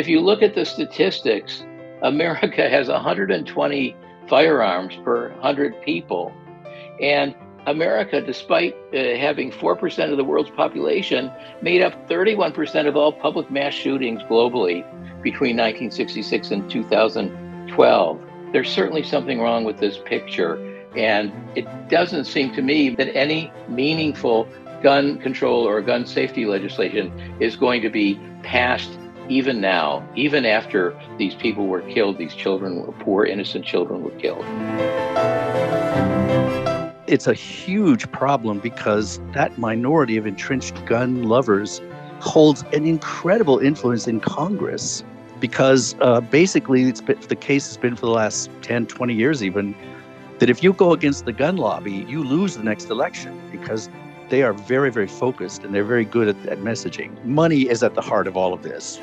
if 0.00 0.08
you 0.08 0.18
look 0.18 0.40
at 0.40 0.54
the 0.54 0.64
statistics, 0.64 1.62
America 2.02 2.70
has 2.70 2.88
120 2.88 3.96
firearms 4.30 4.96
per 5.04 5.28
100 5.32 5.82
people. 5.82 6.32
And 7.02 7.34
America, 7.66 8.22
despite 8.22 8.74
uh, 8.94 8.96
having 9.18 9.52
4% 9.52 10.10
of 10.10 10.16
the 10.16 10.24
world's 10.24 10.48
population, 10.48 11.30
made 11.60 11.82
up 11.82 12.08
31% 12.08 12.88
of 12.88 12.96
all 12.96 13.12
public 13.12 13.50
mass 13.50 13.74
shootings 13.74 14.22
globally 14.22 14.82
between 15.22 15.58
1966 15.58 16.50
and 16.50 16.70
2012. 16.70 18.20
There's 18.52 18.70
certainly 18.70 19.02
something 19.02 19.38
wrong 19.38 19.64
with 19.64 19.80
this 19.80 19.98
picture. 20.06 20.56
And 20.96 21.30
it 21.54 21.66
doesn't 21.90 22.24
seem 22.24 22.54
to 22.54 22.62
me 22.62 22.88
that 22.94 23.14
any 23.14 23.52
meaningful 23.68 24.48
gun 24.82 25.18
control 25.18 25.68
or 25.68 25.82
gun 25.82 26.06
safety 26.06 26.46
legislation 26.46 27.12
is 27.38 27.54
going 27.54 27.82
to 27.82 27.90
be 27.90 28.18
passed 28.42 28.96
even 29.30 29.60
now, 29.60 30.06
even 30.16 30.44
after 30.44 30.98
these 31.16 31.36
people 31.36 31.68
were 31.68 31.82
killed, 31.82 32.18
these 32.18 32.34
children, 32.34 32.82
poor 32.98 33.24
innocent 33.24 33.64
children, 33.64 34.02
were 34.02 34.10
killed. 34.18 34.44
It's 37.06 37.28
a 37.28 37.34
huge 37.34 38.10
problem 38.10 38.58
because 38.58 39.20
that 39.32 39.56
minority 39.56 40.16
of 40.16 40.26
entrenched 40.26 40.84
gun 40.84 41.22
lovers 41.24 41.80
holds 42.18 42.64
an 42.72 42.84
incredible 42.84 43.58
influence 43.60 44.08
in 44.08 44.20
Congress 44.20 45.04
because 45.38 45.94
uh, 46.00 46.20
basically 46.20 46.82
it's 46.84 47.00
been, 47.00 47.18
the 47.28 47.36
case 47.36 47.66
has 47.68 47.76
been 47.76 47.94
for 47.94 48.06
the 48.06 48.12
last 48.12 48.50
10, 48.62 48.86
20 48.86 49.14
years 49.14 49.42
even 49.42 49.74
that 50.40 50.50
if 50.50 50.62
you 50.62 50.72
go 50.72 50.92
against 50.92 51.24
the 51.24 51.32
gun 51.32 51.56
lobby, 51.56 52.04
you 52.08 52.24
lose 52.24 52.56
the 52.56 52.64
next 52.64 52.90
election 52.90 53.40
because 53.52 53.88
they 54.30 54.42
are 54.42 54.52
very, 54.52 54.90
very 54.90 55.08
focused 55.08 55.64
and 55.64 55.74
they're 55.74 55.84
very 55.84 56.04
good 56.04 56.28
at, 56.28 56.46
at 56.46 56.58
messaging. 56.58 57.22
Money 57.24 57.68
is 57.68 57.82
at 57.82 57.94
the 57.94 58.00
heart 58.00 58.26
of 58.28 58.36
all 58.36 58.54
of 58.54 58.62
this. 58.62 58.98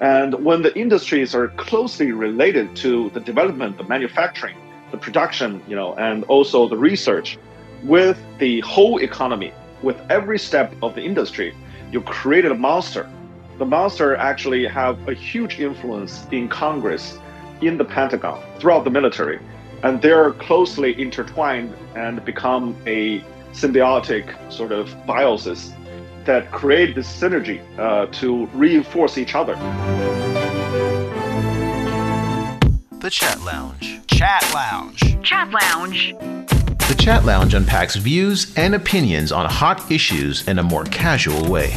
And 0.00 0.34
when 0.44 0.62
the 0.62 0.76
industries 0.76 1.34
are 1.34 1.48
closely 1.48 2.10
related 2.12 2.74
to 2.76 3.10
the 3.10 3.20
development, 3.20 3.78
the 3.78 3.84
manufacturing, 3.84 4.56
the 4.90 4.96
production, 4.96 5.62
you 5.68 5.76
know, 5.76 5.94
and 5.94 6.24
also 6.24 6.68
the 6.68 6.76
research, 6.76 7.38
with 7.84 8.18
the 8.38 8.60
whole 8.60 8.98
economy, 8.98 9.52
with 9.82 9.96
every 10.10 10.38
step 10.38 10.74
of 10.82 10.94
the 10.94 11.02
industry, 11.02 11.54
you 11.92 12.00
created 12.00 12.50
a 12.50 12.54
monster. 12.54 13.08
The 13.58 13.64
monster 13.64 14.16
actually 14.16 14.66
have 14.66 15.08
a 15.08 15.14
huge 15.14 15.60
influence 15.60 16.26
in 16.32 16.48
Congress, 16.48 17.18
in 17.60 17.78
the 17.78 17.84
Pentagon, 17.84 18.42
throughout 18.58 18.84
the 18.84 18.90
military 18.90 19.38
and 19.82 20.00
they're 20.02 20.32
closely 20.32 21.00
intertwined 21.00 21.74
and 21.94 22.24
become 22.24 22.76
a 22.86 23.20
symbiotic 23.52 24.52
sort 24.52 24.72
of 24.72 24.88
biosis 25.06 25.72
that 26.24 26.50
create 26.52 26.94
this 26.94 27.08
synergy 27.08 27.60
uh, 27.78 28.06
to 28.12 28.46
reinforce 28.48 29.18
each 29.18 29.34
other. 29.34 29.54
The 33.00 33.10
Chat 33.10 33.40
Lounge. 33.40 34.00
Chat 34.06 34.50
Lounge. 34.54 35.22
Chat 35.22 35.50
Lounge. 35.50 36.14
The 36.88 36.96
Chat 36.98 37.24
Lounge 37.24 37.54
unpacks 37.54 37.96
views 37.96 38.52
and 38.56 38.74
opinions 38.74 39.32
on 39.32 39.48
hot 39.48 39.90
issues 39.90 40.46
in 40.46 40.58
a 40.58 40.62
more 40.62 40.84
casual 40.84 41.50
way. 41.50 41.74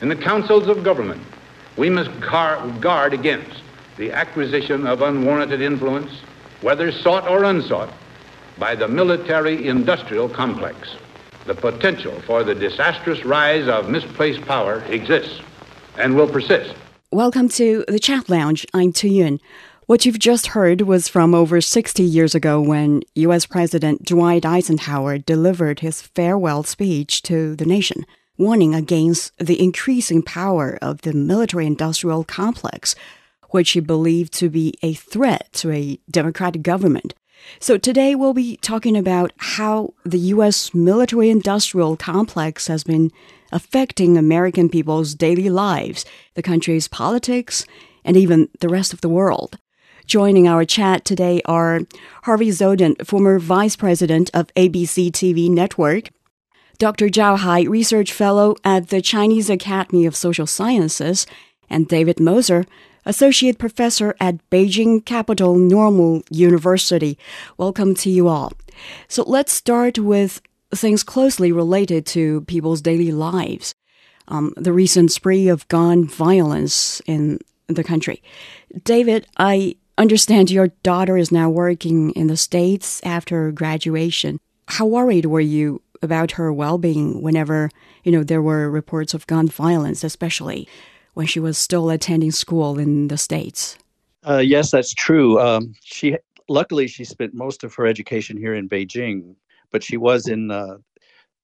In 0.00 0.08
the 0.08 0.16
councils 0.16 0.66
of 0.66 0.82
government, 0.82 1.22
we 1.76 1.88
must 1.88 2.10
guard 2.20 3.14
against 3.14 3.63
the 3.96 4.10
acquisition 4.10 4.86
of 4.86 5.02
unwarranted 5.02 5.60
influence, 5.60 6.10
whether 6.62 6.90
sought 6.90 7.28
or 7.28 7.44
unsought, 7.44 7.92
by 8.58 8.74
the 8.74 8.88
military 8.88 9.68
industrial 9.68 10.28
complex. 10.28 10.96
The 11.46 11.54
potential 11.54 12.20
for 12.26 12.42
the 12.42 12.54
disastrous 12.54 13.24
rise 13.24 13.68
of 13.68 13.90
misplaced 13.90 14.42
power 14.42 14.82
exists 14.88 15.40
and 15.98 16.16
will 16.16 16.28
persist. 16.28 16.74
Welcome 17.12 17.48
to 17.50 17.84
the 17.86 18.00
Chat 18.00 18.28
Lounge. 18.28 18.66
I'm 18.74 18.92
Tu 18.92 19.08
Yun. 19.08 19.40
What 19.86 20.06
you've 20.06 20.18
just 20.18 20.48
heard 20.48 20.80
was 20.80 21.08
from 21.08 21.34
over 21.34 21.60
60 21.60 22.02
years 22.02 22.34
ago 22.34 22.60
when 22.60 23.02
U.S. 23.16 23.46
President 23.46 24.04
Dwight 24.04 24.46
Eisenhower 24.46 25.18
delivered 25.18 25.80
his 25.80 26.00
farewell 26.00 26.62
speech 26.64 27.22
to 27.22 27.54
the 27.54 27.66
nation, 27.66 28.06
warning 28.38 28.74
against 28.74 29.32
the 29.38 29.62
increasing 29.62 30.22
power 30.22 30.78
of 30.80 31.02
the 31.02 31.12
military 31.12 31.66
industrial 31.66 32.24
complex 32.24 32.96
which 33.54 33.70
he 33.70 33.78
believed 33.78 34.32
to 34.32 34.50
be 34.50 34.74
a 34.82 34.94
threat 34.94 35.48
to 35.52 35.70
a 35.70 35.96
democratic 36.10 36.60
government. 36.62 37.14
So 37.60 37.78
today 37.78 38.16
we'll 38.16 38.34
be 38.34 38.56
talking 38.56 38.96
about 38.96 39.30
how 39.36 39.94
the 40.04 40.18
U.S. 40.34 40.74
military 40.74 41.30
industrial 41.30 41.96
complex 41.96 42.66
has 42.66 42.82
been 42.82 43.12
affecting 43.52 44.18
American 44.18 44.68
people's 44.68 45.14
daily 45.14 45.48
lives, 45.50 46.04
the 46.34 46.42
country's 46.42 46.88
politics, 46.88 47.64
and 48.04 48.16
even 48.16 48.48
the 48.58 48.68
rest 48.68 48.92
of 48.92 49.02
the 49.02 49.08
world. 49.08 49.56
Joining 50.04 50.48
our 50.48 50.64
chat 50.64 51.04
today 51.04 51.40
are 51.44 51.82
Harvey 52.24 52.48
Dzodin, 52.48 53.06
former 53.06 53.38
vice 53.38 53.76
president 53.76 54.32
of 54.34 54.52
ABC 54.54 55.12
TV 55.12 55.48
Network, 55.48 56.10
Dr. 56.78 57.06
Zhao 57.06 57.38
Hai, 57.38 57.62
research 57.62 58.12
fellow 58.12 58.56
at 58.64 58.88
the 58.88 59.00
Chinese 59.00 59.48
Academy 59.48 60.06
of 60.06 60.16
Social 60.16 60.48
Sciences, 60.48 61.24
and 61.70 61.86
David 61.86 62.18
Moser, 62.18 62.66
Associate 63.06 63.58
Professor 63.58 64.14
at 64.20 64.38
Beijing 64.50 65.04
Capital 65.04 65.56
Normal 65.56 66.22
University. 66.30 67.18
Welcome 67.58 67.94
to 67.96 68.10
you 68.10 68.28
all. 68.28 68.52
So 69.08 69.22
let's 69.24 69.52
start 69.52 69.98
with 69.98 70.40
things 70.74 71.02
closely 71.02 71.52
related 71.52 72.06
to 72.06 72.42
people's 72.42 72.80
daily 72.80 73.12
lives. 73.12 73.74
Um, 74.28 74.54
the 74.56 74.72
recent 74.72 75.12
spree 75.12 75.48
of 75.48 75.68
gun 75.68 76.06
violence 76.06 77.00
in 77.06 77.40
the 77.66 77.84
country. 77.84 78.22
David, 78.84 79.26
I 79.36 79.76
understand 79.98 80.50
your 80.50 80.68
daughter 80.82 81.16
is 81.16 81.30
now 81.30 81.50
working 81.50 82.10
in 82.12 82.26
the 82.26 82.36
States 82.36 83.00
after 83.04 83.52
graduation. 83.52 84.40
How 84.68 84.86
worried 84.86 85.26
were 85.26 85.40
you 85.40 85.82
about 86.02 86.32
her 86.32 86.52
well 86.52 86.78
being 86.78 87.22
whenever, 87.22 87.70
you 88.02 88.12
know, 88.12 88.24
there 88.24 88.42
were 88.42 88.70
reports 88.70 89.14
of 89.14 89.26
gun 89.26 89.48
violence, 89.48 90.02
especially 90.02 90.68
when 91.14 91.26
she 91.26 91.40
was 91.40 91.56
still 91.56 91.90
attending 91.90 92.30
school 92.30 92.78
in 92.78 93.08
the 93.08 93.16
States. 93.16 93.78
Uh, 94.26 94.38
yes, 94.38 94.70
that's 94.70 94.94
true. 94.94 95.40
Um, 95.40 95.74
she 95.82 96.16
luckily 96.48 96.86
she 96.86 97.04
spent 97.04 97.34
most 97.34 97.64
of 97.64 97.74
her 97.74 97.86
education 97.86 98.36
here 98.36 98.54
in 98.54 98.68
Beijing, 98.68 99.34
but 99.70 99.82
she 99.82 99.96
was 99.96 100.28
in 100.28 100.50
uh, 100.50 100.76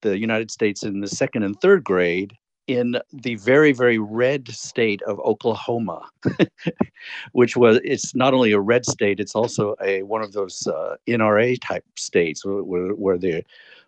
the 0.02 0.18
United 0.18 0.50
States 0.50 0.82
in 0.82 1.00
the 1.00 1.08
second 1.08 1.42
and 1.42 1.60
third 1.60 1.84
grade 1.84 2.32
in 2.66 2.96
the 3.12 3.34
very 3.36 3.72
very 3.72 3.98
red 3.98 4.48
state 4.48 5.02
of 5.02 5.18
Oklahoma, 5.20 6.08
which 7.32 7.56
was 7.56 7.80
it's 7.84 8.14
not 8.14 8.32
only 8.32 8.52
a 8.52 8.60
red 8.60 8.86
state, 8.86 9.20
it's 9.20 9.34
also 9.34 9.74
a 9.82 10.02
one 10.02 10.22
of 10.22 10.32
those 10.32 10.66
uh, 10.66 10.96
NRA 11.08 11.58
type 11.60 11.84
states 11.96 12.44
where, 12.44 12.62
where 12.94 13.18
there 13.18 13.42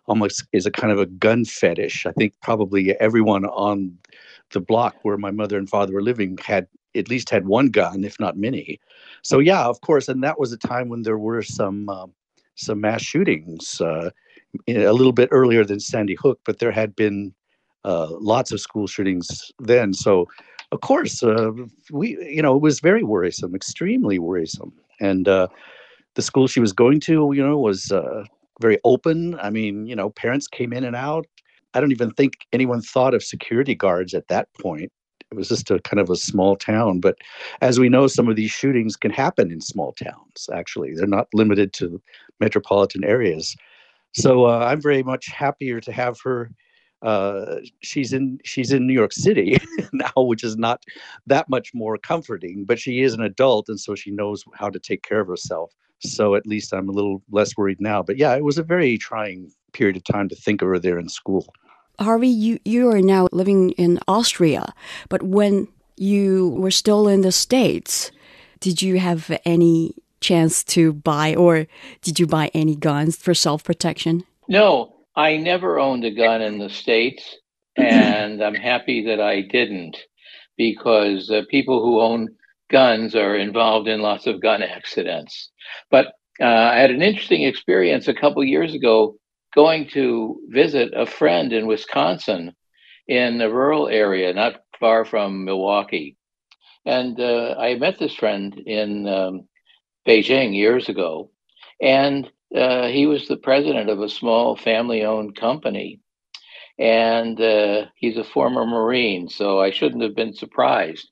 almost 0.05 0.45
is 0.51 0.65
a 0.65 0.71
kind 0.71 0.91
of 0.91 0.99
a 0.99 1.05
gun 1.05 1.45
fetish. 1.45 2.05
I 2.05 2.11
think 2.11 2.33
probably 2.41 2.91
everyone 2.99 3.45
on 3.45 3.97
the 4.53 4.59
block 4.59 4.95
where 5.03 5.17
my 5.17 5.31
mother 5.31 5.57
and 5.57 5.69
father 5.69 5.93
were 5.93 6.01
living 6.01 6.37
had 6.43 6.67
at 6.95 7.09
least 7.09 7.29
had 7.29 7.47
one 7.47 7.69
gun, 7.69 8.03
if 8.03 8.19
not 8.19 8.37
many. 8.37 8.79
So 9.23 9.39
yeah, 9.39 9.65
of 9.65 9.81
course, 9.81 10.07
and 10.07 10.23
that 10.23 10.39
was 10.39 10.53
a 10.53 10.57
time 10.57 10.89
when 10.89 11.03
there 11.03 11.17
were 11.17 11.41
some 11.41 11.89
uh, 11.89 12.07
some 12.55 12.81
mass 12.81 13.01
shootings, 13.01 13.81
uh, 13.81 14.11
a 14.67 14.91
little 14.91 15.11
bit 15.11 15.29
earlier 15.31 15.65
than 15.65 15.79
Sandy 15.79 16.15
Hook, 16.15 16.39
but 16.45 16.59
there 16.59 16.71
had 16.71 16.95
been 16.95 17.33
uh, 17.83 18.07
lots 18.11 18.51
of 18.51 18.61
school 18.61 18.87
shootings 18.87 19.51
then. 19.59 19.93
So 19.93 20.27
of 20.71 20.81
course, 20.81 21.23
uh, 21.23 21.51
we 21.91 22.17
you 22.29 22.41
know 22.41 22.55
it 22.55 22.61
was 22.61 22.79
very 22.79 23.03
worrisome, 23.03 23.55
extremely 23.55 24.19
worrisome, 24.19 24.73
and 24.99 25.27
uh, 25.27 25.47
the 26.15 26.21
school 26.21 26.47
she 26.47 26.59
was 26.59 26.73
going 26.73 26.99
to, 27.01 27.31
you 27.33 27.45
know, 27.45 27.57
was 27.57 27.91
uh, 27.91 28.23
very 28.61 28.79
open. 28.83 29.37
I 29.39 29.49
mean, 29.49 29.87
you 29.87 29.95
know, 29.95 30.09
parents 30.09 30.47
came 30.47 30.73
in 30.73 30.83
and 30.83 30.95
out. 30.95 31.25
I 31.73 31.81
don't 31.81 31.91
even 31.91 32.11
think 32.11 32.33
anyone 32.53 32.81
thought 32.81 33.13
of 33.13 33.23
security 33.23 33.75
guards 33.75 34.13
at 34.13 34.27
that 34.27 34.47
point. 34.59 34.91
It 35.31 35.35
was 35.35 35.49
just 35.49 35.71
a 35.71 35.79
kind 35.79 35.99
of 35.99 36.09
a 36.09 36.15
small 36.15 36.55
town. 36.55 36.99
But 36.99 37.17
as 37.61 37.79
we 37.79 37.89
know, 37.89 38.05
some 38.07 38.29
of 38.29 38.35
these 38.35 38.51
shootings 38.51 38.95
can 38.95 39.11
happen 39.11 39.51
in 39.51 39.61
small 39.61 39.93
towns, 39.93 40.47
actually. 40.53 40.93
They're 40.93 41.07
not 41.07 41.27
limited 41.33 41.73
to 41.73 42.01
metropolitan 42.39 43.03
areas. 43.03 43.55
So 44.13 44.45
uh, 44.45 44.59
I'm 44.59 44.79
very 44.79 45.01
much 45.01 45.27
happier 45.27 45.79
to 45.81 45.91
have 45.91 46.19
her. 46.23 46.51
Uh, 47.01 47.57
she's 47.81 48.13
in 48.13 48.39
she's 48.45 48.71
in 48.71 48.87
New 48.87 48.93
York 48.93 49.11
City 49.11 49.57
now, 49.93 50.11
which 50.15 50.43
is 50.43 50.55
not 50.55 50.83
that 51.25 51.49
much 51.49 51.73
more 51.73 51.97
comforting. 51.97 52.63
But 52.63 52.79
she 52.79 53.01
is 53.01 53.13
an 53.13 53.21
adult, 53.21 53.69
and 53.69 53.79
so 53.79 53.95
she 53.95 54.11
knows 54.11 54.43
how 54.53 54.69
to 54.69 54.79
take 54.79 55.03
care 55.03 55.19
of 55.19 55.27
herself. 55.27 55.73
So 55.99 56.35
at 56.35 56.45
least 56.45 56.73
I'm 56.73 56.89
a 56.89 56.93
little 56.93 57.23
less 57.31 57.57
worried 57.57 57.81
now. 57.81 58.03
But 58.03 58.17
yeah, 58.17 58.35
it 58.35 58.43
was 58.43 58.57
a 58.57 58.63
very 58.63 58.97
trying 58.97 59.51
period 59.73 59.97
of 59.97 60.03
time 60.03 60.29
to 60.29 60.35
think 60.35 60.61
of 60.61 60.67
her 60.67 60.79
there 60.79 60.99
in 60.99 61.09
school. 61.09 61.47
Harvey, 61.99 62.27
you, 62.27 62.59
you 62.65 62.89
are 62.89 63.01
now 63.01 63.27
living 63.31 63.71
in 63.71 63.99
Austria, 64.07 64.73
but 65.09 65.23
when 65.23 65.67
you 65.95 66.49
were 66.49 66.71
still 66.71 67.07
in 67.07 67.21
the 67.21 67.31
States, 67.31 68.11
did 68.59 68.81
you 68.81 68.99
have 68.99 69.31
any 69.45 69.95
chance 70.19 70.63
to 70.63 70.93
buy 70.93 71.35
or 71.35 71.67
did 72.01 72.19
you 72.19 72.25
buy 72.25 72.49
any 72.53 72.75
guns 72.75 73.15
for 73.17 73.33
self 73.33 73.63
protection? 73.63 74.23
No, 74.47 74.95
I 75.15 75.37
never 75.37 75.79
owned 75.79 76.05
a 76.05 76.11
gun 76.11 76.41
in 76.41 76.57
the 76.59 76.69
States. 76.69 77.37
and 77.75 78.43
I'm 78.43 78.55
happy 78.55 79.05
that 79.05 79.19
I 79.19 79.41
didn't 79.41 79.97
because 80.57 81.29
uh, 81.29 81.41
people 81.49 81.81
who 81.81 82.01
own 82.01 82.29
guns 82.69 83.15
are 83.15 83.35
involved 83.35 83.87
in 83.87 84.01
lots 84.01 84.27
of 84.27 84.41
gun 84.41 84.61
accidents. 84.61 85.49
But 85.89 86.13
uh, 86.39 86.45
I 86.45 86.77
had 86.77 86.91
an 86.91 87.01
interesting 87.01 87.43
experience 87.43 88.07
a 88.07 88.13
couple 88.13 88.43
years 88.43 88.73
ago 88.73 89.15
going 89.55 89.87
to 89.89 90.39
visit 90.49 90.93
a 90.95 91.05
friend 91.05 91.53
in 91.53 91.67
Wisconsin 91.67 92.55
in 93.07 93.41
a 93.41 93.49
rural 93.49 93.87
area 93.87 94.33
not 94.33 94.61
far 94.79 95.05
from 95.05 95.45
Milwaukee. 95.45 96.17
And 96.85 97.19
uh, 97.19 97.55
I 97.57 97.75
met 97.75 97.99
this 97.99 98.15
friend 98.15 98.53
in 98.65 99.07
um, 99.07 99.47
Beijing 100.07 100.55
years 100.55 100.89
ago, 100.89 101.29
and 101.81 102.29
uh, 102.55 102.87
he 102.87 103.05
was 103.05 103.27
the 103.27 103.37
president 103.37 103.89
of 103.89 104.01
a 104.01 104.09
small 104.09 104.55
family 104.55 105.03
owned 105.03 105.35
company. 105.35 105.99
And 106.79 107.39
uh, 107.39 107.85
he's 107.95 108.17
a 108.17 108.23
former 108.23 108.65
Marine, 108.65 109.29
so 109.29 109.61
I 109.61 109.71
shouldn't 109.71 110.03
have 110.03 110.15
been 110.15 110.33
surprised. 110.33 111.07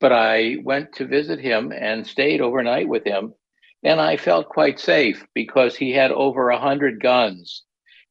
But 0.00 0.12
I 0.12 0.56
went 0.62 0.92
to 0.94 1.06
visit 1.06 1.38
him 1.38 1.72
and 1.72 2.06
stayed 2.06 2.40
overnight 2.40 2.88
with 2.88 3.04
him. 3.04 3.32
And 3.82 4.00
I 4.00 4.16
felt 4.16 4.48
quite 4.48 4.80
safe 4.80 5.24
because 5.34 5.76
he 5.76 5.92
had 5.92 6.10
over 6.10 6.50
a 6.50 6.58
hundred 6.58 7.00
guns 7.00 7.62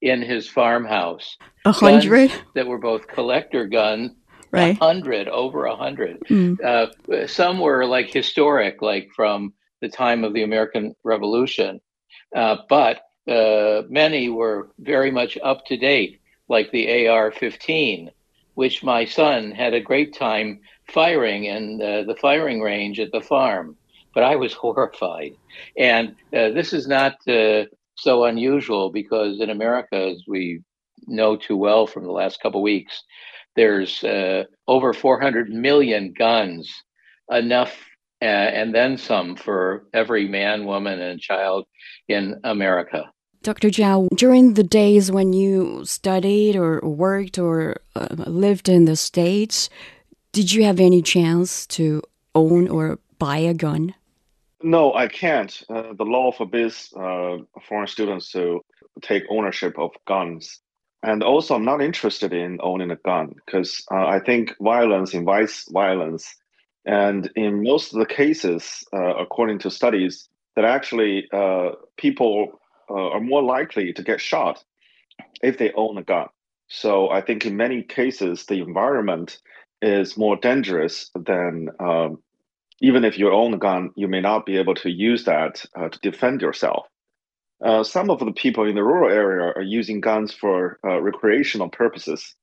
in 0.03 0.21
his 0.21 0.47
farmhouse. 0.49 1.37
A 1.65 1.71
hundred 1.71 2.31
that 2.55 2.67
were 2.67 2.77
both 2.77 3.07
collector 3.07 3.65
guns. 3.65 4.11
Right. 4.51 4.75
A 4.75 4.85
hundred, 4.85 5.27
over 5.29 5.65
a 5.65 5.75
hundred. 5.75 6.19
Mm. 6.29 6.61
Uh, 6.61 7.25
some 7.25 7.59
were 7.59 7.85
like 7.85 8.13
historic, 8.13 8.83
like 8.83 9.09
from 9.15 9.53
the 9.81 9.89
time 9.89 10.23
of 10.23 10.33
the 10.33 10.43
American 10.43 10.93
Revolution, 11.03 11.81
uh, 12.35 12.57
but 12.69 13.01
uh, 13.27 13.83
many 13.89 14.29
were 14.29 14.69
very 14.77 15.09
much 15.09 15.37
up 15.41 15.65
to 15.65 15.77
date, 15.77 16.19
like 16.49 16.69
the 16.71 17.07
AR-15, 17.07 18.09
which 18.53 18.83
my 18.83 19.05
son 19.05 19.51
had 19.51 19.73
a 19.73 19.81
great 19.81 20.13
time 20.13 20.59
firing 20.87 21.45
in 21.45 21.81
uh, 21.81 22.03
the 22.03 22.15
firing 22.15 22.61
range 22.61 22.99
at 22.99 23.11
the 23.11 23.21
farm. 23.21 23.75
But 24.13 24.23
I 24.23 24.35
was 24.35 24.53
horrified, 24.63 25.33
and 25.77 26.09
uh, 26.31 26.49
this 26.49 26.73
is 26.73 26.87
not 26.87 27.13
uh, 27.27 27.65
so 27.95 28.25
unusual 28.25 28.91
because 28.91 29.39
in 29.39 29.49
America, 29.49 29.95
as 29.95 30.23
we 30.27 30.61
know 31.07 31.35
too 31.35 31.57
well 31.57 31.87
from 31.87 32.03
the 32.03 32.11
last 32.11 32.41
couple 32.41 32.61
weeks, 32.61 33.03
there's 33.55 34.03
uh, 34.03 34.43
over 34.67 34.93
400 34.93 35.49
million 35.49 36.13
guns, 36.17 36.71
enough 37.29 37.77
uh, 38.21 38.25
and 38.25 38.73
then 38.73 38.97
some 38.97 39.35
for 39.35 39.85
every 39.93 40.27
man, 40.27 40.65
woman, 40.65 41.01
and 41.01 41.19
child 41.19 41.65
in 42.07 42.39
America. 42.43 43.11
Dr. 43.41 43.67
Zhao, 43.67 44.07
during 44.15 44.53
the 44.53 44.63
days 44.63 45.11
when 45.11 45.33
you 45.33 45.83
studied 45.83 46.55
or 46.55 46.79
worked 46.79 47.37
or 47.37 47.81
uh, 47.95 48.07
lived 48.09 48.69
in 48.69 48.85
the 48.85 48.95
States, 48.95 49.69
did 50.31 50.53
you 50.53 50.63
have 50.63 50.79
any 50.79 51.01
chance 51.01 51.67
to 51.67 52.01
own 52.33 52.69
or 52.69 52.99
buy 53.19 53.39
a 53.39 53.53
gun? 53.53 53.93
No, 54.63 54.93
I 54.93 55.09
can't. 55.09 55.61
Uh, 55.69 55.93
the 55.93 56.05
law 56.05 56.31
forbids 56.31 56.93
uh, 56.95 57.37
foreign 57.67 57.87
students 57.87 58.31
to 58.31 58.61
take 59.01 59.23
ownership 59.29 59.77
of 59.77 59.91
guns. 60.07 60.61
And 61.03 61.21
also, 61.21 61.55
I'm 61.55 61.65
not 61.65 61.81
interested 61.81 62.31
in 62.31 62.59
owning 62.63 62.89
a 62.89 62.95
gun 62.95 63.33
because 63.45 63.83
uh, 63.91 64.05
I 64.07 64.19
think 64.19 64.55
violence 64.61 65.13
invites 65.13 65.69
violence. 65.69 66.33
And 66.85 67.29
in 67.35 67.61
most 67.63 67.93
of 67.93 67.99
the 67.99 68.05
cases, 68.05 68.85
uh, 68.93 69.15
according 69.15 69.59
to 69.59 69.69
studies, 69.69 70.29
that 70.55 70.63
actually 70.63 71.27
uh, 71.33 71.71
people 71.97 72.61
uh, 72.89 73.09
are 73.09 73.19
more 73.19 73.43
likely 73.43 73.91
to 73.91 74.01
get 74.01 74.21
shot 74.21 74.63
if 75.41 75.57
they 75.57 75.73
own 75.73 75.97
a 75.97 76.03
gun. 76.03 76.27
So 76.69 77.09
I 77.09 77.19
think 77.19 77.45
in 77.45 77.57
many 77.57 77.83
cases, 77.83 78.45
the 78.45 78.61
environment 78.61 79.39
is 79.81 80.15
more 80.17 80.37
dangerous 80.37 81.11
than 81.15 81.69
um, 81.81 82.19
even 82.81 83.03
if 83.03 83.17
you 83.17 83.31
own 83.31 83.53
a 83.53 83.57
gun, 83.57 83.91
you 83.95 84.07
may 84.07 84.21
not 84.21 84.45
be 84.45 84.57
able 84.57 84.75
to 84.75 84.89
use 84.89 85.25
that 85.25 85.63
uh, 85.75 85.89
to 85.89 85.99
defend 85.99 86.41
yourself. 86.41 86.87
Uh, 87.63 87.83
some 87.83 88.09
of 88.09 88.19
the 88.19 88.31
people 88.31 88.67
in 88.67 88.75
the 88.75 88.83
rural 88.83 89.11
area 89.11 89.53
are 89.55 89.61
using 89.61 90.01
guns 90.01 90.33
for 90.33 90.79
uh, 90.85 90.99
recreational 90.99 91.69
purposes, 91.69 92.35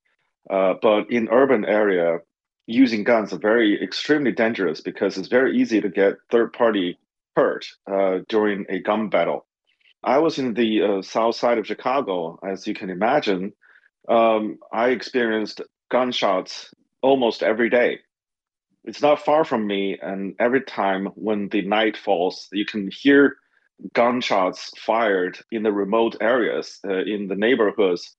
uh, 0.49 0.73
but 0.81 1.11
in 1.11 1.29
urban 1.29 1.63
area, 1.65 2.17
using 2.65 3.03
guns 3.03 3.31
are 3.33 3.37
very 3.37 3.81
extremely 3.83 4.31
dangerous 4.31 4.81
because 4.81 5.17
it's 5.17 5.27
very 5.27 5.57
easy 5.57 5.79
to 5.81 5.89
get 5.89 6.15
third 6.31 6.53
party 6.53 6.97
hurt 7.35 7.65
uh, 7.91 8.19
during 8.29 8.65
a 8.69 8.79
gun 8.79 9.09
battle. 9.09 9.45
I 10.03 10.17
was 10.17 10.39
in 10.39 10.55
the 10.55 10.81
uh, 10.81 11.01
south 11.03 11.35
side 11.35 11.59
of 11.59 11.67
Chicago, 11.67 12.39
as 12.47 12.65
you 12.65 12.73
can 12.73 12.89
imagine. 12.89 13.53
Um, 14.09 14.57
I 14.73 14.89
experienced 14.89 15.61
gunshots 15.91 16.73
almost 17.03 17.43
every 17.43 17.69
day 17.69 17.99
it's 18.83 19.01
not 19.01 19.23
far 19.23 19.43
from 19.45 19.67
me, 19.67 19.97
and 20.01 20.35
every 20.39 20.61
time 20.61 21.07
when 21.15 21.49
the 21.49 21.61
night 21.61 21.97
falls, 21.97 22.47
you 22.51 22.65
can 22.65 22.89
hear 22.91 23.37
gunshots 23.93 24.71
fired 24.77 25.39
in 25.51 25.63
the 25.63 25.71
remote 25.71 26.15
areas 26.21 26.79
uh, 26.87 26.99
in 26.99 27.27
the 27.27 27.35
neighborhoods 27.35 28.15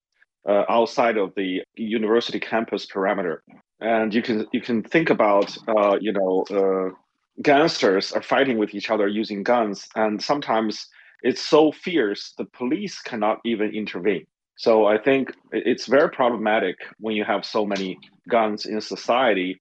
uh, 0.49 0.65
outside 0.69 1.17
of 1.17 1.33
the 1.37 1.63
university 1.77 2.41
campus 2.41 2.87
perimeter. 2.87 3.43
And 3.81 4.15
you 4.15 4.23
can 4.23 4.47
you 4.53 4.61
can 4.61 4.83
think 4.83 5.11
about 5.11 5.57
uh, 5.69 5.97
you 6.01 6.13
know 6.13 6.45
uh, 6.51 6.95
gangsters 7.43 8.13
are 8.13 8.23
fighting 8.23 8.59
with 8.59 8.75
each 8.75 8.91
other 8.91 9.09
using 9.09 9.43
guns, 9.43 9.89
and 9.97 10.23
sometimes 10.23 10.87
it's 11.23 11.43
so 11.43 11.73
fierce 11.73 12.35
the 12.39 12.45
police 12.45 13.01
cannot 13.01 13.39
even 13.45 13.75
intervene. 13.75 14.27
So 14.57 14.87
I 14.87 14.99
think 14.99 15.33
it's 15.51 15.87
very 15.87 16.11
problematic 16.11 16.77
when 16.99 17.17
you 17.17 17.25
have 17.25 17.45
so 17.45 17.65
many 17.65 17.99
guns 18.29 18.67
in 18.67 18.81
society 18.81 19.61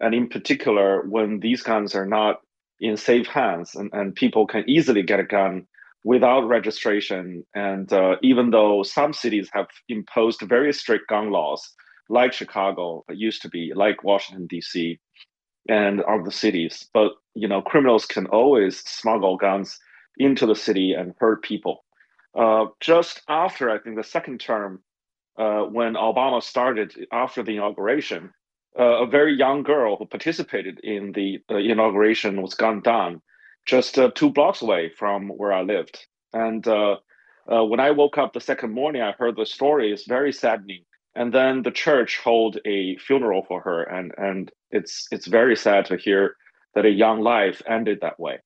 and 0.00 0.14
in 0.14 0.28
particular 0.28 1.02
when 1.08 1.40
these 1.40 1.62
guns 1.62 1.94
are 1.94 2.06
not 2.06 2.40
in 2.80 2.96
safe 2.96 3.26
hands 3.26 3.74
and, 3.74 3.90
and 3.92 4.14
people 4.14 4.46
can 4.46 4.68
easily 4.68 5.02
get 5.02 5.20
a 5.20 5.24
gun 5.24 5.66
without 6.04 6.46
registration 6.46 7.44
and 7.54 7.92
uh, 7.92 8.16
even 8.22 8.50
though 8.50 8.82
some 8.82 9.12
cities 9.12 9.48
have 9.52 9.66
imposed 9.88 10.40
very 10.42 10.72
strict 10.72 11.08
gun 11.08 11.30
laws 11.30 11.72
like 12.08 12.32
chicago 12.32 13.04
used 13.10 13.42
to 13.42 13.48
be 13.48 13.72
like 13.74 14.04
washington 14.04 14.46
d.c 14.46 14.98
and 15.68 16.00
other 16.02 16.30
cities. 16.30 16.88
But 16.92 17.12
you 17.34 17.48
know 17.48 17.62
criminals 17.62 18.06
can 18.06 18.26
always 18.26 18.78
smuggle 18.78 19.36
guns 19.36 19.78
into 20.18 20.46
the 20.46 20.54
city 20.54 20.92
and 20.92 21.14
hurt 21.18 21.42
people. 21.42 21.84
Uh, 22.34 22.66
just 22.80 23.22
after 23.28 23.70
i 23.70 23.78
think 23.78 23.96
the 23.96 24.04
second 24.04 24.38
term 24.38 24.82
uh, 25.38 25.62
when 25.62 25.94
obama 25.94 26.42
started 26.42 26.94
after 27.10 27.42
the 27.42 27.52
inauguration 27.56 28.30
uh, 28.78 29.02
a 29.02 29.06
very 29.06 29.34
young 29.34 29.62
girl 29.62 29.96
who 29.96 30.06
participated 30.06 30.80
in 30.82 31.12
the 31.12 31.38
uh, 31.50 31.56
inauguration 31.56 32.42
was 32.42 32.54
gunned 32.54 32.82
down 32.82 33.22
just 33.66 33.98
uh, 33.98 34.10
two 34.14 34.30
blocks 34.30 34.62
away 34.62 34.90
from 34.96 35.28
where 35.28 35.52
I 35.52 35.62
lived. 35.62 36.06
And 36.32 36.66
uh, 36.66 36.96
uh, 37.50 37.64
when 37.64 37.80
I 37.80 37.90
woke 37.90 38.16
up 38.16 38.32
the 38.32 38.40
second 38.40 38.72
morning, 38.72 39.02
I 39.02 39.12
heard 39.12 39.36
the 39.36 39.46
story. 39.46 39.92
It's 39.92 40.06
very 40.06 40.32
saddening. 40.32 40.84
And 41.14 41.32
then 41.32 41.62
the 41.62 41.70
church 41.70 42.20
held 42.22 42.58
a 42.66 42.96
funeral 42.98 43.42
for 43.48 43.62
her, 43.62 43.82
and 43.84 44.12
and 44.18 44.52
it's 44.70 45.08
it's 45.10 45.26
very 45.26 45.56
sad 45.56 45.86
to 45.86 45.96
hear 45.96 46.36
that 46.74 46.84
a 46.84 46.90
young 46.90 47.20
life 47.22 47.62
ended 47.66 48.00
that 48.02 48.20
way. 48.20 48.38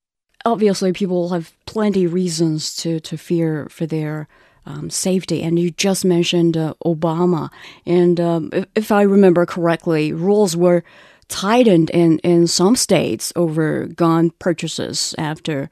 Obviously, 0.44 0.92
people 0.92 1.30
have 1.30 1.52
plenty 1.66 2.06
reasons 2.06 2.76
to 2.76 3.00
to 3.00 3.16
fear 3.16 3.66
for 3.70 3.87
their 3.87 4.28
um, 4.67 4.90
safety. 4.90 5.43
And 5.43 5.59
you 5.59 5.71
just 5.71 6.05
mentioned 6.05 6.57
uh, 6.57 6.75
Obama. 6.85 7.50
And 7.87 8.21
um, 8.21 8.50
if, 8.52 8.67
if, 8.75 8.93
I 8.93 9.02
remember 9.02 9.47
correctly, 9.47 10.12
rules 10.12 10.57
were 10.57 10.85
tightened 11.29 11.90
in, 11.90 12.19
in 12.21 12.47
some 12.47 12.76
states 12.76 13.33
over 13.37 13.87
gun 13.87 14.31
purchases 14.38 15.14
after 15.19 15.71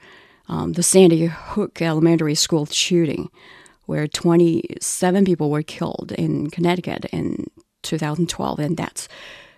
um, 0.48 0.72
the 0.72 0.82
Sandy 0.82 1.26
Hook 1.26 1.82
Elementary 1.82 2.34
School 2.34 2.66
shooting, 2.66 3.30
where 3.86 4.06
27 4.06 5.24
people 5.24 5.50
were 5.50 5.62
killed 5.62 6.12
in 6.12 6.50
Connecticut 6.50 7.04
in 7.06 7.46
2012. 7.82 8.58
And 8.58 8.76
that's 8.76 9.08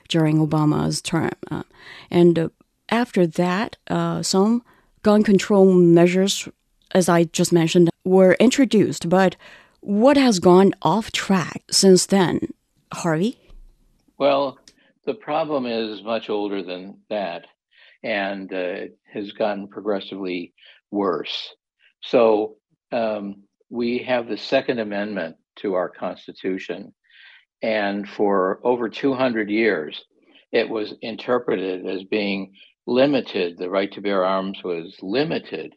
during 0.08 0.38
Obama's 0.38 1.00
term. 1.00 1.30
Uh, 1.50 1.62
and 2.10 2.38
uh, 2.38 2.48
after 2.88 3.26
that, 3.26 3.76
uh, 3.88 4.22
some 4.22 4.62
gun 5.02 5.22
control 5.22 5.72
measures 5.72 6.48
as 6.92 7.08
I 7.08 7.24
just 7.24 7.52
mentioned, 7.52 7.90
were 8.10 8.34
introduced, 8.40 9.08
but 9.08 9.36
what 9.78 10.16
has 10.16 10.40
gone 10.40 10.72
off 10.82 11.12
track 11.12 11.62
since 11.70 12.06
then, 12.06 12.40
Harvey? 12.92 13.38
Well, 14.18 14.58
the 15.06 15.14
problem 15.14 15.64
is 15.64 16.02
much 16.02 16.28
older 16.28 16.62
than 16.62 16.98
that 17.08 17.46
and 18.02 18.52
uh, 18.52 18.80
has 19.12 19.30
gotten 19.32 19.68
progressively 19.68 20.52
worse. 20.90 21.54
So 22.02 22.56
um, 22.90 23.44
we 23.70 23.98
have 23.98 24.26
the 24.26 24.36
Second 24.36 24.80
Amendment 24.80 25.36
to 25.56 25.74
our 25.74 25.88
Constitution, 25.88 26.92
and 27.62 28.08
for 28.08 28.60
over 28.64 28.88
200 28.88 29.48
years, 29.48 30.02
it 30.50 30.68
was 30.68 30.94
interpreted 31.00 31.86
as 31.86 32.02
being 32.04 32.54
limited. 32.86 33.56
The 33.56 33.70
right 33.70 33.92
to 33.92 34.00
bear 34.00 34.24
arms 34.24 34.58
was 34.64 34.96
limited 35.00 35.74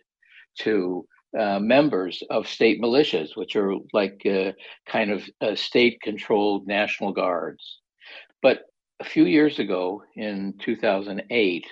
to 0.61 1.05
uh, 1.37 1.59
members 1.59 2.23
of 2.29 2.47
state 2.47 2.81
militias, 2.81 3.35
which 3.35 3.55
are 3.55 3.73
like 3.91 4.21
uh, 4.25 4.51
kind 4.87 5.11
of 5.11 5.23
uh, 5.41 5.55
state 5.55 5.99
controlled 6.01 6.67
national 6.67 7.11
guards. 7.11 7.79
But 8.41 8.63
a 8.99 9.03
few 9.03 9.25
years 9.25 9.59
ago, 9.59 10.03
in 10.15 10.53
2008, 10.59 11.65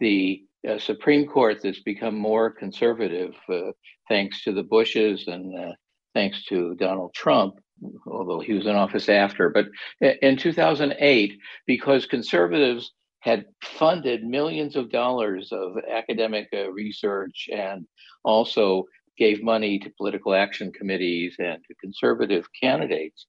the 0.00 0.42
uh, 0.68 0.78
Supreme 0.78 1.26
Court 1.26 1.58
that's 1.62 1.82
become 1.82 2.16
more 2.16 2.50
conservative 2.50 3.34
uh, 3.48 3.72
thanks 4.08 4.42
to 4.44 4.52
the 4.52 4.64
Bushes 4.64 5.24
and 5.26 5.74
thanks 6.14 6.44
to 6.46 6.74
Donald 6.74 7.14
Trump, 7.14 7.60
although 8.06 8.40
he 8.40 8.52
was 8.54 8.66
in 8.66 8.74
office 8.74 9.08
after. 9.08 9.50
But 9.50 9.66
in 10.00 10.36
2008, 10.36 11.38
because 11.66 12.06
conservatives 12.06 12.92
had 13.20 13.44
funded 13.62 14.24
millions 14.24 14.76
of 14.76 14.90
dollars 14.90 15.52
of 15.52 15.76
academic 15.90 16.48
uh, 16.52 16.70
research 16.70 17.48
and 17.52 17.86
also 18.24 18.84
gave 19.18 19.42
money 19.42 19.78
to 19.78 19.92
political 19.98 20.34
action 20.34 20.72
committees 20.72 21.36
and 21.38 21.62
to 21.68 21.74
conservative 21.74 22.46
candidates, 22.60 23.26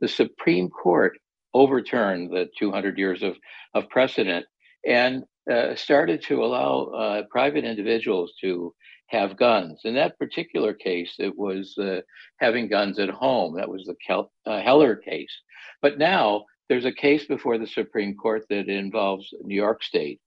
the 0.00 0.08
Supreme 0.08 0.70
Court 0.70 1.18
overturned 1.52 2.30
the 2.32 2.48
200 2.58 2.98
years 2.98 3.22
of, 3.22 3.36
of 3.74 3.88
precedent 3.90 4.46
and 4.86 5.24
uh, 5.50 5.74
started 5.74 6.22
to 6.22 6.42
allow 6.42 6.84
uh, 6.86 7.22
private 7.30 7.64
individuals 7.64 8.32
to 8.40 8.74
have 9.08 9.36
guns. 9.36 9.82
In 9.84 9.94
that 9.94 10.18
particular 10.18 10.72
case, 10.72 11.14
it 11.18 11.36
was 11.36 11.76
uh, 11.78 12.00
having 12.40 12.68
guns 12.68 12.98
at 12.98 13.10
home. 13.10 13.56
That 13.56 13.68
was 13.68 13.84
the 13.84 13.94
Kel- 14.06 14.32
uh, 14.46 14.60
Heller 14.60 14.96
case. 14.96 15.30
But 15.82 15.98
now 15.98 16.46
there's 16.68 16.84
a 16.84 16.92
case 16.92 17.26
before 17.26 17.58
the 17.58 17.66
Supreme 17.66 18.14
Court 18.14 18.44
that 18.50 18.68
involves 18.68 19.32
New 19.42 19.54
York 19.54 19.82
State. 19.82 20.20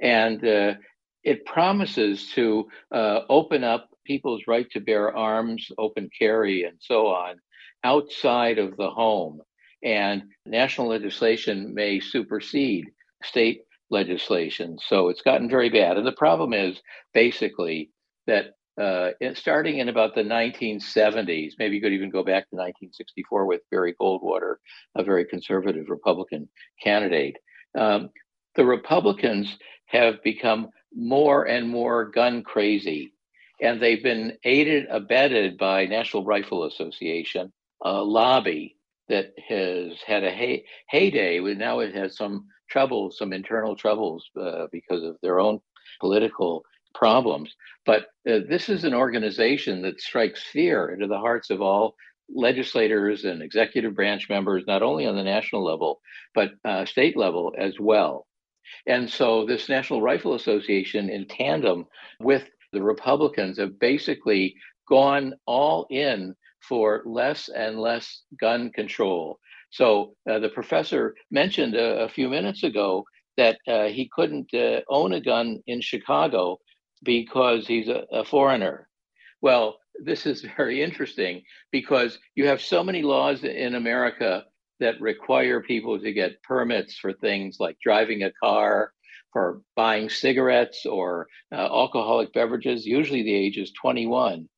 And 0.00 0.44
uh, 0.44 0.74
it 1.22 1.44
promises 1.44 2.30
to 2.34 2.68
uh, 2.92 3.20
open 3.28 3.64
up 3.64 3.88
people's 4.04 4.42
right 4.46 4.68
to 4.70 4.80
bear 4.80 5.16
arms, 5.16 5.68
open 5.78 6.08
carry, 6.16 6.64
and 6.64 6.76
so 6.80 7.08
on 7.08 7.36
outside 7.84 8.58
of 8.58 8.76
the 8.76 8.90
home. 8.90 9.40
And 9.82 10.22
national 10.44 10.88
legislation 10.88 11.74
may 11.74 12.00
supersede 12.00 12.86
state 13.22 13.62
legislation. 13.90 14.78
So 14.80 15.08
it's 15.08 15.22
gotten 15.22 15.48
very 15.48 15.70
bad. 15.70 15.96
And 15.96 16.06
the 16.06 16.12
problem 16.12 16.52
is 16.52 16.80
basically 17.14 17.90
that 18.26 18.55
uh, 18.80 19.10
starting 19.34 19.78
in 19.78 19.88
about 19.88 20.14
the 20.14 20.22
1970s, 20.22 21.52
maybe 21.58 21.76
you 21.76 21.82
could 21.82 21.92
even 21.92 22.10
go 22.10 22.22
back 22.22 22.48
to 22.50 22.56
1964 22.56 23.46
with 23.46 23.62
Barry 23.70 23.94
Goldwater, 24.00 24.56
a 24.94 25.02
very 25.02 25.24
conservative 25.24 25.86
Republican 25.88 26.48
candidate. 26.82 27.36
Um, 27.76 28.10
the 28.54 28.66
Republicans 28.66 29.56
have 29.86 30.22
become 30.22 30.68
more 30.94 31.44
and 31.44 31.68
more 31.68 32.06
gun 32.06 32.42
crazy, 32.42 33.12
and 33.62 33.80
they've 33.80 34.02
been 34.02 34.36
aided, 34.44 34.86
abetted 34.90 35.56
by 35.56 35.86
National 35.86 36.24
Rifle 36.24 36.64
Association, 36.64 37.52
a 37.82 38.02
lobby 38.02 38.76
that 39.08 39.32
has 39.48 39.92
had 40.06 40.24
a 40.24 40.30
hey, 40.30 40.64
heyday. 40.88 41.38
Now 41.38 41.80
it 41.80 41.94
has 41.94 42.16
some 42.16 42.46
trouble, 42.68 43.10
some 43.10 43.32
internal 43.32 43.76
troubles 43.76 44.28
uh, 44.38 44.66
because 44.72 45.02
of 45.02 45.16
their 45.22 45.38
own 45.38 45.60
political 46.00 46.64
problems. 46.96 47.54
But 47.84 48.06
uh, 48.28 48.40
this 48.48 48.68
is 48.68 48.84
an 48.84 48.94
organization 48.94 49.82
that 49.82 50.00
strikes 50.00 50.42
fear 50.42 50.90
into 50.90 51.06
the 51.06 51.18
hearts 51.18 51.50
of 51.50 51.60
all 51.60 51.94
legislators 52.28 53.24
and 53.24 53.42
executive 53.42 53.94
branch 53.94 54.28
members, 54.28 54.64
not 54.66 54.82
only 54.82 55.06
on 55.06 55.14
the 55.14 55.22
national 55.22 55.64
level, 55.64 56.00
but 56.34 56.52
uh, 56.64 56.84
state 56.84 57.16
level 57.16 57.54
as 57.56 57.78
well. 57.78 58.26
And 58.86 59.08
so, 59.08 59.46
this 59.46 59.68
National 59.68 60.02
Rifle 60.02 60.34
Association, 60.34 61.08
in 61.08 61.26
tandem 61.26 61.86
with 62.20 62.44
the 62.72 62.82
Republicans, 62.82 63.58
have 63.58 63.78
basically 63.78 64.56
gone 64.88 65.34
all 65.46 65.86
in 65.90 66.34
for 66.60 67.02
less 67.06 67.48
and 67.48 67.78
less 67.78 68.22
gun 68.40 68.72
control. 68.72 69.38
So, 69.70 70.16
uh, 70.28 70.40
the 70.40 70.48
professor 70.48 71.14
mentioned 71.30 71.76
a, 71.76 72.04
a, 72.04 72.08
few 72.08 72.28
minutes 72.28 72.64
ago 72.64 73.04
that 73.36 73.58
uh, 73.68 73.84
he 73.84 74.10
couldn't 74.12 74.52
uh, 74.52 74.80
own 74.88 75.12
a 75.12 75.20
gun 75.20 75.62
in 75.68 75.80
Chicago 75.80 76.58
because 77.02 77.66
he's 77.66 77.88
a, 77.88 78.04
a 78.12 78.24
foreigner. 78.24 78.88
Well, 79.40 79.78
this 80.02 80.26
is 80.26 80.42
very 80.56 80.82
interesting 80.82 81.42
because 81.70 82.18
you 82.34 82.46
have 82.46 82.60
so 82.60 82.82
many 82.82 83.02
laws 83.02 83.44
in 83.44 83.74
America 83.74 84.44
that 84.80 85.00
require 85.00 85.62
people 85.62 85.98
to 85.98 86.12
get 86.12 86.42
permits 86.42 86.98
for 86.98 87.12
things 87.12 87.56
like 87.58 87.78
driving 87.82 88.22
a 88.22 88.32
car, 88.42 88.92
for 89.32 89.60
buying 89.74 90.08
cigarettes 90.08 90.86
or 90.86 91.28
uh, 91.52 91.56
alcoholic 91.56 92.32
beverages. 92.32 92.86
Usually 92.86 93.22
the 93.22 93.34
age 93.34 93.58
is 93.58 93.72
21. 93.72 94.48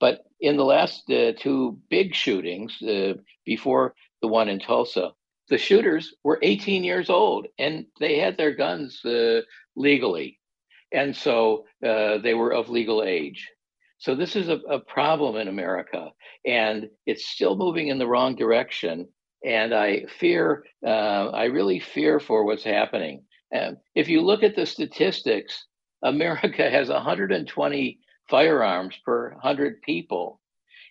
But 0.00 0.20
in 0.40 0.56
the 0.56 0.64
last 0.64 1.10
uh, 1.10 1.32
two 1.36 1.78
big 1.90 2.14
shootings, 2.14 2.80
uh, 2.82 3.14
before 3.44 3.94
the 4.22 4.28
one 4.28 4.48
in 4.48 4.60
Tulsa, 4.60 5.10
the 5.48 5.58
shooters 5.58 6.14
were 6.22 6.38
18 6.42 6.84
years 6.84 7.10
old 7.10 7.46
and 7.58 7.86
they 7.98 8.18
had 8.18 8.36
their 8.36 8.54
guns 8.54 9.04
uh, 9.04 9.40
legally 9.76 10.37
and 10.92 11.14
so 11.14 11.64
uh, 11.84 12.18
they 12.18 12.34
were 12.34 12.52
of 12.52 12.68
legal 12.68 13.02
age. 13.02 13.48
So 13.98 14.14
this 14.14 14.36
is 14.36 14.48
a, 14.48 14.58
a, 14.70 14.78
problem 14.78 15.36
in 15.36 15.48
America, 15.48 16.10
and 16.46 16.88
it's 17.04 17.26
still 17.26 17.56
moving 17.56 17.88
in 17.88 17.98
the 17.98 18.06
wrong 18.06 18.36
direction. 18.36 19.08
And 19.44 19.74
I 19.74 20.04
fear, 20.20 20.64
uh, 20.86 21.30
I 21.30 21.44
really 21.44 21.80
fear 21.80 22.20
for 22.20 22.44
what's 22.44 22.64
happening. 22.64 23.24
If 23.94 24.08
you 24.08 24.20
look 24.20 24.42
at 24.42 24.54
the 24.54 24.66
statistics, 24.66 25.66
America 26.02 26.70
has 26.70 26.88
120 26.88 27.98
firearms 28.30 28.96
per 29.04 29.32
100 29.32 29.82
people. 29.82 30.40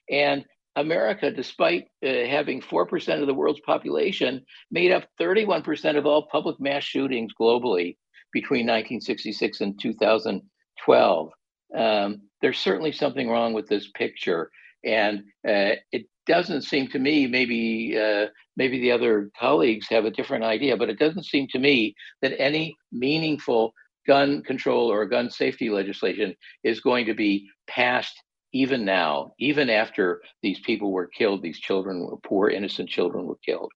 And 0.10 0.44
America, 0.75 1.32
despite 1.32 1.86
uh, 2.06 2.08
having 2.08 2.62
4% 2.62 3.22
of 3.22 3.27
the 3.27 3.34
world's 3.34 3.62
population, 3.62 4.46
made 4.70 4.92
up 4.92 5.06
31% 5.20 5.98
of 5.98 6.06
all 6.06 6.27
public 6.32 6.60
mass 6.60 6.84
shootings 6.84 7.32
globally 7.39 7.98
between 8.34 8.66
1966 8.66 9.62
and 9.62 9.80
2012. 9.80 11.32
Um, 11.76 12.22
there's 12.42 12.60
certainly 12.60 12.92
something 12.92 13.30
wrong 13.30 13.54
with 13.54 13.68
this 13.68 13.90
picture, 13.92 14.50
and 14.84 15.20
uh, 15.48 15.76
it 15.92 16.06
doesn't 16.26 16.64
seem 16.64 16.88
to 16.90 17.00
me. 17.00 17.28
Maybe 17.28 17.98
uh, 17.98 18.28
maybe 18.56 18.80
the 18.80 18.92
other 18.92 19.30
colleagues 19.40 19.88
have 19.90 20.06
a 20.06 20.12
different 20.12 20.44
idea, 20.44 20.78
but 20.78 20.90
it 20.90 21.00
doesn't 21.00 21.26
seem 21.26 21.48
to 21.50 21.60
me 21.60 21.96
that 22.22 22.40
any 22.40 22.76
meaningful 22.92 23.74
gun 24.06 24.42
control 24.44 24.92
or 24.92 25.06
gun 25.06 25.30
safety 25.30 25.70
legislation 25.70 26.36
is 26.64 26.80
going 26.80 27.06
to 27.06 27.14
be 27.14 27.50
passed 27.68 28.16
even 28.54 28.86
now, 28.86 29.34
even 29.40 29.70
after 29.70 30.22
these 30.42 30.60
people 30.62 30.92
were 30.92 31.08
killed, 31.08 31.42
these 31.42 31.60
children, 31.60 32.10
poor 32.24 32.50
innocent 32.50 32.90
children, 32.90 33.26
were 33.26 33.38
killed. 33.46 33.72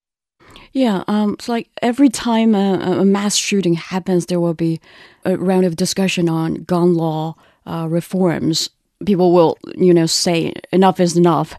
Yeah, 0.74 1.04
um, 1.08 1.34
it's 1.34 1.50
like 1.50 1.70
every 1.82 2.10
time 2.10 2.56
a, 2.56 3.00
a, 3.02 3.06
mass 3.06 3.36
shooting 3.36 3.74
happens, 3.74 4.26
there 4.26 4.40
will 4.40 4.54
be 4.54 4.80
a 5.26 5.38
round 5.38 5.66
of 5.66 5.76
discussion 5.76 6.30
on 6.30 6.64
gun 6.64 6.96
law 6.96 7.36
uh, 7.66 7.88
reforms. 7.90 8.70
People 9.06 9.34
will, 9.34 9.58
you 9.76 9.94
know, 9.94 10.06
say 10.06 10.54
enough 10.72 11.00
is 11.00 11.18
enough. 11.18 11.56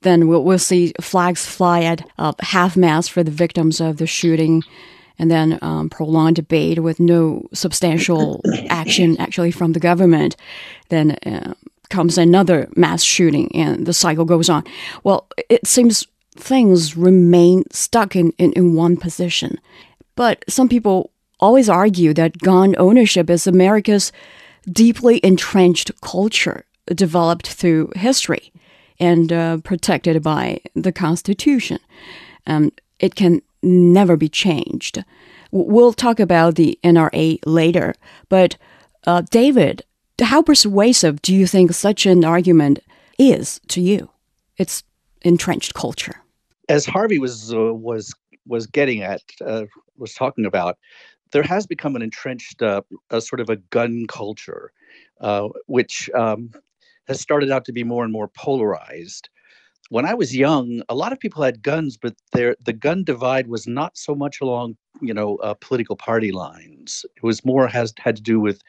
Then 0.00 0.28
we'll, 0.28 0.44
we'll 0.44 0.58
see 0.58 0.94
flags 1.00 1.44
fly 1.44 1.82
at 1.82 2.08
uh, 2.18 2.32
half 2.40 2.76
mast 2.76 3.10
for 3.10 3.22
the 3.22 3.30
victims 3.30 3.80
of 3.80 3.98
the 3.98 4.06
shooting, 4.06 4.62
and 5.18 5.30
then 5.30 5.58
um, 5.60 5.90
prolonged 5.90 6.36
debate 6.36 6.78
with 6.82 6.98
no 7.00 7.46
substantial 7.52 8.40
action 8.68 9.18
actually 9.18 9.50
from 9.50 9.72
the 9.72 9.80
government. 9.80 10.36
Then 10.88 11.12
uh, 11.26 11.54
comes 11.90 12.16
another 12.16 12.68
mass 12.76 13.02
shooting, 13.02 13.54
and 13.54 13.86
the 13.86 13.92
cycle 13.92 14.24
goes 14.24 14.48
on. 14.48 14.64
Well, 15.02 15.26
it 15.50 15.66
seems 15.66 16.06
things 16.36 16.96
remain 16.96 17.64
stuck 17.70 18.16
in, 18.16 18.32
in, 18.38 18.52
in 18.52 18.74
one 18.74 18.96
position. 18.96 19.58
But 20.16 20.44
some 20.48 20.68
people 20.68 21.10
always 21.40 21.68
argue 21.68 22.14
that 22.14 22.38
gun 22.38 22.74
ownership 22.78 23.30
is 23.30 23.46
America's 23.46 24.12
deeply 24.70 25.20
entrenched 25.22 25.90
culture 26.00 26.64
developed 26.86 27.48
through 27.48 27.92
history 27.96 28.52
and 29.00 29.32
uh, 29.32 29.58
protected 29.58 30.22
by 30.22 30.60
the 30.74 30.92
Constitution. 30.92 31.78
Um, 32.46 32.72
it 33.00 33.14
can 33.14 33.42
never 33.62 34.16
be 34.16 34.28
changed. 34.28 35.02
We'll 35.50 35.92
talk 35.92 36.20
about 36.20 36.56
the 36.56 36.78
NRA 36.82 37.38
later, 37.46 37.94
but 38.28 38.56
uh, 39.06 39.22
David, 39.30 39.82
how 40.20 40.42
persuasive 40.42 41.22
do 41.22 41.34
you 41.34 41.46
think 41.46 41.72
such 41.72 42.06
an 42.06 42.24
argument 42.24 42.78
is 43.18 43.60
to 43.68 43.80
you? 43.80 44.10
It's 44.56 44.82
entrenched 45.22 45.74
culture 45.74 46.23
as 46.68 46.86
Harvey 46.86 47.18
was 47.18 47.52
uh, 47.52 47.74
was 47.74 48.14
was 48.46 48.66
getting 48.66 49.02
at, 49.02 49.22
uh, 49.44 49.64
was 49.96 50.14
talking 50.14 50.44
about, 50.44 50.78
there 51.32 51.42
has 51.42 51.66
become 51.66 51.96
an 51.96 52.02
entrenched, 52.02 52.62
uh, 52.62 52.82
a 53.10 53.20
sort 53.20 53.40
of 53.40 53.48
a 53.48 53.56
gun 53.56 54.06
culture, 54.06 54.70
uh, 55.20 55.48
which 55.66 56.10
um, 56.14 56.50
has 57.08 57.20
started 57.20 57.50
out 57.50 57.64
to 57.64 57.72
be 57.72 57.84
more 57.84 58.04
and 58.04 58.12
more 58.12 58.28
polarized. 58.28 59.28
When 59.90 60.06
I 60.06 60.14
was 60.14 60.34
young, 60.34 60.82
a 60.88 60.94
lot 60.94 61.12
of 61.12 61.20
people 61.20 61.42
had 61.42 61.62
guns, 61.62 61.96
but 61.96 62.14
there 62.32 62.56
the 62.64 62.72
gun 62.72 63.04
divide 63.04 63.48
was 63.48 63.66
not 63.66 63.96
so 63.98 64.14
much 64.14 64.40
along, 64.40 64.76
you 65.00 65.12
know, 65.12 65.36
uh, 65.36 65.54
political 65.60 65.96
party 65.96 66.32
lines. 66.32 67.04
It 67.16 67.22
was 67.22 67.44
more 67.44 67.68
has 67.68 67.92
had 67.98 68.16
to 68.16 68.22
do 68.22 68.40
with 68.40 68.62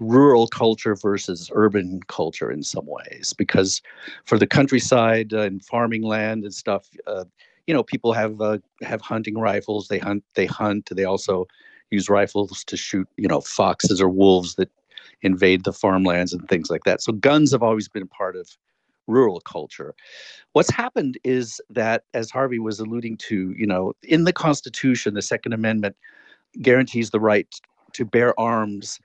rural 0.00 0.46
culture 0.46 0.94
versus 0.94 1.50
urban 1.54 2.00
culture 2.06 2.50
in 2.52 2.62
some 2.62 2.86
ways 2.86 3.34
because 3.36 3.82
for 4.26 4.38
the 4.38 4.46
countryside 4.46 5.32
and 5.32 5.64
farming 5.64 6.02
land 6.02 6.44
and 6.44 6.54
stuff 6.54 6.88
uh, 7.06 7.24
you 7.68 7.74
know 7.74 7.84
people 7.84 8.12
have 8.12 8.40
uh, 8.40 8.58
have 8.82 9.00
hunting 9.02 9.38
rifles. 9.38 9.86
They 9.86 9.98
hunt 9.98 10.24
they 10.34 10.46
hunt. 10.46 10.88
They 10.90 11.04
also 11.04 11.46
use 11.90 12.08
rifles 12.08 12.64
to 12.64 12.76
shoot 12.76 13.06
you 13.16 13.28
know 13.28 13.42
foxes 13.42 14.00
or 14.00 14.08
wolves 14.08 14.56
that 14.56 14.70
invade 15.22 15.64
the 15.64 15.72
farmlands 15.72 16.32
and 16.32 16.48
things 16.48 16.70
like 16.70 16.84
that. 16.84 17.02
So 17.02 17.12
guns 17.12 17.52
have 17.52 17.62
always 17.62 17.88
been 17.88 18.08
part 18.08 18.36
of 18.36 18.48
rural 19.06 19.40
culture. 19.40 19.94
What's 20.52 20.70
happened 20.70 21.18
is 21.24 21.60
that 21.70 22.04
as 22.14 22.30
harvey 22.30 22.58
was 22.58 22.80
alluding 22.80 23.18
to 23.28 23.54
you 23.56 23.66
know 23.66 23.92
in 24.02 24.24
the 24.24 24.32
constitution 24.32 25.14
the 25.14 25.22
second 25.22 25.52
amendment 25.52 25.94
guarantees 26.62 27.10
the 27.10 27.20
right 27.20 27.54
to 27.92 28.04
bear 28.06 28.38
arms 28.40 28.98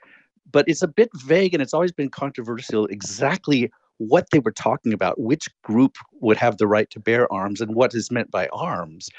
but 0.51 0.67
it's 0.67 0.81
a 0.81 0.88
bit 0.88 1.09
vague 1.15 1.53
and 1.53 1.62
it's 1.62 1.73
always 1.73 1.91
been 1.91 2.09
controversial 2.09 2.85
exactly 2.88 3.71
what 3.97 4.27
they 4.31 4.39
were 4.39 4.51
talking 4.51 4.93
about, 4.93 5.19
which 5.19 5.47
group 5.63 5.97
would 6.19 6.38
have 6.38 6.57
the 6.57 6.67
right 6.67 6.89
to 6.89 7.00
bear 7.00 7.31
arms, 7.31 7.62
and 7.62 7.75
what 7.75 7.93
is 7.93 8.12
meant 8.12 8.31
by 8.31 8.47
arms. 8.47 9.09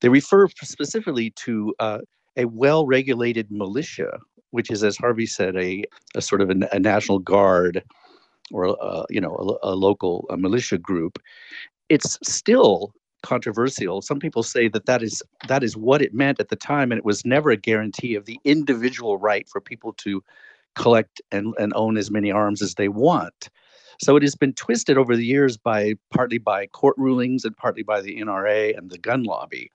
They 0.00 0.08
refer 0.08 0.48
specifically 0.48 1.30
to 1.30 1.74
uh, 1.78 1.98
a 2.36 2.46
well 2.46 2.86
regulated 2.86 3.50
militia, 3.50 4.18
which 4.50 4.70
is, 4.70 4.82
as 4.82 4.96
Harvey 4.96 5.26
said, 5.26 5.56
a, 5.56 5.84
a 6.14 6.22
sort 6.22 6.40
of 6.40 6.50
a, 6.50 6.68
a 6.72 6.78
national 6.78 7.18
guard 7.18 7.82
or 8.52 8.76
uh, 8.82 9.04
you 9.10 9.20
know 9.20 9.58
a, 9.62 9.70
a 9.70 9.74
local 9.74 10.26
a 10.30 10.36
militia 10.36 10.78
group. 10.78 11.18
It's 11.88 12.18
still 12.22 12.94
controversial. 13.22 14.00
Some 14.00 14.18
people 14.18 14.42
say 14.42 14.68
that 14.68 14.86
that 14.86 15.02
is 15.02 15.22
that 15.48 15.62
is 15.62 15.76
what 15.76 16.02
it 16.02 16.14
meant 16.14 16.40
at 16.40 16.48
the 16.48 16.56
time, 16.56 16.92
and 16.92 16.98
it 16.98 17.04
was 17.04 17.24
never 17.24 17.50
a 17.50 17.56
guarantee 17.56 18.14
of 18.14 18.26
the 18.26 18.38
individual 18.44 19.18
right 19.18 19.48
for 19.48 19.60
people 19.60 19.92
to 19.94 20.22
collect 20.74 21.20
and, 21.32 21.54
and 21.58 21.72
own 21.74 21.96
as 21.96 22.10
many 22.10 22.30
arms 22.30 22.62
as 22.62 22.74
they 22.74 22.88
want. 22.88 23.48
So 24.02 24.16
it 24.16 24.22
has 24.22 24.34
been 24.34 24.54
twisted 24.54 24.96
over 24.96 25.14
the 25.14 25.26
years 25.26 25.56
by 25.56 25.94
partly 26.10 26.38
by 26.38 26.66
court 26.68 26.96
rulings 26.96 27.44
and 27.44 27.56
partly 27.56 27.82
by 27.82 28.00
the 28.00 28.18
NRA 28.18 28.76
and 28.76 28.90
the 28.90 28.98
gun 28.98 29.24
lobby. 29.24 29.70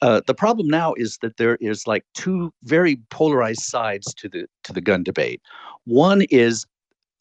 Uh, 0.00 0.20
the 0.26 0.34
problem 0.34 0.68
now 0.68 0.94
is 0.94 1.18
that 1.22 1.38
there 1.38 1.56
is 1.56 1.86
like 1.86 2.04
two 2.14 2.52
very 2.62 3.00
polarized 3.10 3.62
sides 3.62 4.14
to 4.14 4.28
the 4.28 4.46
to 4.62 4.72
the 4.72 4.80
gun 4.80 5.02
debate. 5.02 5.42
One 5.84 6.22
is 6.30 6.66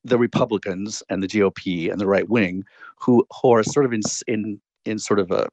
the 0.03 0.19
Republicans 0.19 1.01
and 1.09 1.23
the 1.23 1.27
GOP 1.27 1.91
and 1.91 1.99
the 1.99 2.05
right 2.05 2.29
wing, 2.29 2.63
who, 2.99 3.25
who 3.41 3.51
are 3.51 3.63
sort 3.63 3.85
of 3.85 3.93
in 3.93 4.01
in 4.27 4.61
in 4.85 4.99
sort 4.99 5.19
of 5.19 5.31
a 5.31 5.47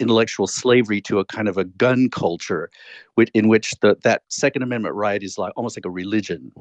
intellectual 0.00 0.46
slavery 0.46 1.00
to 1.02 1.18
a 1.18 1.24
kind 1.26 1.46
of 1.46 1.56
a 1.58 1.64
gun 1.64 2.08
culture, 2.10 2.70
which, 3.14 3.30
in 3.34 3.48
which 3.48 3.72
the 3.80 3.96
that 4.02 4.22
Second 4.28 4.62
Amendment 4.62 4.94
right 4.94 5.22
is 5.22 5.36
like 5.36 5.52
almost 5.56 5.76
like 5.76 5.84
a 5.84 5.90
religion 5.90 6.52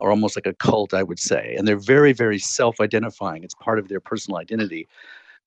are 0.00 0.10
almost 0.10 0.36
like 0.36 0.46
a 0.46 0.54
cult, 0.54 0.94
I 0.94 1.02
would 1.02 1.18
say, 1.18 1.54
and 1.56 1.66
they're 1.66 1.76
very, 1.76 2.12
very 2.12 2.38
self-identifying. 2.38 3.44
It's 3.44 3.54
part 3.54 3.78
of 3.78 3.88
their 3.88 4.00
personal 4.00 4.38
identity. 4.38 4.88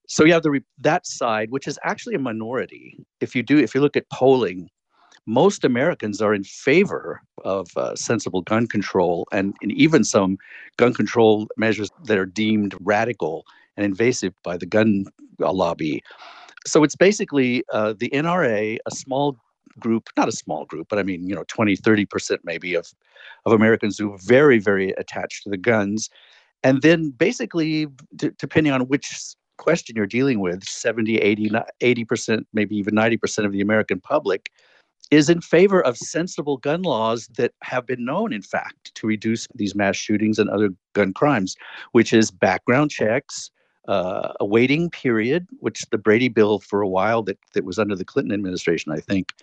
So 0.08 0.26
you 0.26 0.34
have 0.34 0.44
the 0.44 0.62
that 0.80 1.08
side, 1.08 1.52
which 1.52 1.68
is 1.68 1.80
actually 1.84 2.16
a 2.16 2.20
minority. 2.20 2.98
If 3.22 3.36
you 3.36 3.44
do, 3.44 3.58
if 3.58 3.74
you 3.74 3.82
look 3.82 3.96
at 3.96 4.10
polling, 4.10 4.70
most 5.26 5.64
Americans 5.64 6.22
are 6.22 6.34
in 6.34 6.44
favor 6.44 7.22
of 7.46 7.70
uh, 7.78 7.96
sensible 7.96 8.42
gun 8.42 8.68
control 8.68 9.28
and, 9.32 9.56
and 9.62 9.72
even 9.72 10.04
some 10.04 10.38
gun 10.78 10.94
control 10.94 11.48
measures 11.58 11.90
that 12.06 12.18
are 12.18 12.26
deemed 12.26 12.76
radical 12.82 13.46
and 13.78 13.86
invasive 13.86 14.34
by 14.44 14.58
the 14.58 14.66
gun 14.66 15.06
uh, 15.42 15.54
lobby. 15.54 16.04
So 16.66 16.84
it's 16.84 16.96
basically 16.96 17.64
uh, 17.72 17.94
the 17.98 18.10
NRA, 18.10 18.78
a 18.86 18.92
small 18.92 19.38
group, 19.80 20.10
not 20.18 20.28
a 20.28 20.32
small 20.32 20.66
group, 20.66 20.88
but 20.90 21.00
I 21.00 21.04
mean, 21.04 21.28
you 21.28 21.36
know, 21.36 21.44
20, 21.48 21.78
30% 21.78 22.40
maybe 22.44 22.76
of, 22.76 22.92
of 23.46 23.54
Americans 23.54 23.98
who 23.98 24.14
are 24.14 24.20
very, 24.22 24.60
very 24.60 24.92
attached 24.92 25.44
to 25.44 25.50
the 25.50 25.58
guns. 25.58 26.10
And 26.64 26.82
then 26.82 27.10
basically, 27.12 27.88
d- 28.16 28.32
depending 28.38 28.74
on 28.74 28.82
which 28.82 29.12
question 29.58 29.96
you're 29.96 30.08
dealing 30.08 30.40
with, 30.40 30.64
70, 30.64 31.18
80, 31.18 31.52
80%, 31.82 32.46
maybe 32.54 32.76
even 32.76 32.96
90% 32.96 33.46
of 33.46 33.52
the 33.52 33.62
American 33.62 34.00
public 34.00 34.52
is 35.12 35.30
in 35.30 35.42
favor 35.42 35.82
of 35.82 35.98
sensible 35.98 36.58
gun 36.58 36.82
laws 36.84 37.28
that 37.38 37.52
have 37.62 37.86
been 37.86 38.06
known, 38.06 38.32
in 38.32 38.42
fact, 38.42 38.96
to 38.96 39.06
reduce 39.06 39.48
these 39.54 39.76
mass 39.76 39.98
shootings 39.98 40.40
and 40.40 40.50
other 40.50 40.70
gun 40.94 41.14
crimes, 41.14 41.56
which 41.92 42.14
is 42.14 42.32
background 42.32 42.90
checks, 42.92 43.52
uh, 43.88 44.34
a 44.40 44.46
waiting 44.46 44.90
period, 44.90 45.48
which 45.60 45.84
the 45.92 45.98
Brady 45.98 46.30
bill 46.30 46.60
for 46.60 46.82
a 46.82 46.88
while 46.88 47.22
that, 47.24 47.38
that 47.54 47.66
was 47.66 47.78
under 47.78 47.96
the 47.96 48.06
Clinton 48.06 48.34
administration, 48.34 48.92
I 48.92 49.00
think, 49.00 49.34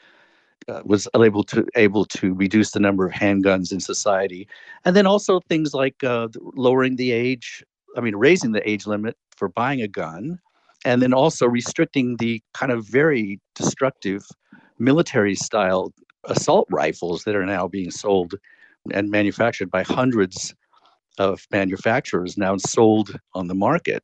uh, 0.68 0.82
was 0.84 1.08
able 1.16 1.44
to 1.44 1.66
able 1.76 2.04
to 2.04 2.34
reduce 2.34 2.72
the 2.72 2.80
number 2.80 3.06
of 3.06 3.12
handguns 3.12 3.72
in 3.72 3.80
society, 3.80 4.48
and 4.84 4.94
then 4.96 5.06
also 5.06 5.40
things 5.48 5.74
like 5.74 6.02
uh, 6.04 6.28
lowering 6.54 6.96
the 6.96 7.12
age. 7.12 7.64
I 7.96 8.00
mean, 8.00 8.16
raising 8.16 8.52
the 8.52 8.68
age 8.68 8.86
limit 8.86 9.16
for 9.36 9.48
buying 9.48 9.80
a 9.80 9.88
gun, 9.88 10.38
and 10.84 11.02
then 11.02 11.12
also 11.12 11.46
restricting 11.46 12.16
the 12.16 12.42
kind 12.54 12.72
of 12.72 12.86
very 12.86 13.40
destructive 13.54 14.26
military 14.78 15.34
style 15.34 15.92
assault 16.24 16.66
rifles 16.70 17.24
that 17.24 17.34
are 17.34 17.46
now 17.46 17.66
being 17.66 17.90
sold 17.90 18.34
and 18.92 19.10
manufactured 19.10 19.70
by 19.70 19.82
hundreds 19.82 20.54
of 21.18 21.46
manufacturers 21.50 22.36
now 22.36 22.56
sold 22.56 23.18
on 23.34 23.48
the 23.48 23.54
market. 23.54 24.02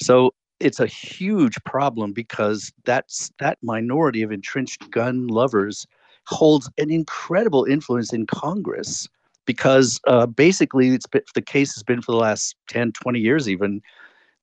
So 0.00 0.32
it's 0.60 0.80
a 0.80 0.86
huge 0.86 1.56
problem 1.64 2.12
because 2.12 2.72
that's 2.84 3.30
that 3.38 3.58
minority 3.62 4.22
of 4.22 4.32
entrenched 4.32 4.90
gun 4.90 5.26
lovers 5.28 5.86
holds 6.26 6.70
an 6.78 6.90
incredible 6.90 7.64
influence 7.64 8.12
in 8.12 8.26
Congress 8.26 9.08
because 9.46 9.98
uh, 10.06 10.26
basically 10.26 10.90
it's 10.90 11.06
been, 11.06 11.22
the 11.34 11.42
case 11.42 11.74
has 11.74 11.82
been 11.82 12.02
for 12.02 12.12
the 12.12 12.18
last 12.18 12.54
10 12.68 12.92
20 12.92 13.18
years 13.18 13.48
even 13.48 13.80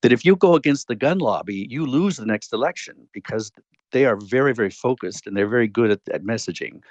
that 0.01 0.11
if 0.11 0.25
you 0.25 0.35
go 0.35 0.55
against 0.55 0.87
the 0.87 0.95
gun 0.95 1.19
lobby 1.19 1.67
you 1.69 1.85
lose 1.85 2.17
the 2.17 2.25
next 2.25 2.53
election 2.53 2.95
because 3.11 3.51
they 3.91 4.05
are 4.05 4.17
very 4.17 4.53
very 4.53 4.71
focused 4.71 5.27
and 5.27 5.35
they're 5.35 5.47
very 5.47 5.67
good 5.67 5.91
at, 5.91 6.01
at 6.11 6.23
messaging. 6.23 6.81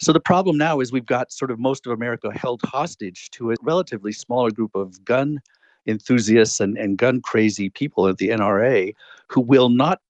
So 0.00 0.12
the 0.12 0.20
problem 0.20 0.58
now 0.58 0.80
is 0.80 0.90
we've 0.90 1.06
got 1.06 1.30
sort 1.30 1.50
of 1.50 1.60
most 1.60 1.86
of 1.86 1.92
america 1.92 2.30
held 2.34 2.62
hostage 2.64 3.30
to 3.32 3.52
a 3.52 3.56
relatively 3.62 4.12
smaller 4.12 4.50
group 4.50 4.74
of 4.74 5.04
gun 5.04 5.40
enthusiasts 5.86 6.60
and, 6.60 6.76
and 6.78 6.98
gun 6.98 7.20
crazy 7.20 7.70
people 7.70 8.08
at 8.08 8.18
the 8.18 8.28
NRA 8.28 8.94
who 9.28 9.40
will 9.40 9.68
not 9.68 10.00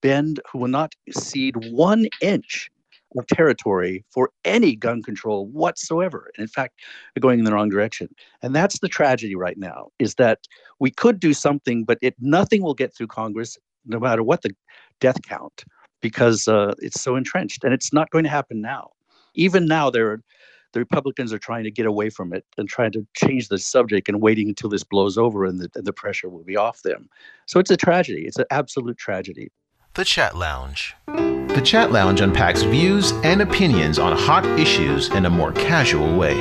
bend, 0.00 0.40
who 0.50 0.58
will 0.58 0.68
not 0.68 0.94
cede 1.10 1.56
one 1.72 2.06
inch 2.20 2.70
of 3.18 3.26
territory 3.26 4.04
for 4.10 4.30
any 4.44 4.76
gun 4.76 5.02
control 5.02 5.46
whatsoever. 5.46 6.30
And 6.36 6.42
in 6.42 6.48
fact, 6.48 6.78
they're 7.14 7.20
going 7.20 7.38
in 7.38 7.44
the 7.44 7.52
wrong 7.52 7.68
direction. 7.68 8.08
And 8.42 8.54
that's 8.54 8.78
the 8.78 8.88
tragedy 8.88 9.34
right 9.34 9.58
now 9.58 9.88
is 9.98 10.14
that 10.16 10.40
we 10.78 10.90
could 10.90 11.18
do 11.18 11.32
something, 11.32 11.84
but 11.84 11.98
it 12.02 12.14
nothing 12.20 12.62
will 12.62 12.74
get 12.74 12.94
through 12.94 13.08
Congress, 13.08 13.58
no 13.84 13.98
matter 13.98 14.22
what 14.22 14.42
the 14.42 14.54
death 15.00 15.22
count, 15.22 15.64
because 16.00 16.46
uh, 16.46 16.74
it's 16.78 17.00
so 17.00 17.16
entrenched. 17.16 17.64
And 17.64 17.74
it's 17.74 17.92
not 17.92 18.10
going 18.10 18.24
to 18.24 18.30
happen 18.30 18.60
now. 18.60 18.90
Even 19.34 19.66
now, 19.66 19.90
there 19.90 20.10
are 20.10 20.22
the 20.72 20.80
Republicans 20.80 21.32
are 21.32 21.38
trying 21.38 21.64
to 21.64 21.70
get 21.70 21.86
away 21.86 22.10
from 22.10 22.32
it 22.32 22.44
and 22.56 22.68
trying 22.68 22.92
to 22.92 23.06
change 23.16 23.48
the 23.48 23.58
subject 23.58 24.08
and 24.08 24.20
waiting 24.20 24.48
until 24.48 24.70
this 24.70 24.84
blows 24.84 25.18
over 25.18 25.44
and 25.44 25.60
the, 25.60 25.68
and 25.74 25.84
the 25.84 25.92
pressure 25.92 26.28
will 26.28 26.44
be 26.44 26.56
off 26.56 26.82
them. 26.82 27.08
So 27.46 27.58
it's 27.58 27.70
a 27.70 27.76
tragedy. 27.76 28.24
It's 28.26 28.38
an 28.38 28.46
absolute 28.50 28.96
tragedy. 28.96 29.50
The 29.94 30.04
Chat 30.04 30.36
Lounge. 30.36 30.94
The 31.06 31.62
Chat 31.64 31.90
Lounge 31.90 32.20
unpacks 32.20 32.62
views 32.62 33.12
and 33.24 33.42
opinions 33.42 33.98
on 33.98 34.16
hot 34.16 34.46
issues 34.58 35.08
in 35.08 35.26
a 35.26 35.30
more 35.30 35.52
casual 35.52 36.16
way. 36.16 36.36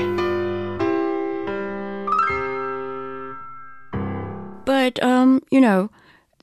But, 4.66 5.02
um, 5.02 5.42
you 5.50 5.60
know, 5.60 5.90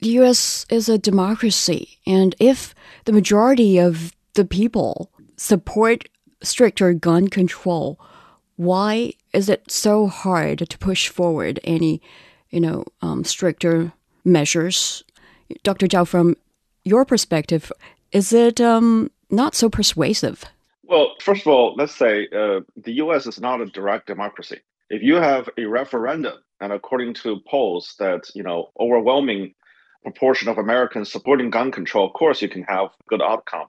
the 0.01 0.09
US 0.21 0.67
is 0.69 0.89
a 0.89 0.99
democracy, 0.99 2.01
and 2.07 2.35
if 2.41 2.75
the 3.05 3.13
majority 3.13 3.79
of 3.79 4.13
the 4.35 4.45
people 4.45 5.13
support 5.37 6.09
stricter 6.43 6.93
gun 6.93 7.29
control, 7.29 7.99
why 8.57 9.13
is 9.33 9.49
it 9.49 9.71
so 9.71 10.07
hard 10.07 10.59
to 10.71 10.79
push 10.79 11.09
forward 11.09 11.61
any, 11.65 12.01
you 12.51 12.61
know, 12.61 12.85
um, 13.03 13.25
stricter 13.25 13.93
measures? 14.25 15.05
Dr. 15.63 15.87
Zhao, 15.87 16.07
from 16.07 16.37
your 16.85 17.05
perspective, 17.05 17.71
is 18.13 18.33
it 18.33 18.61
um, 18.61 19.11
not 19.31 19.55
so 19.55 19.69
persuasive? 19.69 20.45
Well, 20.85 21.15
first 21.21 21.43
of 21.43 21.49
all, 21.49 21.75
let's 21.77 21.95
say 21.95 22.29
uh, 22.29 22.61
the 22.77 22.93
U.S. 22.95 23.27
is 23.27 23.41
not 23.41 23.61
a 23.61 23.67
direct 23.67 24.07
democracy. 24.07 24.61
If 24.89 25.03
you 25.03 25.17
have 25.17 25.51
a 25.59 25.65
referendum, 25.65 26.39
and 26.61 26.73
according 26.73 27.15
to 27.15 27.41
polls 27.47 27.95
that 27.99 28.31
you 28.35 28.43
know 28.43 28.71
overwhelming 28.79 29.55
proportion 30.03 30.49
of 30.49 30.59
Americans 30.59 31.11
supporting 31.11 31.51
gun 31.51 31.73
control, 31.73 32.07
of 32.07 32.13
course 32.13 32.41
you 32.41 32.49
can 32.49 32.63
have 32.63 32.91
good 33.09 33.21
outcome. 33.21 33.67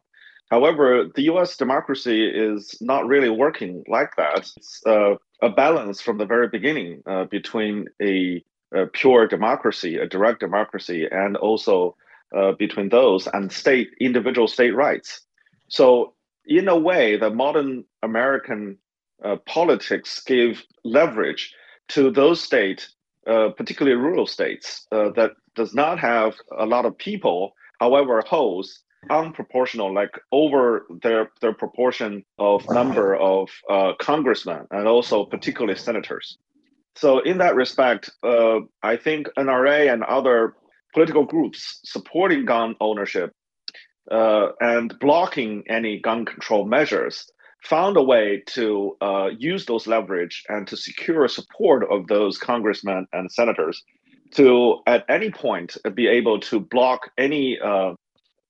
However, 0.49 1.09
the 1.13 1.23
US 1.23 1.57
democracy 1.57 2.27
is 2.27 2.77
not 2.81 3.05
really 3.05 3.29
working 3.29 3.83
like 3.87 4.15
that. 4.15 4.49
It's 4.55 4.81
uh, 4.85 5.15
a 5.41 5.49
balance 5.49 6.01
from 6.01 6.17
the 6.17 6.25
very 6.25 6.47
beginning 6.47 7.03
uh, 7.05 7.25
between 7.25 7.87
a, 8.01 8.43
a, 8.73 8.87
pure 8.87 9.27
democracy, 9.27 9.97
a 9.97 10.07
direct 10.07 10.39
democracy, 10.39 11.07
and 11.11 11.35
also 11.35 11.95
uh, 12.35 12.53
between 12.53 12.89
those 12.89 13.27
and 13.27 13.51
state 13.51 13.89
individual 13.99 14.47
state 14.47 14.75
rights. 14.75 15.21
So, 15.67 16.13
in 16.45 16.69
a 16.69 16.77
way, 16.77 17.17
the 17.17 17.29
modern 17.29 17.83
American 18.01 18.77
uh, 19.23 19.35
politics 19.45 20.21
give 20.23 20.63
leverage 20.85 21.53
to 21.89 22.09
those 22.09 22.39
states, 22.39 22.95
uh, 23.25 23.49
particularly 23.49 23.97
rural 23.97 24.27
states, 24.27 24.87
uh, 24.93 25.09
that 25.11 25.31
does 25.55 25.73
not 25.73 25.99
have 25.99 26.35
a 26.57 26.65
lot 26.65 26.85
of 26.85 26.97
people, 26.97 27.53
however, 27.79 28.23
holds 28.25 28.81
unproportional, 29.09 29.93
like 29.93 30.19
over 30.31 30.85
their 31.01 31.31
their 31.41 31.53
proportion 31.53 32.23
of 32.37 32.67
number 32.69 33.15
of 33.15 33.49
uh, 33.69 33.93
congressmen 33.99 34.67
and 34.71 34.87
also 34.87 35.25
particularly 35.25 35.77
senators. 35.77 36.37
So 36.95 37.19
in 37.19 37.37
that 37.39 37.55
respect, 37.55 38.09
uh, 38.23 38.59
I 38.81 38.97
think 38.97 39.27
NRA 39.37 39.91
and 39.93 40.03
other 40.03 40.55
political 40.93 41.25
groups 41.25 41.79
supporting 41.83 42.45
gun 42.45 42.75
ownership 42.79 43.31
uh, 44.09 44.49
and 44.59 44.97
blocking 44.99 45.63
any 45.69 45.99
gun 45.99 46.25
control 46.25 46.65
measures 46.65 47.29
found 47.63 47.97
a 47.97 48.03
way 48.03 48.43
to 48.47 48.97
uh, 49.01 49.29
use 49.37 49.65
those 49.65 49.87
leverage 49.87 50.43
and 50.49 50.67
to 50.67 50.77
secure 50.77 51.27
support 51.27 51.85
of 51.91 52.07
those 52.07 52.37
congressmen 52.37 53.05
and 53.13 53.31
senators 53.31 53.83
to 54.31 54.79
at 54.87 55.05
any 55.09 55.29
point 55.29 55.77
be 55.93 56.07
able 56.07 56.39
to 56.39 56.59
block 56.59 57.11
any 57.17 57.59
uh, 57.59 57.93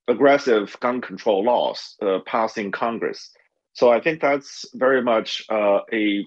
aggressive 0.08 0.76
gun 0.80 1.02
control 1.02 1.44
laws 1.44 1.96
uh, 2.02 2.20
passing 2.26 2.72
Congress. 2.72 3.32
So 3.74 3.90
I 3.92 4.00
think 4.00 4.22
that's 4.22 4.66
very 4.74 5.02
much 5.02 5.46
uh, 5.50 5.80
a 5.94 6.26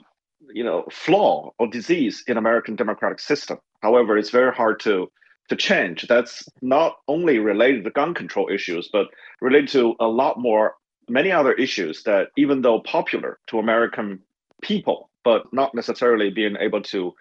you 0.53 0.65
know 0.65 0.85
flaw 0.91 1.53
or 1.59 1.67
disease 1.67 2.25
in 2.27 2.37
American 2.37 2.77
democratic 2.77 3.21
system. 3.21 3.59
However, 3.83 4.17
it's 4.17 4.31
very 4.31 4.53
hard 4.53 4.81
to 4.81 5.11
to 5.49 5.57
change. 5.57 6.07
That's 6.09 6.49
not 6.63 6.97
only 7.09 7.39
related 7.39 7.85
to 7.85 7.91
gun 7.91 8.15
control 8.15 8.49
issues, 8.49 8.89
but 8.93 9.09
related 9.41 9.69
to 9.71 9.97
a 9.99 10.07
lot 10.07 10.39
more 10.39 10.75
many 11.09 11.33
other 11.33 11.53
issues 11.53 12.05
that 12.05 12.29
even 12.37 12.63
though 12.63 12.81
popular 12.81 13.39
to 13.49 13.59
American 13.59 14.21
people, 14.63 15.11
but 15.25 15.53
not 15.53 15.75
necessarily 15.75 16.31
being 16.31 16.57
able 16.61 16.83
to 16.83 17.13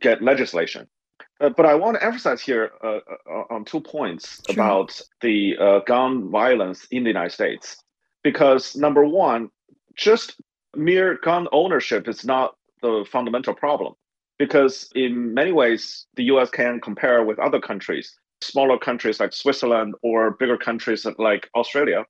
get 0.00 0.22
legislation. 0.22 0.88
Uh, 1.40 1.48
but 1.50 1.66
I 1.66 1.74
want 1.74 1.96
to 1.96 2.04
emphasize 2.04 2.40
here 2.40 2.72
uh, 2.82 2.98
uh, 3.30 3.44
on 3.50 3.64
two 3.64 3.80
points 3.80 4.40
sure. 4.46 4.54
about 4.54 5.00
the 5.20 5.56
uh, 5.58 5.78
gun 5.80 6.30
violence 6.30 6.86
in 6.90 7.04
the 7.04 7.10
United 7.10 7.32
States. 7.32 7.76
Because 8.24 8.74
number 8.74 9.04
one, 9.04 9.50
just 9.96 10.40
mere 10.76 11.18
gun 11.22 11.46
ownership 11.52 12.08
is 12.08 12.24
not 12.24 12.56
the 12.82 13.04
fundamental 13.10 13.54
problem. 13.54 13.94
Because 14.38 14.90
in 14.94 15.34
many 15.34 15.52
ways, 15.52 16.06
the 16.14 16.24
US 16.24 16.50
can 16.50 16.80
compare 16.80 17.24
with 17.24 17.38
other 17.38 17.60
countries, 17.60 18.16
smaller 18.40 18.78
countries 18.78 19.20
like 19.20 19.32
Switzerland 19.32 19.94
or 20.02 20.32
bigger 20.32 20.56
countries 20.56 21.06
like 21.18 21.48
Australia. 21.54 22.04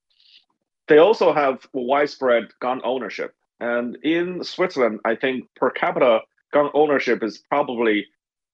They 0.87 0.97
also 0.97 1.33
have 1.33 1.67
widespread 1.73 2.49
gun 2.59 2.81
ownership. 2.83 3.33
And 3.59 3.97
in 4.03 4.43
Switzerland, 4.43 4.99
I 5.05 5.15
think 5.15 5.45
per 5.55 5.69
capita 5.69 6.21
gun 6.51 6.69
ownership 6.73 7.23
is 7.23 7.39
probably 7.49 8.07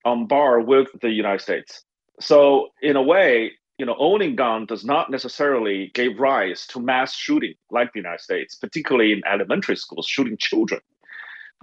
on 0.05 0.27
par 0.27 0.61
with 0.61 0.87
the 1.01 1.09
United 1.09 1.41
States. 1.41 1.83
So 2.19 2.69
in 2.81 2.95
a 2.95 3.01
way, 3.01 3.51
you 3.77 3.85
know, 3.85 3.95
owning 3.99 4.35
gun 4.35 4.65
does 4.65 4.85
not 4.85 5.11
necessarily 5.11 5.91
give 5.93 6.17
rise 6.17 6.65
to 6.67 6.79
mass 6.79 7.13
shooting 7.13 7.55
like 7.69 7.91
the 7.91 7.99
United 7.99 8.21
States, 8.21 8.55
particularly 8.55 9.11
in 9.11 9.21
elementary 9.25 9.75
schools, 9.75 10.07
shooting 10.07 10.37
children. 10.39 10.79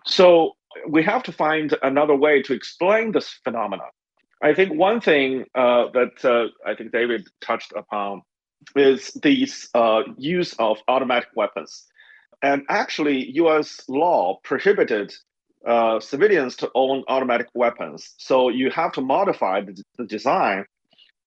So 0.05 0.57
we 0.89 1.03
have 1.05 1.23
to 1.25 1.33
find 1.33 1.75
another 1.83 2.15
way 2.15 2.43
to 2.43 2.53
explain 2.53 3.13
this 3.13 3.29
phenomenon. 3.45 3.89
I 4.43 4.55
think 4.55 4.75
one 4.75 5.01
thing 5.01 5.45
uh, 5.55 5.87
that 5.95 6.25
uh, 6.25 6.69
I 6.69 6.75
think 6.75 6.93
David 6.93 7.29
touched 7.41 7.73
upon 7.77 8.23
is 8.77 9.13
the 9.23 9.49
uh, 9.75 10.03
use 10.19 10.55
of 10.59 10.79
automatic 10.89 11.29
weapons. 11.35 11.87
And 12.43 12.65
actually, 12.69 13.31
US 13.37 13.83
law 13.89 14.41
prohibited 14.43 15.15
uh, 15.67 16.01
civilians 16.01 16.57
to 16.57 16.71
own 16.75 17.05
automatic 17.09 17.49
weapons. 17.55 18.15
So 18.19 18.49
you 18.49 18.71
have 18.71 18.93
to 18.93 19.01
modify 19.01 19.63
the, 19.63 19.81
the 19.99 20.05
design 20.05 20.65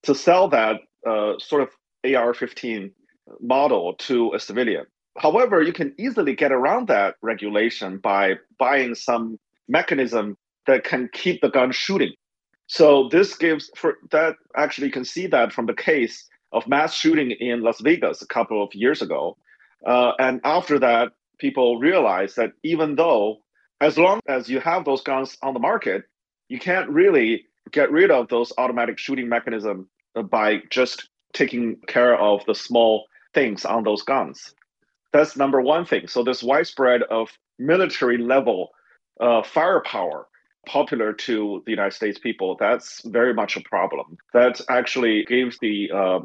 to 0.03 0.15
sell 0.15 0.47
that 0.49 0.77
uh, 1.07 1.33
sort 1.39 1.61
of 1.63 1.69
AR 2.13 2.33
15 2.33 2.91
model 3.41 3.93
to 3.93 4.33
a 4.33 4.39
civilian. 4.39 4.85
However, 5.17 5.61
you 5.61 5.73
can 5.73 5.93
easily 5.97 6.35
get 6.35 6.51
around 6.51 6.87
that 6.89 7.15
regulation 7.21 7.97
by 7.97 8.33
buying 8.59 8.95
some 8.95 9.39
mechanism 9.67 10.37
that 10.67 10.83
can 10.83 11.09
keep 11.13 11.41
the 11.41 11.49
gun 11.49 11.71
shooting. 11.71 12.13
So 12.67 13.09
this 13.09 13.35
gives 13.37 13.69
for 13.75 13.97
that 14.11 14.35
actually 14.55 14.87
you 14.87 14.93
can 14.93 15.05
see 15.05 15.27
that 15.27 15.53
from 15.53 15.67
the 15.67 15.73
case 15.73 16.27
of 16.51 16.67
mass 16.67 16.93
shooting 16.93 17.31
in 17.31 17.61
Las 17.61 17.79
Vegas 17.81 18.21
a 18.21 18.27
couple 18.27 18.63
of 18.63 18.73
years 18.73 19.01
ago. 19.01 19.37
Uh, 19.85 20.13
and 20.19 20.41
after 20.43 20.79
that, 20.79 21.11
people 21.37 21.79
realized 21.79 22.35
that 22.37 22.51
even 22.63 22.95
though 22.95 23.37
as 23.81 23.97
long 23.97 24.19
as 24.27 24.49
you 24.49 24.59
have 24.59 24.85
those 24.85 25.01
guns 25.01 25.37
on 25.41 25.53
the 25.53 25.59
market, 25.59 26.03
you 26.47 26.59
can't 26.59 26.89
really 26.89 27.45
get 27.71 27.91
rid 27.91 28.11
of 28.11 28.27
those 28.29 28.53
automatic 28.57 28.97
shooting 28.97 29.27
mechanism 29.27 29.89
by 30.29 30.61
just 30.69 31.09
taking 31.33 31.77
care 31.87 32.17
of 32.17 32.45
the 32.45 32.55
small 32.55 33.05
things 33.33 33.65
on 33.65 33.83
those 33.83 34.03
guns. 34.03 34.53
That's 35.11 35.35
number 35.35 35.61
one 35.61 35.85
thing. 35.85 36.07
So 36.07 36.23
this 36.23 36.43
widespread 36.43 37.03
of 37.03 37.29
military 37.59 38.17
level 38.17 38.69
uh, 39.19 39.43
firepower 39.43 40.27
popular 40.65 41.13
to 41.13 41.61
the 41.65 41.71
United 41.71 41.93
States 41.93 42.19
people, 42.19 42.57
that's 42.59 43.01
very 43.05 43.33
much 43.33 43.55
a 43.55 43.61
problem. 43.61 44.17
That 44.33 44.61
actually 44.69 45.25
gives 45.25 45.57
the 45.59 45.91
uh, 45.93 46.19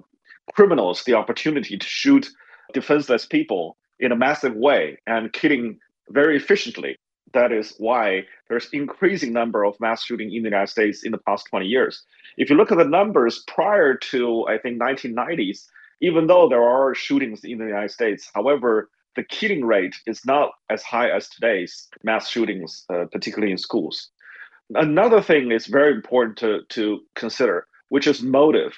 criminals 0.54 1.04
the 1.04 1.14
opportunity 1.14 1.76
to 1.76 1.86
shoot 1.86 2.28
defenseless 2.72 3.26
people 3.26 3.76
in 3.98 4.12
a 4.12 4.16
massive 4.16 4.54
way 4.54 4.98
and 5.06 5.32
killing 5.32 5.78
very 6.08 6.36
efficiently 6.36 6.96
that 7.32 7.52
is 7.52 7.74
why 7.78 8.24
there's 8.48 8.68
increasing 8.72 9.32
number 9.32 9.64
of 9.64 9.78
mass 9.80 10.04
shooting 10.04 10.34
in 10.34 10.42
the 10.42 10.48
United 10.48 10.68
States 10.68 11.04
in 11.04 11.12
the 11.12 11.18
past 11.18 11.46
20 11.50 11.66
years. 11.66 12.02
If 12.36 12.50
you 12.50 12.56
look 12.56 12.72
at 12.72 12.78
the 12.78 12.84
numbers 12.84 13.44
prior 13.46 13.94
to 13.94 14.46
I 14.48 14.58
think 14.58 14.80
1990s, 14.80 15.66
even 16.00 16.26
though 16.26 16.48
there 16.48 16.62
are 16.62 16.94
shootings 16.94 17.44
in 17.44 17.58
the 17.58 17.66
United 17.66 17.90
States, 17.90 18.30
however, 18.34 18.90
the 19.16 19.24
killing 19.24 19.64
rate 19.64 19.96
is 20.06 20.24
not 20.24 20.52
as 20.70 20.82
high 20.82 21.10
as 21.10 21.28
today's 21.28 21.88
mass 22.02 22.28
shootings, 22.28 22.84
uh, 22.90 23.04
particularly 23.10 23.52
in 23.52 23.58
schools. 23.58 24.08
Another 24.74 25.20
thing 25.20 25.50
is 25.50 25.66
very 25.66 25.92
important 25.94 26.38
to, 26.38 26.60
to 26.70 27.00
consider, 27.16 27.66
which 27.88 28.06
is 28.06 28.22
motive. 28.22 28.72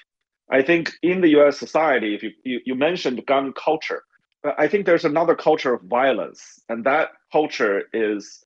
I 0.50 0.62
think 0.62 0.92
in 1.02 1.20
the 1.20 1.38
US 1.40 1.58
society, 1.58 2.14
if 2.14 2.22
you, 2.22 2.30
you, 2.44 2.60
you 2.64 2.74
mentioned 2.74 3.24
gun 3.26 3.52
culture, 3.52 4.02
I 4.44 4.66
think 4.66 4.86
there's 4.86 5.04
another 5.04 5.34
culture 5.34 5.74
of 5.74 5.82
violence, 5.82 6.60
and 6.68 6.84
that 6.84 7.10
culture 7.30 7.84
is 7.92 8.44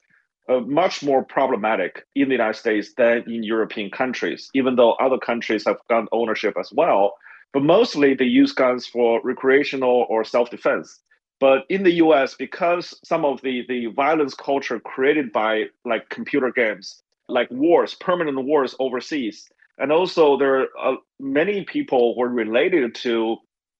uh, 0.48 0.60
much 0.60 1.02
more 1.02 1.24
problematic 1.24 2.06
in 2.14 2.28
the 2.28 2.34
United 2.34 2.58
States 2.58 2.92
than 2.96 3.24
in 3.26 3.42
European 3.42 3.90
countries, 3.90 4.50
even 4.54 4.76
though 4.76 4.92
other 4.94 5.18
countries 5.18 5.64
have 5.66 5.78
gun 5.88 6.06
ownership 6.12 6.54
as 6.58 6.70
well. 6.72 7.14
But 7.52 7.62
mostly 7.62 8.14
they 8.14 8.26
use 8.26 8.52
guns 8.52 8.86
for 8.86 9.20
recreational 9.24 10.06
or 10.08 10.24
self 10.24 10.50
defense. 10.50 11.00
But 11.40 11.64
in 11.68 11.82
the 11.82 11.94
US, 12.04 12.34
because 12.34 12.98
some 13.04 13.24
of 13.24 13.40
the, 13.42 13.64
the 13.68 13.86
violence 13.86 14.34
culture 14.34 14.80
created 14.80 15.32
by 15.32 15.64
like 15.84 16.08
computer 16.08 16.50
games, 16.50 17.02
like 17.28 17.50
wars, 17.50 17.94
permanent 17.94 18.44
wars 18.44 18.74
overseas, 18.78 19.48
and 19.78 19.92
also 19.92 20.38
there 20.38 20.60
are 20.78 20.94
uh, 20.94 20.96
many 21.20 21.64
people 21.64 22.14
who 22.14 22.22
are 22.22 22.28
related 22.28 22.94
to 22.96 23.36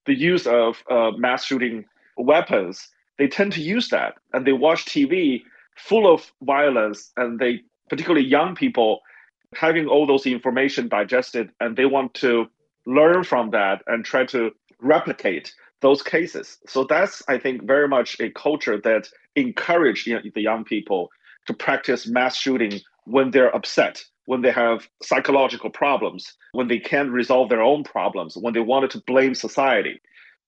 the 0.06 0.14
use 0.14 0.46
of 0.46 0.82
uh, 0.90 1.10
mass 1.16 1.44
shooting 1.44 1.84
weapons, 2.16 2.88
they 3.18 3.28
tend 3.28 3.52
to 3.52 3.60
use 3.60 3.88
that 3.88 4.14
and 4.32 4.46
they 4.46 4.52
watch 4.52 4.84
TV 4.84 5.42
full 5.76 6.12
of 6.12 6.32
violence 6.42 7.12
and 7.16 7.38
they 7.38 7.60
particularly 7.88 8.26
young 8.26 8.54
people 8.54 9.00
having 9.54 9.86
all 9.86 10.06
those 10.06 10.26
information 10.26 10.88
digested 10.88 11.50
and 11.60 11.76
they 11.76 11.86
want 11.86 12.14
to 12.14 12.46
learn 12.86 13.24
from 13.24 13.50
that 13.50 13.82
and 13.86 14.04
try 14.04 14.24
to 14.26 14.50
replicate 14.80 15.54
those 15.80 16.02
cases. 16.02 16.58
So 16.66 16.84
that's 16.84 17.22
I 17.28 17.38
think 17.38 17.62
very 17.64 17.88
much 17.88 18.18
a 18.20 18.30
culture 18.30 18.80
that 18.82 19.08
encourage 19.34 20.06
you 20.06 20.14
know, 20.14 20.22
the 20.34 20.40
young 20.40 20.64
people 20.64 21.10
to 21.46 21.54
practice 21.54 22.06
mass 22.06 22.36
shooting 22.36 22.80
when 23.04 23.30
they're 23.30 23.54
upset, 23.54 24.04
when 24.26 24.42
they 24.42 24.50
have 24.50 24.88
psychological 25.02 25.70
problems, 25.70 26.34
when 26.52 26.68
they 26.68 26.78
can't 26.78 27.10
resolve 27.10 27.48
their 27.48 27.62
own 27.62 27.84
problems, 27.84 28.36
when 28.36 28.54
they 28.54 28.60
wanted 28.60 28.90
to 28.90 29.02
blame 29.06 29.34
society. 29.34 30.00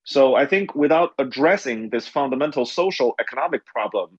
So 0.09 0.37
I 0.37 0.47
think 0.47 0.75
without 0.75 1.12
addressing 1.18 1.90
this 1.90 2.09
fundamental 2.09 2.64
social 2.64 3.14
economic 3.21 3.66
problem 3.66 4.18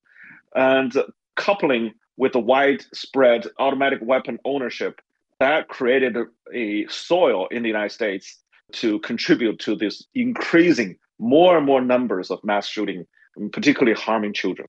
and 0.54 0.94
coupling 1.36 1.96
with 2.16 2.34
the 2.34 2.40
widespread 2.40 3.48
automatic 3.58 3.98
weapon 4.04 4.38
ownership, 4.46 5.02
that 5.40 5.68
created 5.68 6.16
a, 6.54 6.86
soil 6.90 7.48
in 7.48 7.64
the 7.64 7.70
United 7.70 7.92
States 7.92 8.38
to 8.74 9.00
contribute 9.00 9.58
to 9.62 9.76
this 9.76 10.06
increasing 10.14 10.96
more 11.18 11.58
and 11.58 11.66
more 11.66 11.82
numbers 11.82 12.30
of 12.30 12.40
mass 12.44 12.68
shooting, 12.68 13.08
particularly 13.52 14.00
harming 14.00 14.34
children. 14.34 14.68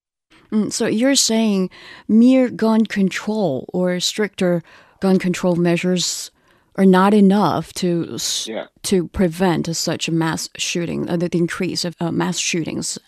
Mm, 0.50 0.72
so 0.72 0.86
you're 0.86 1.16
saying 1.16 1.68
mere 2.08 2.48
gun 2.48 2.86
control 2.86 3.68
or 3.74 4.00
stricter 4.00 4.62
gun 5.02 5.18
control 5.18 5.56
measures 5.56 6.30
are 6.76 6.86
not 6.86 7.14
enough 7.14 7.72
to 7.74 8.18
yeah. 8.46 8.66
to 8.82 9.08
prevent 9.08 9.74
such 9.76 10.08
a 10.08 10.12
mass 10.12 10.48
shooting, 10.56 11.08
uh, 11.08 11.16
the 11.16 11.28
increase 11.32 11.84
of 11.84 11.96
uh, 12.00 12.10
mass 12.10 12.38
shootings. 12.38 12.98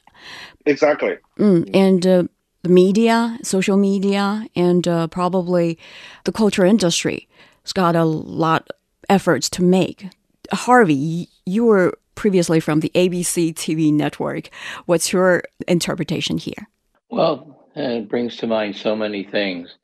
Exactly. 0.66 1.16
Mm, 1.38 1.70
and 1.74 2.06
uh, 2.06 2.24
the 2.62 2.68
media, 2.68 3.38
social 3.42 3.76
media, 3.76 4.46
and 4.54 4.86
uh, 4.86 5.06
probably 5.08 5.78
the 6.24 6.32
culture 6.32 6.64
industry 6.64 7.28
has 7.64 7.72
got 7.72 7.96
a 7.96 8.04
lot 8.04 8.68
efforts 9.08 9.50
to 9.50 9.62
make. 9.62 10.06
Harvey, 10.52 11.28
you 11.46 11.64
were 11.64 11.98
previously 12.14 12.60
from 12.60 12.80
the 12.80 12.90
ABC 12.94 13.54
TV 13.54 13.92
network. 13.92 14.48
What's 14.86 15.12
your 15.12 15.42
interpretation 15.66 16.38
here? 16.38 16.68
Well, 17.10 17.66
it 17.74 18.08
brings 18.08 18.36
to 18.36 18.46
mind 18.46 18.76
so 18.76 18.94
many 18.94 19.24
things. 19.24 19.76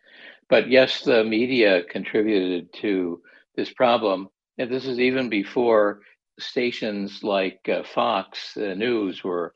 But 0.49 0.71
yes, 0.71 1.03
the 1.03 1.25
media 1.25 1.83
contributed 1.85 2.73
to 2.75 3.21
this 3.59 3.73
problem. 3.73 4.29
And 4.57 4.71
this 4.71 4.87
is 4.87 4.99
even 5.01 5.29
before 5.29 6.01
stations 6.39 7.25
like 7.25 7.59
uh, 7.69 7.83
Fox 7.83 8.57
uh, 8.57 8.75
News 8.75 9.25
were 9.25 9.53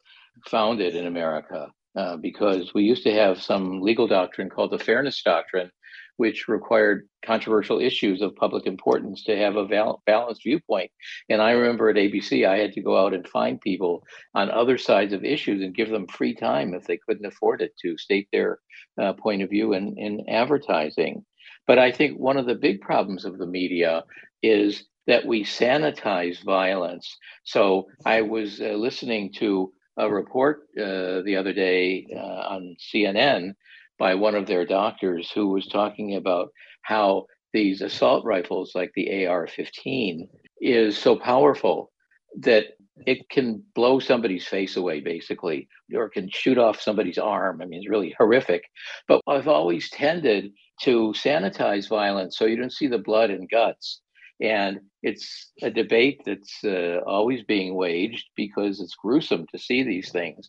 founded 0.49 0.97
in 0.97 1.07
America, 1.07 1.69
uh, 1.97 2.17
because 2.17 2.75
we 2.75 2.83
used 2.83 3.05
to 3.05 3.15
have 3.15 3.41
some 3.41 3.81
legal 3.81 4.09
doctrine 4.09 4.51
called 4.51 4.73
the 4.73 4.79
Fairness 4.79 5.23
Doctrine, 5.23 5.71
which 6.17 6.49
required 6.49 7.09
controversial 7.25 7.79
issues 7.79 8.23
of 8.23 8.35
public 8.35 8.67
importance 8.67 9.23
to 9.25 9.37
have 9.37 9.55
a 9.55 9.67
val- 9.67 10.03
balanced 10.05 10.43
viewpoint. 10.43 10.91
And 11.29 11.41
I 11.41 11.53
remember 11.53 11.89
at 11.89 11.97
ABC, 11.97 12.47
I 12.47 12.59
had 12.59 12.73
to 12.73 12.83
go 12.83 12.99
out 12.99 13.15
and 13.15 13.29
find 13.29 13.61
people 13.61 14.03
on 14.35 14.51
other 14.51 14.79
sides 14.79 15.13
of 15.13 15.25
issues 15.25 15.63
and 15.63 15.75
give 15.75 15.91
them 15.91 16.09
free 16.09 16.35
time 16.35 16.75
if 16.75 16.85
they 16.87 16.99
couldn't 17.07 17.27
afford 17.27 17.63
it 17.63 17.73
to 17.83 17.97
state 17.97 18.29
their 18.33 18.59
uh, 19.01 19.13
point 19.13 19.43
of 19.43 19.51
view 19.51 19.75
in, 19.75 19.97
in 19.97 20.29
advertising. 20.29 21.25
But 21.67 21.79
I 21.79 21.93
think 21.93 22.19
one 22.19 22.37
of 22.37 22.47
the 22.47 22.55
big 22.55 22.81
problems 22.81 23.25
of 23.25 23.39
the 23.39 23.47
media 23.47 24.05
is 24.43 24.85
that 25.07 25.27
we 25.27 25.45
sanitize 25.45 26.43
violence. 26.45 27.17
So 27.45 27.87
I 28.05 28.23
was 28.23 28.61
uh, 28.61 28.75
listening 28.75 29.33
to 29.35 29.73
a 29.97 30.11
report 30.11 30.61
uh, 30.79 31.23
the 31.23 31.37
other 31.39 31.53
day 31.53 32.07
uh, 32.15 32.19
on 32.55 32.77
CNN 32.93 33.53
by 33.99 34.15
one 34.15 34.35
of 34.35 34.47
their 34.47 34.65
doctors 34.65 35.31
who 35.31 35.49
was 35.49 35.67
talking 35.67 36.17
about 36.17 36.49
how 36.83 37.27
these 37.53 37.83
assault 37.83 38.25
rifles 38.25 38.73
like 38.75 38.91
the 38.95 39.27
AR-15 39.27 40.29
is 40.61 40.97
so 40.97 41.17
powerful 41.17 41.93
that 42.41 42.69
it 43.07 43.29
can 43.31 43.63
blow 43.75 43.99
somebody's 43.99 44.47
face 44.47 44.77
away 44.77 45.01
basically 45.01 45.69
or 45.95 46.09
can 46.09 46.29
shoot 46.31 46.59
off 46.59 46.81
somebody's 46.81 47.19
arm. 47.19 47.63
I 47.63 47.67
mean 47.67 47.81
it's 47.81 47.91
really 47.91 48.15
horrific. 48.19 48.65
But 49.09 49.21
i've 49.29 49.49
always 49.49 49.91
tended 49.91 50.53
to 50.83 51.15
sanitize 51.17 51.89
violence 51.89 52.37
so 52.37 52.47
you 52.47 52.57
don't 52.57 52.73
see 52.73 52.89
the 52.89 52.99
blood 52.99 53.31
and 53.31 53.49
guts. 53.51 54.01
And 54.41 54.81
it's 55.03 55.53
a 55.63 55.71
debate 55.71 56.23
that's 56.27 56.65
uh, 56.65 57.01
always 57.07 57.45
being 57.45 57.75
waged 57.77 58.27
because 58.37 58.81
it's 58.81 58.97
gruesome 58.97 59.47
to 59.53 59.59
see 59.59 59.83
these 59.83 60.11
things 60.11 60.49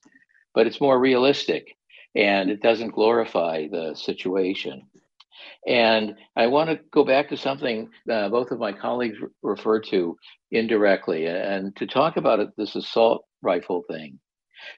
but 0.53 0.67
it's 0.67 0.81
more 0.81 0.99
realistic 0.99 1.75
and 2.15 2.49
it 2.49 2.61
doesn't 2.61 2.93
glorify 2.93 3.67
the 3.67 3.95
situation 3.95 4.83
and 5.67 6.15
I 6.35 6.47
want 6.47 6.69
to 6.69 6.79
go 6.91 7.03
back 7.03 7.29
to 7.29 7.37
something 7.37 7.89
uh, 8.09 8.29
both 8.29 8.51
of 8.51 8.59
my 8.59 8.73
colleagues 8.73 9.19
re- 9.19 9.29
referred 9.41 9.85
to 9.87 10.17
indirectly, 10.51 11.25
and 11.25 11.75
to 11.77 11.87
talk 11.87 12.17
about 12.17 12.39
it, 12.39 12.49
this 12.57 12.75
assault 12.75 13.25
rifle 13.41 13.83
thing. 13.89 14.19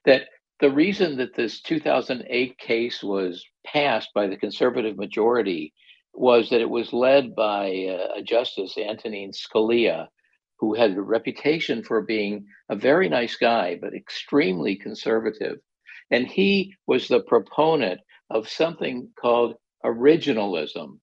That 0.06 0.24
the 0.60 0.72
reason 0.72 1.18
that 1.18 1.36
this 1.36 1.62
2008 1.62 2.58
case 2.58 3.04
was 3.04 3.46
passed 3.66 4.10
by 4.14 4.28
the 4.28 4.38
conservative 4.38 4.98
majority 4.98 5.74
was 6.14 6.50
that 6.50 6.62
it 6.62 6.70
was 6.70 6.94
led 6.94 7.36
by 7.36 7.88
uh, 7.90 8.22
Justice 8.22 8.78
Antonin 8.78 9.32
Scalia, 9.32 10.08
who 10.60 10.74
had 10.74 10.96
a 10.96 11.02
reputation 11.02 11.84
for 11.84 12.02
being 12.02 12.46
a 12.70 12.76
very 12.76 13.10
nice 13.10 13.36
guy, 13.36 13.78
but 13.82 13.94
extremely 13.94 14.78
conservative. 14.78 15.58
And 16.10 16.26
he 16.26 16.74
was 16.88 17.08
the 17.08 17.20
proponent 17.20 18.00
of 18.30 18.48
something 18.48 19.10
called 19.20 19.56
originalism. 19.86 21.00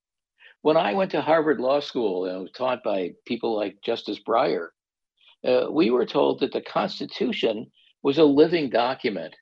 When 0.62 0.76
I 0.76 0.92
went 0.92 1.10
to 1.12 1.20
Harvard 1.20 1.60
Law 1.60 1.80
School 1.80 2.26
and 2.26 2.42
was 2.42 2.52
taught 2.52 2.82
by 2.84 3.12
people 3.26 3.56
like 3.56 3.82
Justice 3.82 4.20
Breyer, 4.26 4.68
uh, 5.46 5.66
we 5.70 5.90
were 5.90 6.06
told 6.06 6.40
that 6.40 6.52
the 6.52 6.60
Constitution 6.62 7.70
was 8.02 8.18
a 8.18 8.24
living 8.24 8.70
document 8.70 9.34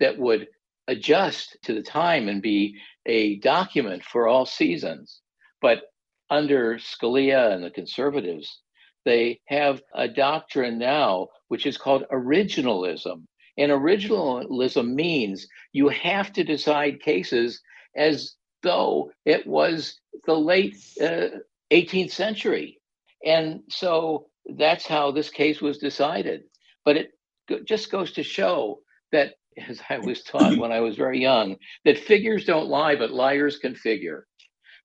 that 0.00 0.18
would 0.18 0.48
adjust 0.88 1.56
to 1.62 1.74
the 1.74 1.82
time 1.82 2.28
and 2.28 2.42
be 2.42 2.76
a 3.06 3.38
document 3.40 4.02
for 4.04 4.26
all 4.26 4.46
seasons. 4.46 5.20
But 5.60 5.82
under 6.30 6.78
Scalia 6.78 7.52
and 7.52 7.62
the 7.62 7.70
conservatives, 7.70 8.60
they 9.04 9.40
have 9.46 9.82
a 9.94 10.08
doctrine 10.08 10.78
now 10.78 11.28
which 11.48 11.66
is 11.66 11.76
called 11.76 12.04
originalism. 12.10 13.24
And 13.56 13.70
originalism 13.70 14.94
means 14.94 15.46
you 15.72 15.88
have 15.88 16.32
to 16.32 16.44
decide 16.44 17.00
cases 17.00 17.60
as 17.96 18.34
though 18.64 19.12
it 19.24 19.46
was 19.46 20.00
the 20.26 20.34
late 20.34 20.76
uh, 21.00 21.38
18th 21.70 22.10
century. 22.10 22.80
And 23.24 23.60
so 23.68 24.26
that's 24.56 24.86
how 24.86 25.12
this 25.12 25.30
case 25.30 25.60
was 25.60 25.78
decided. 25.78 26.42
But 26.84 26.96
it 26.96 27.12
just 27.66 27.90
goes 27.90 28.12
to 28.12 28.22
show 28.22 28.80
that, 29.12 29.34
as 29.68 29.80
I 29.88 29.98
was 29.98 30.22
taught 30.22 30.58
when 30.58 30.72
I 30.72 30.80
was 30.80 30.96
very 30.96 31.20
young, 31.20 31.56
that 31.84 31.98
figures 31.98 32.44
don't 32.44 32.68
lie, 32.68 32.96
but 32.96 33.12
liars 33.12 33.58
can 33.58 33.74
figure. 33.74 34.26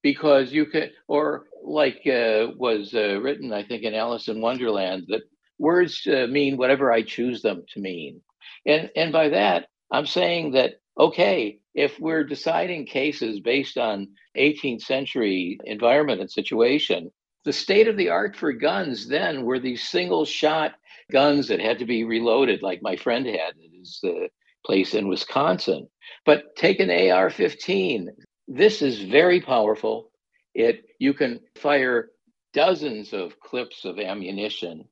Because 0.02 0.54
you 0.54 0.66
can, 0.66 0.92
or 1.10 1.48
like 1.64 2.02
uh, 2.08 2.48
was 2.56 2.94
uh, 2.94 3.20
written, 3.20 3.52
I 3.52 3.64
think, 3.64 3.84
in 3.84 3.94
Alice 3.94 4.30
in 4.30 4.40
Wonderland, 4.40 5.06
that 5.10 5.24
words 5.58 6.08
uh, 6.08 6.28
mean 6.30 6.56
whatever 6.56 6.92
I 6.92 7.02
choose 7.02 7.42
them 7.42 7.64
to 7.74 7.82
mean. 7.82 8.22
And, 8.66 8.90
and 8.96 9.12
by 9.12 9.30
that, 9.30 9.68
I'm 9.92 10.06
saying 10.06 10.52
that, 10.54 10.76
okay, 10.98 11.60
if 11.80 11.98
we're 11.98 12.26
deciding 12.26 12.86
cases 12.86 13.40
based 13.40 13.78
on 13.78 14.10
18th 14.38 14.82
century 14.82 15.58
environment 15.64 16.20
and 16.20 16.30
situation, 16.30 17.10
the 17.46 17.54
state 17.54 17.88
of 17.88 17.96
the 17.96 18.10
art 18.10 18.36
for 18.36 18.52
guns 18.52 19.08
then 19.08 19.46
were 19.46 19.60
these 19.60 19.88
single 19.88 20.26
shot 20.26 20.74
guns 21.10 21.48
that 21.48 21.62
had 21.62 21.80
to 21.80 21.86
be 21.86 22.04
reloaded, 22.04 22.62
like 22.62 22.82
my 22.82 22.98
friend 22.98 23.26
had 23.26 23.56
at 23.64 23.72
his 23.72 23.98
uh, 24.04 24.28
place 24.66 24.94
in 24.94 25.08
Wisconsin. 25.08 25.88
But 26.26 26.54
take 26.58 26.82
an 26.82 26.92
AR 26.92 27.30
15. 27.30 28.10
This 28.50 28.82
is 28.82 29.00
very 29.00 29.40
powerful. 29.40 30.12
It 30.54 30.84
you 31.00 31.14
can 31.14 31.40
fire 31.56 32.10
dozens 32.52 33.14
of 33.14 33.40
clips 33.40 33.86
of 33.86 34.00
ammunition 34.00 34.84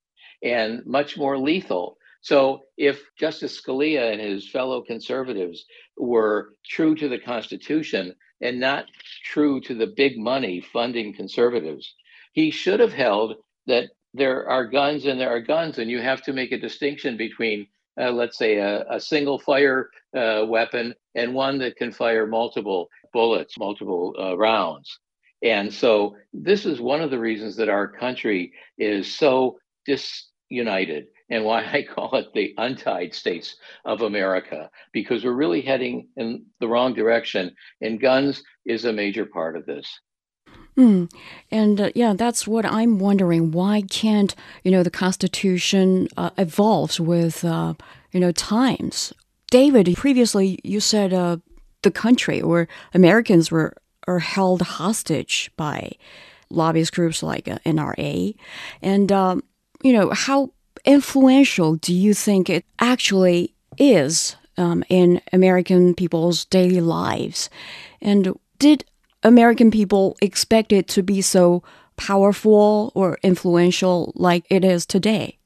and 0.42 0.86
much 0.86 1.18
more 1.18 1.38
lethal. 1.38 1.98
So 2.28 2.64
if 2.76 3.02
Justice 3.18 3.62
Scalia 3.62 4.12
and 4.12 4.20
his 4.20 4.50
fellow 4.50 4.82
conservatives 4.82 5.64
were 5.96 6.56
true 6.66 6.94
to 6.96 7.08
the 7.08 7.20
Constitution 7.20 8.14
and 8.42 8.60
not 8.60 8.84
true 9.24 9.62
to 9.62 9.74
the 9.74 9.94
big 9.96 10.18
money 10.18 10.60
funding 10.60 11.14
conservatives, 11.14 11.96
he 12.34 12.52
should 12.52 12.82
have 12.82 12.92
held 12.92 13.36
that 13.68 13.86
there 14.14 14.46
are 14.50 14.68
guns 14.68 15.06
and 15.06 15.18
there 15.18 15.30
are 15.30 15.40
guns, 15.40 15.80
and 15.80 15.90
you 15.90 16.02
have 16.02 16.22
to 16.24 16.34
make 16.34 16.52
a 16.52 16.60
distinction 16.60 17.16
between, 17.16 17.66
uh, 17.98 18.12
let's 18.12 18.38
say, 18.38 18.58
a, 18.58 18.84
a 18.92 19.00
single 19.00 19.40
fire 19.40 19.90
uh, 20.14 20.44
weapon 20.46 20.94
and 21.16 21.34
one 21.34 21.58
that 21.60 21.78
can 21.78 21.94
fire 21.94 22.28
multiple 22.28 22.90
bullets, 23.14 23.58
multiple 23.58 24.14
uh, 24.20 24.38
rounds. 24.38 25.00
And 25.44 25.74
so, 25.74 26.18
this 26.34 26.66
is 26.66 26.82
one 26.82 27.00
of 27.00 27.10
the 27.10 27.20
reasons 27.20 27.56
that 27.56 27.70
our 27.70 27.88
country 27.88 28.52
is 28.78 29.16
so 29.16 29.60
disunited 29.86 31.06
and 31.30 31.44
why 31.44 31.64
I 31.64 31.84
call 31.84 32.16
it 32.16 32.34
the 32.34 32.54
untied 32.58 33.14
states 33.14 33.56
of 33.86 34.02
America, 34.02 34.70
because 34.94 35.24
we're 35.24 35.34
really 35.34 35.62
heading 35.62 36.08
in 36.18 36.46
the 36.60 36.68
wrong 36.68 36.94
direction, 36.94 37.56
and 37.82 38.00
guns 38.00 38.44
is 38.66 38.86
a 38.86 38.94
major 38.94 39.26
part 39.26 39.58
of 39.58 39.66
this. 39.66 40.00
Mm. 40.78 41.12
And 41.50 41.82
uh, 41.82 41.90
yeah, 41.96 42.14
that's 42.14 42.48
what 42.48 42.66
I'm 42.66 43.00
wondering. 43.00 43.52
Why 43.52 43.82
can't 43.82 44.36
you 44.64 44.72
know 44.72 44.84
the 44.84 44.92
Constitution 44.92 46.08
uh, 46.16 46.30
evolves 46.38 47.00
with 47.00 47.44
uh, 47.44 47.74
you 48.12 48.20
know 48.20 48.32
times? 48.32 49.12
David, 49.50 49.96
previously 49.96 50.60
you 50.64 50.80
said 50.80 51.14
uh, 51.14 51.38
the 51.82 51.92
country 51.92 52.42
or 52.42 52.68
Americans 52.94 53.50
were 53.50 53.76
are 54.08 54.20
held 54.20 54.62
hostage 54.62 55.52
by 55.58 55.92
lobbyist 56.50 56.94
groups 56.94 57.24
like 57.24 57.48
uh, 57.48 57.58
NRA, 57.66 58.36
and 58.82 59.12
um, 59.12 59.44
you 59.82 59.94
know 59.94 60.12
how 60.12 60.52
influential 60.88 61.76
do 61.76 61.94
you 61.94 62.16
think 62.16 62.50
it 62.50 62.66
actually 62.80 63.54
is 63.78 64.36
um, 64.58 64.84
in 64.90 65.22
American 65.34 65.94
people's 65.94 66.46
daily 66.46 66.82
lives? 66.82 67.50
And 68.02 68.34
did 68.58 68.86
American 69.22 69.70
people 69.70 70.18
expect 70.22 70.72
it 70.72 70.88
to 70.90 71.04
be 71.04 71.22
so 71.22 71.62
powerful 71.98 72.92
or 72.96 73.20
influential 73.22 74.14
like 74.16 74.46
it 74.50 74.64
is 74.64 74.86
today? 74.86 75.38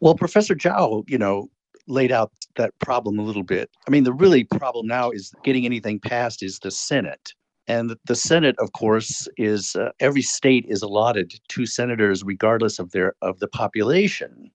Well, 0.00 0.14
Professor 0.14 0.54
Zhao, 0.54 1.04
you 1.08 1.18
know, 1.18 1.50
laid 1.86 2.12
out 2.12 2.32
that 2.56 2.76
problem 2.78 3.18
a 3.18 3.22
little 3.22 3.42
bit. 3.42 3.70
I 3.86 3.90
mean, 3.90 4.04
the 4.04 4.12
really 4.12 4.44
problem 4.44 4.86
now 4.86 5.10
is 5.10 5.32
getting 5.44 5.64
anything 5.64 5.98
passed 6.00 6.42
is 6.42 6.58
the 6.60 6.70
Senate. 6.70 7.34
And 7.66 7.94
the 8.06 8.16
Senate, 8.16 8.56
of 8.58 8.72
course, 8.72 9.28
is 9.36 9.76
uh, 9.76 9.90
every 10.00 10.22
state 10.22 10.64
is 10.68 10.80
allotted 10.80 11.34
two 11.48 11.66
senators, 11.66 12.24
regardless 12.24 12.78
of 12.78 12.92
their 12.92 13.14
of 13.20 13.40
the 13.40 13.48
population. 13.48 14.50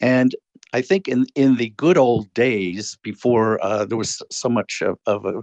And 0.00 0.34
I 0.72 0.82
think 0.82 1.08
in, 1.08 1.26
in 1.34 1.56
the 1.56 1.70
good 1.70 1.98
old 1.98 2.32
days, 2.34 2.96
before 3.02 3.62
uh, 3.62 3.84
there 3.84 3.98
was 3.98 4.22
so 4.30 4.48
much 4.48 4.82
of, 4.82 4.98
of 5.06 5.24
a, 5.24 5.42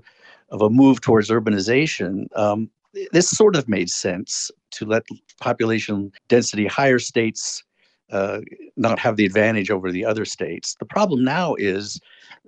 of 0.49 0.61
a 0.61 0.69
move 0.69 1.01
towards 1.01 1.29
urbanization, 1.29 2.25
um, 2.35 2.69
this 3.11 3.29
sort 3.29 3.55
of 3.55 3.69
made 3.69 3.89
sense 3.89 4.49
to 4.71 4.85
let 4.85 5.03
population 5.39 6.11
density 6.27 6.65
higher 6.65 6.99
states 6.99 7.63
uh, 8.11 8.39
not 8.75 8.97
have 8.97 9.17
the 9.17 9.25
advantage 9.25 9.69
over 9.69 9.91
the 9.91 10.03
other 10.03 10.25
states. 10.25 10.75
The 10.79 10.85
problem 10.85 11.23
now 11.23 11.53
is 11.55 11.99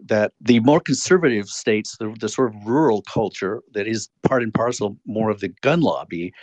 that 0.06 0.34
the 0.42 0.60
more 0.62 0.80
conservative 0.80 1.48
states, 1.48 1.98
the, 1.98 2.16
the 2.20 2.30
sort 2.30 2.56
of 2.56 2.66
rural 2.66 3.04
culture 3.04 3.62
that 3.74 3.88
is 3.88 4.10
part 4.24 4.42
and 4.42 4.54
parcel 4.54 4.98
more 5.06 5.30
of 5.30 5.40
the 5.40 5.50
gun 5.62 5.82
lobby, 5.82 6.34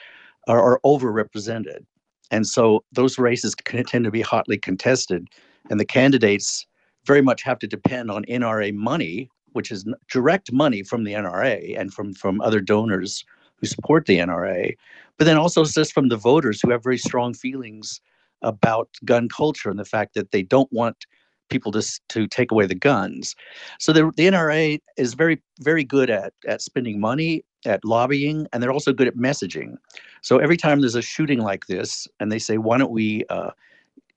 are, 0.47 0.63
are 0.63 0.81
overrepresented. 0.85 1.85
And 2.31 2.47
so 2.47 2.85
those 2.93 3.19
races 3.19 3.57
tend 3.65 4.05
to 4.05 4.11
be 4.11 4.21
hotly 4.21 4.57
contested, 4.59 5.27
and 5.71 5.79
the 5.79 5.85
candidates 5.85 6.67
very 7.05 7.23
much 7.23 7.43
have 7.43 7.59
to 7.61 7.67
depend 7.67 8.11
on 8.11 8.25
NRA 8.25 8.75
money, 8.75 9.31
which 9.53 9.71
is 9.71 9.85
direct 10.11 10.53
money 10.53 10.83
from 10.83 11.05
the 11.05 11.13
NRA 11.13 11.79
and 11.79 11.93
from, 11.93 12.15
from 12.15 12.41
other 12.41 12.61
donors 12.61 13.25
who 13.57 13.67
support 13.67 14.07
the 14.07 14.19
NRA, 14.19 14.77
but 15.17 15.25
then 15.25 15.37
also 15.37 15.65
just 15.65 15.93
from 15.93 16.09
the 16.09 16.17
voters 16.17 16.61
who 16.61 16.71
have 16.71 16.83
very 16.83 16.99
strong 16.99 17.35
feelings 17.35 18.01
about 18.43 18.89
gun 19.05 19.29
culture 19.29 19.69
and 19.71 19.79
the 19.79 19.85
fact 19.85 20.15
that 20.15 20.31
they 20.31 20.43
don't 20.43 20.73
want 20.73 21.07
people 21.49 21.73
to, 21.73 21.83
to 22.09 22.27
take 22.27 22.53
away 22.53 22.67
the 22.67 22.75
guns. 22.75 23.35
So 23.81 23.93
the, 23.93 24.13
the 24.17 24.27
NRA 24.29 24.81
is 24.97 25.15
very, 25.15 25.41
very 25.61 25.83
good 25.83 26.11
at, 26.11 26.35
at 26.47 26.63
spending 26.63 27.01
money, 27.01 27.43
at 27.65 27.85
lobbying, 27.85 28.47
and 28.53 28.63
they're 28.63 28.73
also 28.73 28.93
good 28.93 29.09
at 29.09 29.17
messaging. 29.17 29.77
So 30.23 30.39
every 30.39 30.57
time 30.57 30.81
there's 30.81 30.95
a 30.95 31.03
shooting 31.03 31.41
like 31.41 31.67
this, 31.67 32.07
and 32.21 32.31
they 32.31 32.39
say, 32.39 32.59
why 32.59 32.79
don't 32.79 32.93
we 32.93 33.25
uh, 33.31 33.51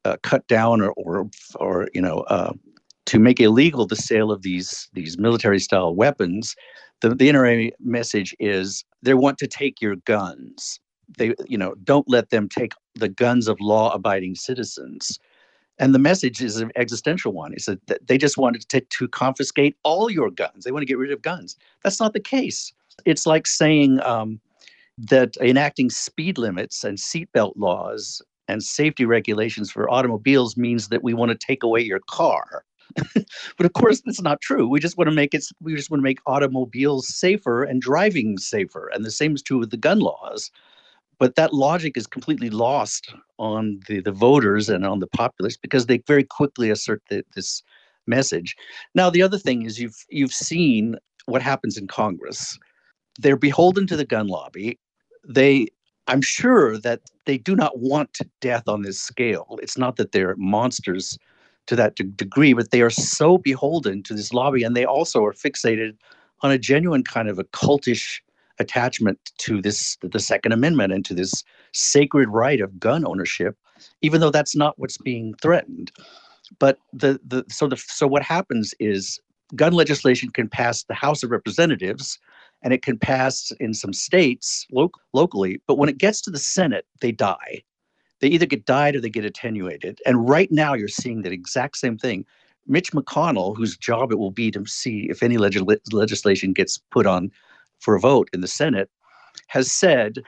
uh, 0.05 0.17
cut 0.23 0.47
down 0.47 0.81
or, 0.81 0.91
or, 0.91 1.29
or 1.55 1.87
you 1.93 2.01
know, 2.01 2.19
uh, 2.21 2.53
to 3.05 3.19
make 3.19 3.39
illegal 3.39 3.85
the 3.85 3.95
sale 3.95 4.31
of 4.31 4.41
these 4.41 4.89
these 4.93 5.17
military 5.17 5.59
style 5.59 5.93
weapons, 5.95 6.55
the, 7.01 7.09
the 7.09 7.29
NRA 7.29 7.71
message 7.79 8.35
is 8.39 8.85
they 9.01 9.13
want 9.13 9.37
to 9.39 9.47
take 9.47 9.81
your 9.81 9.95
guns. 9.97 10.79
They, 11.17 11.33
you 11.45 11.57
know, 11.57 11.75
don't 11.83 12.07
let 12.07 12.29
them 12.29 12.47
take 12.47 12.73
the 12.95 13.09
guns 13.09 13.47
of 13.47 13.59
law 13.59 13.91
abiding 13.93 14.35
citizens. 14.35 15.19
And 15.77 15.95
the 15.95 15.99
message 15.99 16.41
is 16.41 16.57
an 16.57 16.71
existential 16.75 17.33
one. 17.33 17.53
It's 17.53 17.65
that 17.65 18.07
they 18.07 18.17
just 18.17 18.37
wanted 18.37 18.67
to, 18.69 18.81
to 18.81 19.07
confiscate 19.07 19.75
all 19.83 20.09
your 20.09 20.29
guns. 20.29 20.63
They 20.63 20.71
want 20.71 20.83
to 20.83 20.87
get 20.87 20.97
rid 20.97 21.11
of 21.11 21.21
guns. 21.21 21.57
That's 21.83 21.99
not 21.99 22.13
the 22.13 22.19
case. 22.19 22.71
It's 23.05 23.25
like 23.25 23.47
saying 23.47 23.99
um, 24.03 24.39
that 24.97 25.35
enacting 25.37 25.89
speed 25.89 26.37
limits 26.37 26.83
and 26.83 26.97
seatbelt 26.97 27.53
laws 27.55 28.21
and 28.51 28.63
safety 28.63 29.05
regulations 29.05 29.71
for 29.71 29.89
automobiles 29.89 30.57
means 30.57 30.89
that 30.89 31.03
we 31.03 31.13
want 31.13 31.31
to 31.31 31.37
take 31.37 31.63
away 31.63 31.81
your 31.81 32.01
car. 32.09 32.63
but 33.57 33.65
of 33.65 33.73
course, 33.73 34.01
that's 34.01 34.21
not 34.21 34.41
true. 34.41 34.67
We 34.67 34.79
just 34.79 34.97
want 34.97 35.09
to 35.09 35.15
make 35.15 35.33
it. 35.33 35.45
We 35.61 35.75
just 35.75 35.89
want 35.89 35.99
to 35.99 36.03
make 36.03 36.19
automobiles 36.25 37.07
safer 37.07 37.63
and 37.63 37.81
driving 37.81 38.37
safer. 38.37 38.89
And 38.93 39.05
the 39.05 39.11
same 39.11 39.33
is 39.33 39.41
true 39.41 39.59
with 39.59 39.71
the 39.71 39.77
gun 39.77 39.99
laws. 39.99 40.51
But 41.17 41.35
that 41.35 41.53
logic 41.53 41.95
is 41.95 42.07
completely 42.07 42.49
lost 42.49 43.13
on 43.37 43.79
the, 43.87 44.01
the 44.01 44.11
voters 44.11 44.69
and 44.69 44.85
on 44.85 44.99
the 44.99 45.07
populace 45.07 45.55
because 45.55 45.85
they 45.85 45.99
very 46.07 46.23
quickly 46.23 46.71
assert 46.71 47.01
the, 47.09 47.23
this 47.35 47.61
message. 48.07 48.55
Now, 48.95 49.09
the 49.09 49.21
other 49.21 49.37
thing 49.37 49.61
is 49.63 49.79
you've 49.79 50.03
you've 50.09 50.33
seen 50.33 50.95
what 51.25 51.41
happens 51.41 51.77
in 51.77 51.87
Congress. 51.87 52.57
They're 53.19 53.37
beholden 53.37 53.87
to 53.87 53.95
the 53.95 54.05
gun 54.05 54.27
lobby. 54.27 54.79
They 55.27 55.67
I'm 56.07 56.21
sure 56.21 56.77
that 56.77 57.01
they 57.25 57.37
do 57.37 57.55
not 57.55 57.79
want 57.79 58.19
death 58.39 58.67
on 58.67 58.81
this 58.81 58.99
scale. 58.99 59.59
It's 59.61 59.77
not 59.77 59.95
that 59.97 60.11
they're 60.11 60.35
monsters 60.37 61.17
to 61.67 61.75
that 61.75 61.95
de- 61.95 62.03
degree, 62.03 62.53
but 62.53 62.71
they 62.71 62.81
are 62.81 62.89
so 62.89 63.37
beholden 63.37 64.03
to 64.03 64.13
this 64.13 64.33
lobby, 64.33 64.63
and 64.63 64.75
they 64.75 64.85
also 64.85 65.23
are 65.23 65.33
fixated 65.33 65.95
on 66.41 66.51
a 66.51 66.57
genuine 66.57 67.03
kind 67.03 67.29
of 67.29 67.39
a 67.39 67.43
cultish 67.45 68.19
attachment 68.59 69.19
to 69.39 69.61
this 69.61 69.97
the 70.01 70.19
second 70.19 70.51
amendment 70.51 70.93
and 70.93 71.03
to 71.05 71.13
this 71.13 71.43
sacred 71.73 72.29
right 72.29 72.61
of 72.61 72.79
gun 72.79 73.05
ownership 73.05 73.57
even 74.01 74.21
though 74.21 74.29
that's 74.29 74.55
not 74.55 74.77
what's 74.77 74.97
being 74.97 75.33
threatened 75.41 75.91
but 76.59 76.77
the 76.93 77.19
the 77.25 77.43
so 77.49 77.67
the 77.67 77.77
so 77.77 78.05
what 78.05 78.21
happens 78.21 78.73
is 78.79 79.19
gun 79.55 79.73
legislation 79.73 80.29
can 80.29 80.47
pass 80.47 80.83
the 80.83 80.93
house 80.93 81.23
of 81.23 81.31
representatives 81.31 82.19
and 82.63 82.73
it 82.73 82.81
can 82.81 82.97
pass 82.97 83.51
in 83.59 83.73
some 83.73 83.93
states 83.93 84.65
lo- 84.71 84.91
locally 85.13 85.61
but 85.67 85.77
when 85.77 85.89
it 85.89 85.97
gets 85.97 86.21
to 86.21 86.29
the 86.29 86.39
senate 86.39 86.85
they 87.01 87.11
die 87.11 87.61
they 88.19 88.27
either 88.27 88.45
get 88.45 88.65
died 88.65 88.95
or 88.95 89.01
they 89.01 89.09
get 89.09 89.25
attenuated 89.25 89.99
and 90.05 90.29
right 90.29 90.51
now 90.51 90.73
you're 90.73 90.87
seeing 90.87 91.21
that 91.21 91.31
exact 91.31 91.77
same 91.77 91.97
thing 91.97 92.25
mitch 92.67 92.91
mcconnell 92.91 93.55
whose 93.55 93.77
job 93.77 94.11
it 94.11 94.19
will 94.19 94.31
be 94.31 94.51
to 94.51 94.65
see 94.65 95.07
if 95.09 95.23
any 95.23 95.37
legis- 95.37 95.63
legislation 95.91 96.53
gets 96.53 96.77
put 96.77 97.05
on 97.05 97.31
for 97.81 97.95
a 97.95 97.99
vote 97.99 98.29
in 98.31 98.41
the 98.41 98.47
Senate, 98.47 98.89
has 99.47 99.71
said 99.71 100.19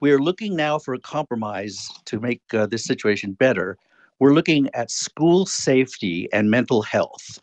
we 0.00 0.10
are 0.10 0.18
looking 0.18 0.56
now 0.56 0.78
for 0.78 0.94
a 0.94 0.98
compromise 0.98 1.88
to 2.06 2.18
make 2.18 2.42
uh, 2.52 2.66
this 2.66 2.84
situation 2.84 3.32
better. 3.32 3.78
We're 4.18 4.34
looking 4.34 4.68
at 4.74 4.90
school 4.90 5.46
safety 5.46 6.28
and 6.32 6.50
mental 6.50 6.82
health. 6.82 7.38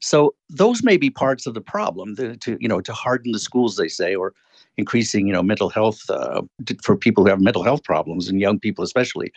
So 0.00 0.34
those 0.50 0.82
may 0.82 0.96
be 0.96 1.10
parts 1.10 1.46
of 1.46 1.54
the 1.54 1.60
problem 1.60 2.16
to 2.16 2.56
you 2.60 2.68
know 2.68 2.80
to 2.80 2.92
harden 2.92 3.32
the 3.32 3.38
schools, 3.38 3.76
they 3.76 3.88
say, 3.88 4.14
or 4.14 4.32
increasing 4.76 5.26
you 5.26 5.32
know 5.32 5.42
mental 5.42 5.68
health 5.68 6.08
uh, 6.10 6.42
for 6.82 6.96
people 6.96 7.24
who 7.24 7.30
have 7.30 7.40
mental 7.40 7.62
health 7.62 7.84
problems 7.84 8.28
and 8.28 8.40
young 8.40 8.58
people 8.58 8.84
especially. 8.84 9.32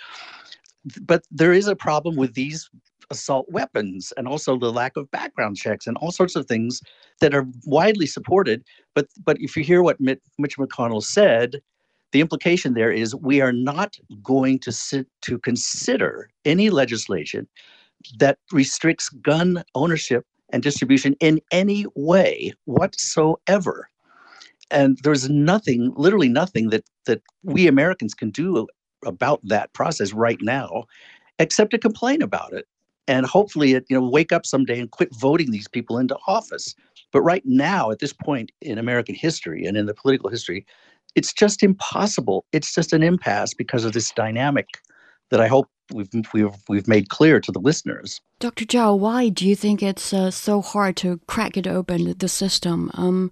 But 1.01 1.23
there 1.31 1.53
is 1.53 1.67
a 1.67 1.75
problem 1.75 2.15
with 2.15 2.33
these 2.33 2.69
assault 3.09 3.45
weapons 3.49 4.11
and 4.17 4.27
also 4.27 4.57
the 4.57 4.71
lack 4.71 4.97
of 4.97 5.09
background 5.11 5.55
checks 5.55 5.87
and 5.87 5.95
all 5.97 6.11
sorts 6.11 6.35
of 6.35 6.45
things 6.45 6.81
that 7.21 7.33
are 7.33 7.47
widely 7.65 8.05
supported. 8.05 8.63
But 8.93 9.07
but 9.23 9.37
if 9.39 9.55
you 9.55 9.63
hear 9.63 9.81
what 9.81 9.99
Mitch 9.99 10.57
McConnell 10.57 11.03
said, 11.03 11.61
the 12.11 12.21
implication 12.21 12.73
there 12.73 12.91
is 12.91 13.15
we 13.15 13.41
are 13.41 13.53
not 13.53 13.97
going 14.23 14.59
to 14.59 14.71
sit 14.71 15.07
to 15.21 15.37
consider 15.39 16.29
any 16.45 16.69
legislation 16.69 17.47
that 18.19 18.37
restricts 18.51 19.09
gun 19.09 19.63
ownership 19.75 20.25
and 20.51 20.63
distribution 20.63 21.15
in 21.19 21.39
any 21.51 21.85
way 21.95 22.53
whatsoever. 22.65 23.89
And 24.69 24.97
there's 25.03 25.29
nothing, 25.29 25.93
literally 25.95 26.29
nothing 26.29 26.69
that 26.69 26.85
that 27.05 27.21
we 27.43 27.67
Americans 27.67 28.13
can 28.13 28.31
do 28.31 28.67
about 29.05 29.39
that 29.43 29.71
process 29.73 30.11
right 30.13 30.39
now, 30.41 30.83
except 31.39 31.71
to 31.71 31.77
complain 31.77 32.21
about 32.21 32.51
it. 32.53 32.65
And 33.07 33.25
hopefully 33.25 33.73
it 33.73 33.85
you 33.89 33.99
know 33.99 34.07
wake 34.07 34.31
up 34.31 34.45
someday 34.45 34.79
and 34.79 34.91
quit 34.91 35.15
voting 35.15 35.51
these 35.51 35.67
people 35.67 35.97
into 35.97 36.17
office. 36.27 36.75
But 37.13 37.21
right 37.21 37.43
now 37.45 37.91
at 37.91 37.99
this 37.99 38.13
point 38.13 38.51
in 38.61 38.77
american 38.77 39.15
history 39.15 39.65
and 39.65 39.77
in 39.77 39.85
the 39.85 39.93
political 39.93 40.29
history 40.29 40.65
it's 41.15 41.33
just 41.33 41.63
impossible. 41.63 42.45
It's 42.51 42.75
just 42.75 42.93
an 42.93 43.01
impasse 43.01 43.55
because 43.55 43.85
of 43.85 43.93
this 43.93 44.11
dynamic 44.11 44.67
that 45.31 45.41
i 45.41 45.47
hope 45.47 45.67
we've 45.93 46.09
we've, 46.33 46.49
we've 46.67 46.87
made 46.87 47.09
clear 47.09 47.39
to 47.39 47.51
the 47.51 47.59
listeners. 47.59 48.21
Dr 48.39 48.65
zhao 48.65 48.97
why 48.97 49.29
do 49.29 49.47
you 49.47 49.55
think 49.55 49.81
it's 49.81 50.13
uh, 50.13 50.31
so 50.31 50.61
hard 50.61 50.95
to 50.97 51.19
crack 51.27 51.57
it 51.57 51.67
open 51.67 52.17
the 52.17 52.27
system? 52.27 52.91
Um, 52.93 53.31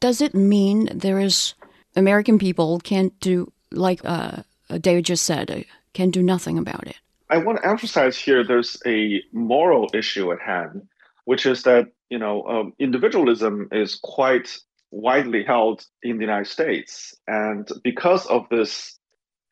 does 0.00 0.20
it 0.20 0.34
mean 0.34 0.88
there 0.92 1.18
is 1.18 1.54
american 1.96 2.38
people 2.38 2.80
can't 2.80 3.18
do 3.20 3.50
like 3.70 4.00
uh, 4.04 4.42
david 4.80 5.04
just 5.04 5.24
said 5.24 5.50
uh, 5.50 5.60
can 5.94 6.10
do 6.10 6.22
nothing 6.22 6.58
about 6.58 6.86
it? 6.86 6.96
I 7.30 7.38
want 7.38 7.62
to 7.62 7.66
emphasize 7.66 8.18
here 8.18 8.44
there's 8.44 8.76
a 8.84 9.22
moral 9.32 9.88
issue 9.94 10.30
at 10.32 10.40
hand, 10.40 10.86
which 11.24 11.46
is 11.46 11.62
that 11.62 11.88
you 12.10 12.18
know 12.18 12.44
um, 12.44 12.74
individualism 12.78 13.68
is 13.72 13.98
quite 14.02 14.58
widely 14.90 15.42
held 15.42 15.86
in 16.02 16.18
the 16.18 16.24
United 16.24 16.50
States, 16.50 17.14
and 17.26 17.68
because 17.82 18.26
of 18.26 18.46
this 18.50 18.98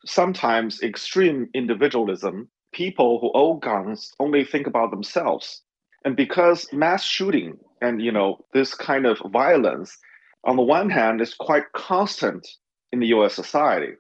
sometimes 0.07 0.83
extreme 0.83 1.49
individualism, 1.55 2.49
people 2.73 3.19
who 3.21 3.31
own 3.35 3.61
guns 3.61 4.13
only 4.21 4.45
think 4.45 4.67
about 4.67 4.91
themselves, 4.91 5.63
and 6.05 6.17
because 6.17 6.67
mass 6.73 7.05
shooting 7.05 7.59
and 7.81 8.03
you 8.03 8.13
know 8.13 8.45
this 8.53 8.75
kind 8.75 9.07
of 9.07 9.19
violence, 9.33 9.97
on 10.45 10.57
the 10.57 10.63
one 10.63 10.91
hand, 10.91 11.21
is 11.21 11.35
quite 11.35 11.73
constant 11.73 12.47
in 12.93 13.01
the 13.01 13.09
U.S. 13.09 13.35
society 13.35 13.93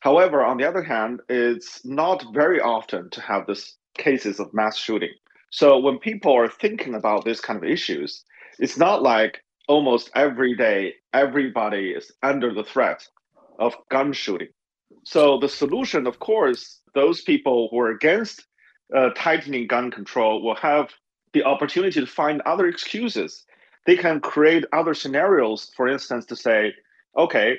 However, 0.00 0.44
on 0.44 0.58
the 0.58 0.68
other 0.68 0.82
hand, 0.82 1.20
it's 1.28 1.84
not 1.84 2.24
very 2.32 2.60
often 2.60 3.10
to 3.10 3.20
have 3.20 3.46
this 3.46 3.76
cases 3.96 4.38
of 4.38 4.54
mass 4.54 4.76
shooting. 4.76 5.12
So 5.50 5.78
when 5.78 5.98
people 5.98 6.32
are 6.36 6.48
thinking 6.48 6.94
about 6.94 7.24
these 7.24 7.40
kind 7.40 7.56
of 7.56 7.68
issues, 7.68 8.24
it's 8.58 8.76
not 8.76 9.02
like 9.02 9.42
almost 9.66 10.10
every 10.14 10.54
day 10.54 10.94
everybody 11.12 11.90
is 11.90 12.12
under 12.22 12.54
the 12.54 12.62
threat 12.62 13.06
of 13.58 13.74
gun 13.90 14.12
shooting. 14.12 14.48
So 15.14 15.38
the 15.38 15.48
solution, 15.48 16.06
of 16.06 16.18
course, 16.18 16.80
those 16.94 17.22
people 17.22 17.68
who 17.70 17.78
are 17.80 17.92
against 17.92 18.44
uh, 18.94 19.08
tightening 19.16 19.66
gun 19.66 19.90
control 19.90 20.42
will 20.42 20.56
have 20.56 20.90
the 21.32 21.44
opportunity 21.44 21.98
to 21.98 22.06
find 22.06 22.42
other 22.42 22.66
excuses. 22.66 23.46
They 23.86 23.96
can 23.96 24.20
create 24.20 24.66
other 24.70 24.92
scenarios, 24.92 25.72
for 25.74 25.88
instance, 25.88 26.26
to 26.26 26.36
say, 26.36 26.74
okay, 27.16 27.58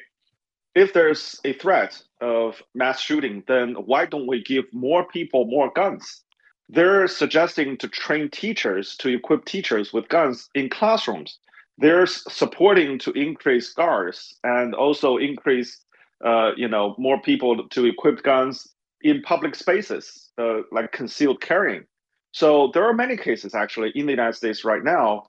if 0.75 0.93
there's 0.93 1.39
a 1.43 1.53
threat 1.53 1.99
of 2.21 2.61
mass 2.75 3.01
shooting, 3.01 3.43
then 3.47 3.73
why 3.73 4.05
don't 4.05 4.27
we 4.27 4.43
give 4.43 4.65
more 4.71 5.07
people 5.07 5.45
more 5.45 5.71
guns? 5.75 6.21
They're 6.69 7.07
suggesting 7.07 7.77
to 7.77 7.87
train 7.87 8.29
teachers 8.29 8.95
to 8.97 9.09
equip 9.09 9.45
teachers 9.45 9.91
with 9.91 10.07
guns 10.07 10.49
in 10.53 10.69
classrooms. 10.69 11.39
they're 11.79 12.05
supporting 12.05 12.99
to 12.99 13.11
increase 13.13 13.73
guards 13.73 14.37
and 14.43 14.75
also 14.75 15.17
increase, 15.17 15.85
uh, 16.23 16.51
you 16.55 16.67
know, 16.67 16.95
more 16.97 17.21
people 17.21 17.67
to 17.69 17.85
equip 17.85 18.23
guns 18.23 18.67
in 19.01 19.21
public 19.21 19.55
spaces, 19.55 20.29
uh, 20.37 20.61
like 20.71 20.91
concealed 20.91 21.41
carrying. 21.41 21.83
So 22.31 22.71
there 22.73 22.83
are 22.83 22.93
many 22.93 23.17
cases 23.17 23.55
actually 23.55 23.91
in 23.95 24.05
the 24.05 24.11
United 24.11 24.35
States 24.35 24.63
right 24.63 24.83
now. 24.83 25.27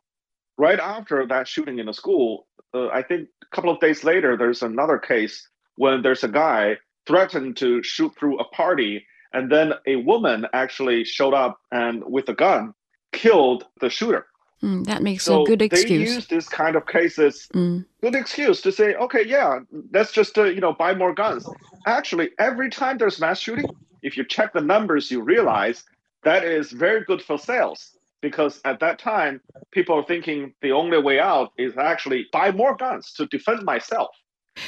Right 0.58 0.78
after 0.78 1.26
that 1.26 1.48
shooting 1.48 1.78
in 1.78 1.88
a 1.88 1.94
school, 1.94 2.46
uh, 2.74 2.88
I 2.88 3.02
think 3.02 3.28
a 3.42 3.56
couple 3.56 3.70
of 3.70 3.80
days 3.80 4.04
later, 4.04 4.36
there's 4.36 4.62
another 4.62 4.98
case 4.98 5.48
when 5.76 6.02
there's 6.02 6.24
a 6.24 6.28
guy 6.28 6.76
threatened 7.06 7.56
to 7.56 7.82
shoot 7.82 8.12
through 8.18 8.38
a 8.38 8.44
party, 8.44 9.06
and 9.32 9.50
then 9.50 9.72
a 9.86 9.96
woman 9.96 10.46
actually 10.52 11.04
showed 11.04 11.32
up 11.32 11.58
and 11.72 12.02
with 12.04 12.28
a 12.28 12.34
gun 12.34 12.74
killed 13.12 13.64
the 13.80 13.88
shooter. 13.88 14.26
Mm, 14.62 14.84
that 14.86 15.02
makes 15.02 15.24
so 15.24 15.42
a 15.42 15.46
good 15.46 15.62
excuse. 15.62 16.08
They 16.08 16.14
use 16.14 16.26
this 16.26 16.48
kind 16.48 16.76
of 16.76 16.86
cases, 16.86 17.48
mm. 17.54 17.84
good 18.02 18.14
excuse 18.14 18.60
to 18.62 18.72
say, 18.72 18.94
okay, 18.94 19.24
yeah, 19.26 19.60
let's 19.92 20.12
just 20.12 20.36
uh, 20.36 20.44
you 20.44 20.60
know 20.60 20.74
buy 20.74 20.94
more 20.94 21.14
guns. 21.14 21.48
Actually, 21.86 22.30
every 22.38 22.68
time 22.68 22.98
there's 22.98 23.18
mass 23.20 23.40
shooting, 23.40 23.70
if 24.02 24.16
you 24.18 24.24
check 24.24 24.52
the 24.52 24.60
numbers, 24.60 25.10
you 25.10 25.22
realize 25.22 25.84
that 26.24 26.44
is 26.44 26.72
very 26.72 27.04
good 27.04 27.22
for 27.22 27.38
sales 27.38 27.96
because 28.20 28.60
at 28.66 28.80
that 28.80 28.98
time 28.98 29.40
people 29.70 29.96
are 29.96 30.04
thinking 30.04 30.52
the 30.60 30.72
only 30.72 31.00
way 31.00 31.18
out 31.18 31.52
is 31.56 31.76
actually 31.78 32.26
buy 32.32 32.50
more 32.50 32.76
guns 32.76 33.12
to 33.14 33.26
defend 33.26 33.62
myself. 33.62 34.10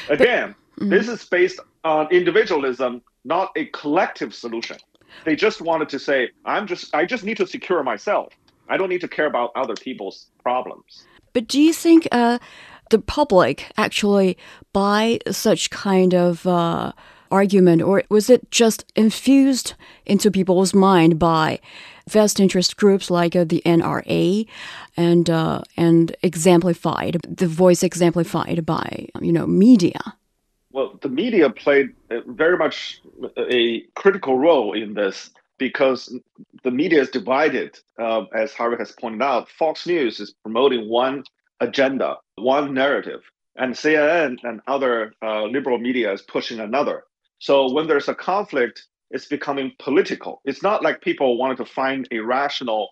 Again, 0.09 0.55
but, 0.79 0.87
mm. 0.87 0.91
this 0.91 1.09
is 1.09 1.25
based 1.27 1.61
on 1.85 2.11
individualism, 2.11 3.03
not 3.25 3.51
a 3.57 3.67
collective 3.67 4.35
solution. 4.35 4.79
They 5.27 5.37
just 5.37 5.61
wanted 5.61 5.91
to 5.91 5.99
say, 5.99 6.31
I'm 6.47 6.67
just 6.67 6.95
I 6.95 7.05
just 7.05 7.25
need 7.25 7.37
to 7.37 7.47
secure 7.47 7.83
myself. 7.83 8.33
I 8.69 8.77
don't 8.77 8.89
need 8.89 9.01
to 9.03 9.09
care 9.09 9.27
about 9.27 9.51
other 9.55 9.75
people's 9.75 10.27
problems. 10.43 11.05
But 11.33 11.49
do 11.49 11.61
you 11.61 11.73
think 11.73 12.07
uh, 12.13 12.39
the 12.91 12.99
public 12.99 13.71
actually 13.77 14.37
buy 14.73 15.19
such 15.31 15.71
kind 15.71 16.15
of 16.15 16.47
uh, 16.47 16.93
argument, 17.31 17.83
or 17.83 18.05
was 18.09 18.29
it 18.31 18.51
just 18.51 18.85
infused 18.95 19.75
into 20.07 20.31
people's 20.31 20.75
mind 20.75 21.19
by 21.19 21.59
vest 22.09 22.39
interest 22.41 22.77
groups 22.77 23.11
like 23.11 23.35
uh, 23.35 23.45
the 23.45 23.63
NRA 23.65 24.47
and 24.97 25.31
uh, 25.31 25.63
and 25.77 26.15
exemplified 26.23 27.17
the 27.29 27.47
voice 27.47 27.83
exemplified 27.83 28.65
by 28.67 29.07
you 29.21 29.33
know 29.33 29.47
media? 29.47 30.01
Well, 30.73 30.99
the 31.03 31.09
media 31.09 31.51
played 31.51 31.91
very 32.27 32.57
much 32.57 33.01
a 33.37 33.81
critical 33.95 34.39
role 34.39 34.73
in 34.73 34.95
this 34.95 35.31
because 35.63 36.13
the 36.65 36.73
media 36.73 37.01
is 37.01 37.09
divided. 37.11 37.79
Uh, 37.97 38.25
as 38.35 38.53
Harvey 38.53 38.79
has 38.79 38.91
pointed 38.91 39.23
out, 39.23 39.49
Fox 39.49 39.87
News 39.87 40.19
is 40.19 40.35
promoting 40.43 40.89
one 40.89 41.23
agenda, 41.61 42.17
one 42.35 42.75
narrative, 42.75 43.21
and 43.55 43.73
CNN 43.73 44.39
and 44.43 44.61
other 44.67 45.13
uh, 45.23 45.45
liberal 45.45 45.79
media 45.79 46.13
is 46.13 46.21
pushing 46.23 46.59
another. 46.59 47.05
So 47.39 47.73
when 47.73 47.87
there's 47.87 48.09
a 48.09 48.15
conflict, 48.15 48.87
it's 49.13 49.27
becoming 49.27 49.71
political. 49.79 50.41
It's 50.45 50.65
not 50.65 50.83
like 50.83 51.01
people 51.01 51.39
wanted 51.39 51.59
to 51.59 51.65
find 51.65 52.09
a 52.11 52.19
rational, 52.19 52.89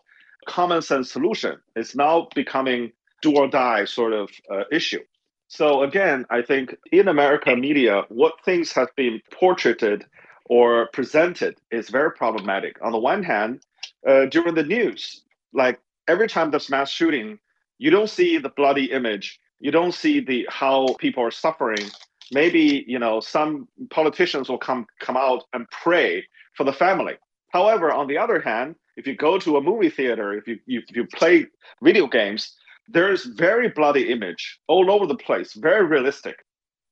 common 0.46 0.80
sense 0.80 1.10
solution. 1.10 1.58
It's 1.74 1.96
now 1.96 2.28
becoming 2.36 2.92
do 3.20 3.34
or 3.36 3.48
die 3.48 3.84
sort 3.84 4.12
of 4.12 4.30
uh, 4.48 4.62
issue. 4.70 5.02
So 5.48 5.82
again, 5.82 6.24
I 6.30 6.42
think 6.42 6.76
in 6.92 7.08
America 7.08 7.56
media, 7.56 8.04
what 8.10 8.34
things 8.44 8.70
have 8.74 8.94
been 8.94 9.20
portraited 9.32 10.04
or 10.50 10.88
presented 10.92 11.56
is 11.70 11.88
very 11.88 12.12
problematic. 12.12 12.76
On 12.82 12.92
the 12.92 12.98
one 12.98 13.22
hand, 13.22 13.62
uh, 14.06 14.26
during 14.26 14.54
the 14.54 14.64
news, 14.64 15.24
like 15.54 15.80
every 16.08 16.28
time 16.28 16.50
there's 16.50 16.70
mass 16.70 16.90
shooting, 16.90 17.38
you 17.78 17.90
don't 17.90 18.10
see 18.10 18.36
the 18.36 18.50
bloody 18.50 18.92
image. 18.92 19.40
You 19.60 19.70
don't 19.70 19.94
see 19.94 20.20
the 20.20 20.46
how 20.50 20.94
people 21.00 21.24
are 21.24 21.30
suffering 21.30 21.90
maybe 22.32 22.84
you 22.86 22.98
know 22.98 23.20
some 23.20 23.68
politicians 23.90 24.48
will 24.48 24.58
come 24.58 24.86
come 25.00 25.16
out 25.16 25.44
and 25.52 25.68
pray 25.70 26.24
for 26.56 26.64
the 26.64 26.72
family 26.72 27.14
however 27.50 27.92
on 27.92 28.06
the 28.06 28.18
other 28.18 28.40
hand 28.40 28.76
if 28.96 29.06
you 29.06 29.16
go 29.16 29.38
to 29.38 29.56
a 29.56 29.62
movie 29.62 29.90
theater 29.90 30.34
if 30.34 30.46
you, 30.46 30.58
you 30.66 30.82
if 30.88 30.96
you 30.96 31.06
play 31.06 31.46
video 31.82 32.06
games 32.06 32.56
there's 32.88 33.24
very 33.26 33.68
bloody 33.68 34.10
image 34.10 34.60
all 34.68 34.90
over 34.90 35.06
the 35.06 35.16
place 35.16 35.54
very 35.54 35.84
realistic 35.84 36.36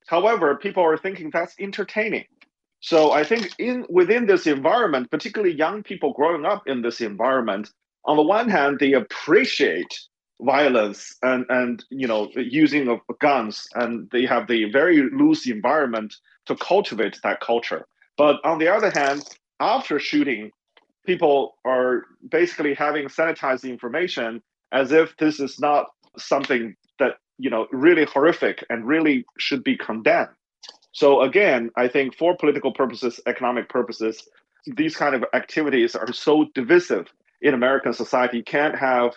however 0.06 0.56
people 0.56 0.82
are 0.82 0.98
thinking 0.98 1.30
that's 1.32 1.54
entertaining 1.60 2.24
so 2.80 3.12
i 3.12 3.24
think 3.24 3.50
in 3.58 3.84
within 3.88 4.26
this 4.26 4.46
environment 4.46 5.10
particularly 5.10 5.54
young 5.54 5.82
people 5.82 6.12
growing 6.12 6.44
up 6.44 6.62
in 6.66 6.82
this 6.82 7.00
environment 7.00 7.70
on 8.04 8.16
the 8.16 8.22
one 8.22 8.48
hand 8.48 8.78
they 8.78 8.92
appreciate 8.92 9.98
violence 10.40 11.16
and 11.22 11.44
and 11.48 11.84
you 11.90 12.06
know 12.06 12.28
using 12.36 12.88
of 12.88 13.00
guns 13.20 13.66
and 13.74 14.08
they 14.10 14.24
have 14.24 14.46
the 14.46 14.70
very 14.70 15.08
loose 15.10 15.48
environment 15.48 16.14
to 16.46 16.56
cultivate 16.56 17.18
that 17.22 17.40
culture. 17.40 17.86
But 18.16 18.36
on 18.44 18.58
the 18.58 18.68
other 18.68 18.90
hand 18.90 19.22
after 19.60 19.98
shooting 19.98 20.50
people 21.06 21.56
are 21.64 22.04
basically 22.30 22.74
having 22.74 23.08
sanitized 23.08 23.68
information 23.68 24.42
as 24.72 24.92
if 24.92 25.16
this 25.16 25.40
is 25.40 25.58
not 25.58 25.86
something 26.16 26.76
that 26.98 27.16
you 27.38 27.50
know 27.50 27.66
really 27.72 28.04
horrific 28.04 28.64
and 28.70 28.86
really 28.86 29.24
should 29.38 29.64
be 29.64 29.76
condemned 29.76 30.28
so 30.92 31.22
again 31.22 31.70
i 31.76 31.86
think 31.88 32.16
for 32.16 32.36
political 32.36 32.72
purposes 32.72 33.20
economic 33.26 33.68
purposes 33.68 34.28
these 34.76 34.96
kind 34.96 35.14
of 35.14 35.24
activities 35.34 35.94
are 35.94 36.12
so 36.12 36.46
divisive 36.54 37.06
in 37.42 37.54
american 37.54 37.92
society 37.92 38.38
you 38.38 38.44
can't 38.44 38.76
have 38.76 39.12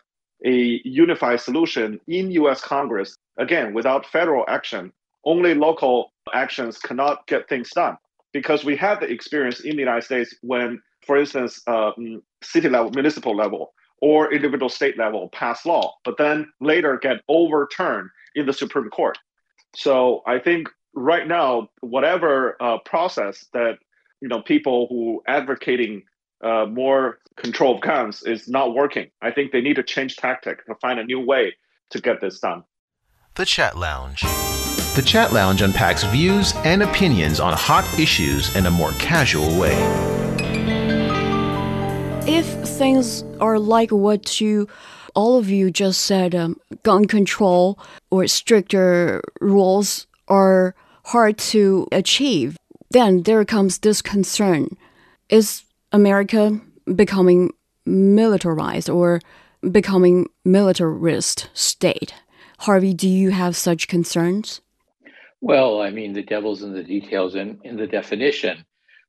a 0.46 0.82
unified 0.84 1.40
solution 1.40 2.00
in 2.08 2.32
US 2.32 2.62
Congress, 2.62 3.16
again, 3.38 3.74
without 3.74 4.06
federal 4.06 4.46
action, 4.48 4.92
only 5.24 5.54
local 5.54 6.12
actions 6.34 6.78
cannot 6.80 7.28
get 7.28 7.48
things 7.48 7.70
done. 7.72 7.98
Because 8.34 8.64
we 8.64 8.76
had 8.76 9.00
the 9.00 9.12
experience 9.12 9.60
in 9.60 9.72
the 9.72 9.82
United 9.82 10.04
States 10.04 10.34
when, 10.42 10.82
for 11.06 11.18
instance, 11.18 11.62
um, 11.68 12.24
city 12.42 12.70
level, 12.70 12.92
municipal 12.92 13.36
level, 13.36 13.74
or 14.02 14.34
individual 14.34 14.70
state 14.70 14.98
level 14.98 15.30
pass 15.30 15.66
law, 15.66 15.94
but 16.04 16.18
then 16.18 16.52
later 16.60 16.98
get 16.98 17.18
overturned 17.28 18.10
in 18.36 18.46
the 18.46 18.54
Supreme 18.54 18.90
Court. 18.90 19.18
So 19.76 20.24
I 20.26 20.40
think 20.40 20.70
right 20.94 21.28
now, 21.28 21.70
whatever 21.82 22.58
uh, 22.62 22.78
process 22.80 23.46
that 23.54 23.80
you 24.22 24.28
know 24.28 24.42
people 24.42 24.88
who 24.90 25.22
advocating 25.28 26.04
uh, 26.44 26.66
more 26.66 27.20
control 27.38 27.76
of 27.76 27.82
guns 27.82 28.24
is 28.24 28.48
not 28.48 28.74
working. 28.74 29.10
I 29.22 29.32
think 29.32 29.52
they 29.52 29.62
need 29.62 29.76
to 29.76 29.84
change 29.84 30.16
tactic 30.18 30.66
to 30.66 30.76
find 30.76 31.00
a 31.00 31.04
new 31.04 31.20
way 31.20 31.56
to 31.92 32.02
get 32.02 32.22
this 32.22 32.40
done. 32.40 32.64
The 33.36 33.46
Chat 33.46 33.78
Lounge. 33.78 34.22
The 34.96 35.04
Chat 35.06 35.32
Lounge 35.32 35.62
unpacks 35.62 36.04
views 36.04 36.54
and 36.66 36.84
opinions 36.84 37.40
on 37.40 37.54
hot 37.54 37.86
issues 38.00 38.54
in 38.56 38.66
a 38.66 38.72
more 38.72 38.92
casual 38.94 39.58
way. 39.58 39.76
If 42.28 42.46
things 42.68 43.24
are 43.40 43.58
like 43.58 43.92
what 43.92 44.42
you 44.42 44.68
all 45.14 45.38
of 45.38 45.50
you 45.50 45.72
just 45.72 46.02
said, 46.02 46.34
um, 46.34 46.60
gun 46.84 47.06
control 47.06 47.78
or 48.10 48.28
stricter 48.28 49.22
rules 49.40 50.08
are 50.28 50.76
hard 51.06 51.38
to 51.38 51.88
achieve, 51.92 52.58
then 52.90 53.24
there 53.24 53.44
comes 53.46 53.80
this 53.80 54.02
concern. 54.02 54.78
Is 55.30 55.64
America 55.92 56.60
becoming 56.96 57.52
militarized 57.86 58.90
or 58.90 59.22
becoming 59.70 60.28
militarist 60.44 61.50
state. 61.54 62.14
Harvey, 62.60 62.94
do 62.94 63.08
you 63.08 63.32
have 63.32 63.56
such 63.56 63.88
concerns? 63.88 64.62
Well, 65.42 65.82
I 65.82 65.90
mean, 65.90 66.14
the 66.14 66.24
devil's 66.24 66.62
in 66.62 66.74
the 66.74 66.84
details 66.84 67.36
in, 67.36 67.60
in 67.64 67.76
the 67.76 67.88
definition, 67.88 68.66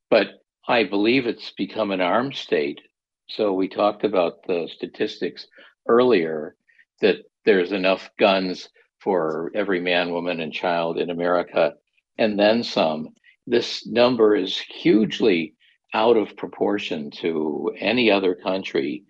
but 0.09 0.43
I 0.67 0.85
believe 0.85 1.27
it's 1.27 1.53
become 1.53 1.91
an 1.91 2.01
armed 2.01 2.35
state. 2.35 2.81
So 3.29 3.53
we 3.53 3.69
talked 3.69 4.05
about 4.05 4.47
the 4.47 4.69
statistics 4.75 5.47
earlier 5.87 6.57
that 7.01 7.17
there's 7.45 7.73
enough 7.73 8.11
guns 8.19 8.69
for 9.01 9.51
every 9.55 9.81
man, 9.81 10.13
woman, 10.13 10.41
and 10.41 10.53
child 10.53 10.99
in 10.99 11.11
America, 11.11 11.75
and 12.19 12.39
then 12.39 12.63
some. 12.63 13.09
This 13.47 13.87
number 13.87 14.37
is 14.37 14.59
hugely 14.59 15.55
out 15.95 16.17
of 16.17 16.37
proportion 16.37 17.11
to 17.11 17.73
any 17.79 18.11
other 18.11 18.35
country. 18.35 19.05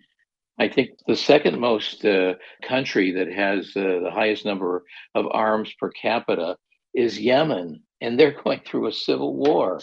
I 0.59 0.67
think 0.67 0.91
the 1.07 1.15
second 1.15 1.59
most 1.59 2.05
uh, 2.05 2.35
country 2.63 3.11
that 3.11 3.31
has 3.31 3.71
uh, 3.75 3.99
the 4.03 4.11
highest 4.11 4.45
number 4.45 4.83
of 5.15 5.25
arms 5.31 5.73
per 5.79 5.89
capita 5.89 6.57
is 6.93 7.19
Yemen, 7.19 7.81
and 8.01 8.19
they're 8.19 8.41
going 8.43 8.61
through 8.65 8.87
a 8.87 8.93
civil 8.93 9.35
war. 9.35 9.79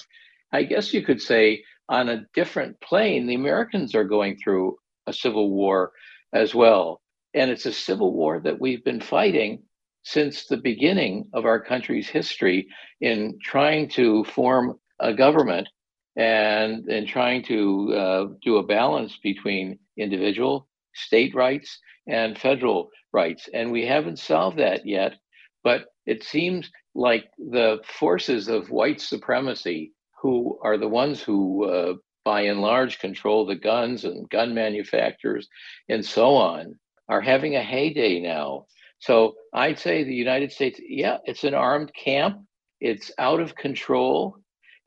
I 0.52 0.64
guess 0.64 0.92
you 0.92 1.02
could 1.02 1.20
say 1.20 1.62
on 1.88 2.08
a 2.08 2.24
different 2.34 2.80
plane, 2.80 3.26
the 3.26 3.34
Americans 3.34 3.94
are 3.94 4.04
going 4.04 4.36
through 4.36 4.76
a 5.06 5.12
civil 5.12 5.50
war 5.50 5.92
as 6.32 6.54
well. 6.54 7.00
And 7.34 7.50
it's 7.50 7.66
a 7.66 7.72
civil 7.72 8.12
war 8.12 8.40
that 8.40 8.60
we've 8.60 8.84
been 8.84 9.00
fighting 9.00 9.62
since 10.02 10.46
the 10.46 10.56
beginning 10.56 11.28
of 11.32 11.44
our 11.44 11.60
country's 11.60 12.08
history 12.08 12.68
in 13.00 13.38
trying 13.42 13.88
to 13.88 14.24
form 14.24 14.78
a 15.00 15.12
government 15.12 15.68
and 16.16 16.88
in 16.88 17.06
trying 17.06 17.42
to 17.44 17.94
uh, 17.94 18.26
do 18.42 18.56
a 18.56 18.66
balance 18.66 19.18
between 19.22 19.78
individual 19.96 20.68
state 20.94 21.34
rights 21.34 21.78
and 22.06 22.38
federal 22.38 22.90
rights. 23.12 23.48
And 23.54 23.70
we 23.70 23.86
haven't 23.86 24.18
solved 24.18 24.58
that 24.58 24.86
yet, 24.86 25.14
but 25.62 25.86
it 26.06 26.24
seems 26.24 26.70
like 26.94 27.26
the 27.38 27.78
forces 27.84 28.48
of 28.48 28.70
white 28.70 29.00
supremacy, 29.00 29.92
who 30.20 30.58
are 30.62 30.76
the 30.76 30.88
ones 30.88 31.22
who, 31.22 31.64
uh, 31.64 31.94
by 32.24 32.42
and 32.42 32.60
large, 32.60 32.98
control 32.98 33.46
the 33.46 33.54
guns 33.54 34.04
and 34.04 34.28
gun 34.28 34.54
manufacturers 34.54 35.48
and 35.88 36.04
so 36.04 36.34
on, 36.34 36.78
are 37.08 37.20
having 37.20 37.56
a 37.56 37.62
heyday 37.62 38.20
now. 38.20 38.66
So 39.00 39.34
I'd 39.52 39.78
say 39.78 40.04
the 40.04 40.14
United 40.14 40.52
States, 40.52 40.78
yeah, 40.86 41.18
it's 41.24 41.44
an 41.44 41.54
armed 41.54 41.92
camp, 41.94 42.42
it's 42.80 43.10
out 43.18 43.40
of 43.40 43.56
control. 43.56 44.36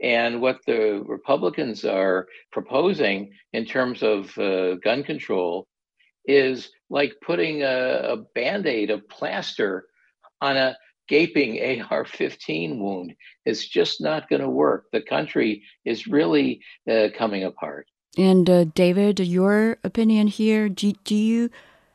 And 0.02 0.42
what 0.42 0.60
the 0.66 1.04
Republicans 1.06 1.86
are 1.86 2.28
proposing 2.52 3.32
in 3.54 3.66
terms 3.66 4.04
of 4.04 4.38
uh, 4.38 4.76
gun 4.76 5.04
control 5.04 5.68
is 6.26 6.70
like 6.90 7.14
putting 7.26 7.64
a, 7.64 8.00
a 8.14 8.18
band 8.36 8.66
aid, 8.66 8.90
a 8.90 9.00
plaster 9.00 9.86
on 10.42 10.58
a 10.58 10.78
gaping 11.08 11.82
AR 11.90 12.06
15 12.06 12.80
wound. 12.80 13.14
It's 13.46 13.68
just 13.68 14.02
not 14.02 14.30
going 14.30 14.42
to 14.42 14.50
work. 14.50 14.86
The 14.92 15.02
country 15.02 15.64
is 15.86 16.08
really 16.08 16.62
uh, 16.90 17.10
coming 17.18 17.44
apart. 17.44 17.88
And 18.18 18.50
uh, 18.50 18.66
David, 18.66 19.20
your 19.20 19.78
opinion 19.84 20.28
here 20.28 20.70
do, 20.70 20.94
do 21.04 21.16
you 21.16 21.50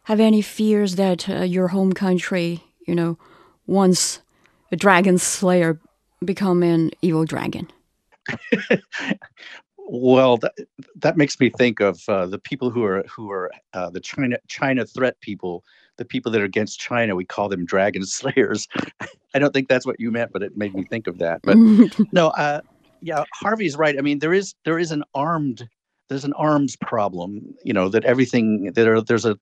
have 0.09 0.20
any 0.20 0.40
fears 0.40 0.94
that 0.94 1.28
uh, 1.28 1.42
your 1.42 1.68
home 1.68 1.92
country, 1.92 2.64
you 2.86 2.94
know, 2.94 3.18
once 3.66 4.22
a 4.72 4.76
dragon 4.76 5.18
slayer 5.18 5.78
become 6.24 6.62
an 6.62 6.90
evil 7.02 7.26
dragon? 7.26 7.68
well, 9.76 10.38
that, 10.38 10.54
that 10.96 11.18
makes 11.18 11.38
me 11.38 11.50
think 11.50 11.80
of 11.80 12.02
uh, 12.09 12.24
the 12.24 12.38
people 12.38 12.70
who 12.70 12.84
are 12.84 13.02
who 13.02 13.30
are 13.30 13.50
uh, 13.74 13.90
the 13.90 14.00
China 14.00 14.38
China 14.46 14.86
threat 14.86 15.20
people, 15.20 15.62
the 15.98 16.06
people 16.06 16.32
that 16.32 16.40
are 16.40 16.46
against 16.46 16.80
China. 16.80 17.14
We 17.14 17.26
call 17.26 17.50
them 17.50 17.66
dragon 17.66 18.06
slayers. 18.06 18.66
I 19.34 19.38
don't 19.38 19.52
think 19.52 19.68
that's 19.68 19.84
what 19.84 20.00
you 20.00 20.11
meant, 20.11 20.32
but 20.32 20.42
it 20.42 20.56
made 20.56 20.74
me 20.74 20.84
think 20.84 21.06
of 21.06 21.18
that. 21.18 21.42
But 21.42 21.59
no, 22.12 22.28
uh, 22.28 22.62
yeah, 23.02 23.24
Harvey's 23.34 23.76
right. 23.76 23.98
I 23.98 24.00
mean, 24.00 24.20
there 24.20 24.32
is 24.32 24.54
there 24.64 24.78
is 24.78 24.90
an 24.90 25.04
armed 25.14 25.68
there's 26.09 26.24
an 26.24 26.32
arms 26.32 26.76
problem. 26.76 27.54
You 27.62 27.74
know 27.74 27.90
that 27.90 28.04
everything 28.04 28.72
that 28.72 28.88
are 28.88 29.02
there's 29.02 29.26
a 29.26 29.38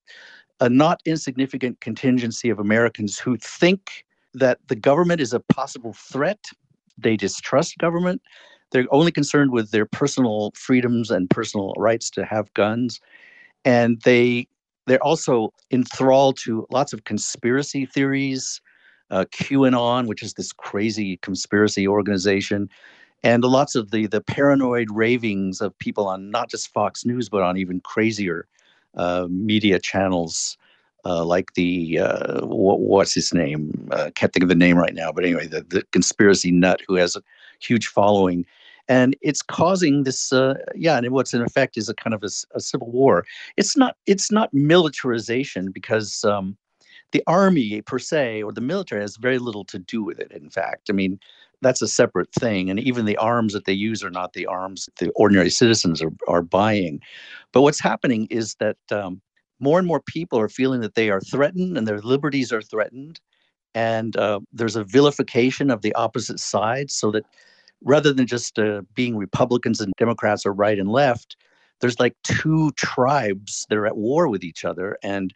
a 0.61 0.69
not 0.69 1.01
insignificant 1.05 1.81
contingency 1.81 2.49
of 2.49 2.59
Americans 2.59 3.19
who 3.19 3.37
think 3.37 4.05
that 4.35 4.59
the 4.69 4.77
government 4.77 5.21
is 5.21 5.33
a 5.33 5.41
possible 5.41 5.93
threat. 5.93 6.45
They 6.99 7.17
distrust 7.17 7.79
government 7.79 8.23
they're 8.73 8.87
only 8.91 9.13
concerned 9.13 9.53
with 9.53 9.71
their 9.71 9.87
personal 9.87 10.53
freedoms 10.55 11.11
and 11.11 11.31
personal 11.31 11.73
rights 11.77 12.11
to 12.11 12.25
have 12.25 12.53
guns, 12.55 13.01
and 13.65 14.01
they 14.03 14.49
they're 14.87 15.03
also 15.03 15.53
enthralled 15.71 16.37
to 16.45 16.67
lots 16.71 16.93
of 16.93 17.05
conspiracy 17.05 17.87
theories, 17.87 18.61
uh, 19.11 19.25
QAnon, 19.33 20.07
which 20.07 20.23
is 20.23 20.35
this 20.35 20.53
crazy 20.53 21.17
conspiracy 21.23 21.89
organization, 21.89 22.69
and 23.23 23.45
lots 23.45 23.75
of 23.75 23.93
the 23.93 24.07
the 24.07 24.21
paranoid 24.21 24.89
ravings 24.91 25.61
of 25.61 25.79
people 25.79 26.09
on 26.09 26.31
not 26.31 26.51
just 26.51 26.73
Fox 26.73 27.05
News 27.05 27.29
but 27.29 27.43
on 27.43 27.57
even 27.57 27.81
crazier 27.81 28.47
uh, 28.97 29.27
media 29.31 29.79
channels. 29.79 30.57
Uh, 31.05 31.25
like 31.25 31.55
the 31.55 32.01
uh, 32.01 32.45
what, 32.45 32.81
what's 32.81 33.15
his 33.15 33.33
name? 33.33 33.89
Uh, 33.93 34.11
can't 34.17 34.33
think 34.33 34.43
of 34.43 34.49
the 34.49 34.57
name 34.57 34.77
right 34.77 34.95
now, 34.95 35.13
but 35.13 35.25
anyway, 35.25 35.47
the, 35.47 35.61
the 35.61 35.85
conspiracy 35.93 36.51
nut 36.51 36.81
who 36.89 36.97
has 36.97 37.15
a 37.15 37.23
huge 37.61 37.87
following, 37.87 38.45
and 38.89 39.17
it's 39.21 39.43
causing 39.43 40.05
this 40.05 40.33
uh, 40.33 40.55
yeah 40.75 40.97
and 40.97 41.11
what's 41.11 41.35
in 41.35 41.43
effect 41.43 41.77
is 41.77 41.89
a 41.89 41.95
kind 41.95 42.15
of 42.15 42.23
a, 42.23 42.29
a, 42.55 42.61
civil 42.61 42.91
war 42.91 43.25
it's 43.57 43.77
not 43.77 43.97
it's 44.07 44.31
not 44.31 44.53
militarization 44.53 45.71
because 45.71 46.25
um, 46.25 46.57
the 47.13 47.23
army 47.27 47.83
per 47.83 47.99
se 47.99 48.43
or 48.43 48.53
the 48.53 48.61
military 48.61 49.01
has 49.01 49.17
very 49.17 49.39
little 49.39 49.65
to 49.65 49.79
do 49.79 50.03
with 50.03 50.19
it 50.19 50.31
in 50.33 50.51
fact 50.51 50.89
i 50.91 50.93
mean 50.93 51.19
that's 51.67 51.83
a 51.83 51.89
separate 51.89 52.33
thing 52.33 52.71
and 52.71 52.79
even 52.81 53.05
the 53.05 53.17
arms 53.17 53.53
that 53.53 53.65
they 53.65 53.73
use 53.73 54.05
are 54.05 54.11
not 54.11 54.33
the 54.33 54.47
arms 54.47 54.87
that 54.87 54.97
the 55.05 55.11
ordinary 55.13 55.51
citizens 55.51 56.01
are, 56.01 56.13
are 56.29 56.43
buying. 56.43 57.01
But 57.53 57.63
what's 57.63 57.81
happening 57.81 58.27
is 58.31 58.55
that 58.61 58.77
um, 58.91 59.21
more 59.61 59.79
and 59.79 59.89
more 59.89 60.01
people 60.01 60.39
are 60.39 60.49
feeling 60.49 60.81
that 60.81 60.95
they 60.95 61.11
are 61.11 61.21
threatened 61.21 61.77
and 61.77 61.87
their 61.87 62.01
liberties 62.01 62.53
are 62.53 62.63
threatened 62.63 63.21
and 63.75 64.17
uh, 64.17 64.41
there's 64.53 64.77
a 64.77 64.85
vilification 64.85 65.71
of 65.71 65.83
the 65.83 65.95
opposite 65.95 66.41
side 66.41 66.91
so 66.91 67.11
that 67.11 67.25
rather 67.85 68.13
than 68.13 68.27
just 68.27 68.59
uh, 68.59 68.83
being 68.95 69.17
Republicans 69.17 69.81
and 69.81 69.93
Democrats 69.99 70.47
or 70.47 70.53
right 70.53 70.79
and 70.79 70.89
left, 70.89 71.37
there's 71.81 72.01
like 72.01 72.15
two 72.25 72.73
tribes 72.73 73.67
that 73.69 73.77
are 73.77 73.87
at 73.87 73.97
war 73.97 74.29
with 74.29 74.43
each 74.43 74.65
other, 74.65 74.97
and 75.03 75.35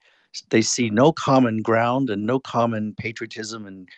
they 0.50 0.62
see 0.62 0.90
no 0.90 1.12
common 1.12 1.60
ground 1.60 2.08
and 2.08 2.26
no 2.26 2.38
common 2.38 2.94
patriotism 2.94 3.66
and 3.66 3.88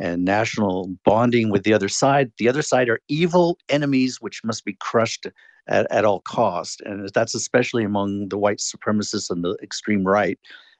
and 0.00 0.24
national 0.24 0.90
bonding 1.04 1.50
with 1.50 1.62
the 1.62 1.74
other 1.74 1.88
side. 1.88 2.32
The 2.38 2.48
other 2.48 2.62
side 2.62 2.88
are 2.88 3.00
evil 3.08 3.58
enemies 3.68 4.20
which 4.20 4.42
must 4.42 4.64
be 4.64 4.76
crushed 4.80 5.26
at, 5.68 5.86
at 5.92 6.04
all 6.04 6.20
cost, 6.20 6.80
and 6.80 7.08
that's 7.14 7.34
especially 7.34 7.84
among 7.84 8.30
the 8.30 8.38
white 8.38 8.58
supremacists 8.58 9.30
and 9.30 9.44
the 9.44 9.56
extreme 9.62 10.04
right. 10.04 10.38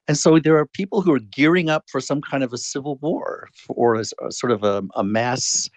And 0.08 0.16
so 0.16 0.38
there 0.38 0.56
are 0.56 0.66
people 0.66 1.02
who 1.02 1.12
are 1.12 1.20
gearing 1.20 1.68
up 1.68 1.84
for 1.88 2.00
some 2.00 2.22
kind 2.22 2.42
of 2.42 2.52
a 2.52 2.58
civil 2.58 2.96
war 2.96 3.48
or 3.68 3.94
a, 3.94 4.04
a 4.22 4.26
uh, 4.26 4.30
sort 4.30 4.50
of 4.50 4.64
a, 4.64 4.82
a 4.96 5.04
mass 5.04 5.68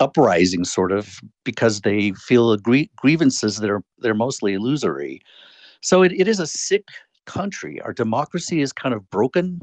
uprising 0.00 0.64
sort 0.64 0.90
of 0.90 1.20
because 1.44 1.82
they 1.82 2.12
feel 2.12 2.56
gr- 2.56 2.90
grievances 2.96 3.58
that 3.58 3.70
are 3.70 3.82
they're 3.98 4.14
mostly 4.14 4.54
illusory 4.54 5.20
so 5.82 6.02
it, 6.02 6.12
it 6.12 6.26
is 6.26 6.40
a 6.40 6.46
sick 6.46 6.88
country 7.26 7.78
our 7.82 7.92
democracy 7.92 8.62
is 8.62 8.72
kind 8.72 8.94
of 8.94 9.08
broken 9.10 9.60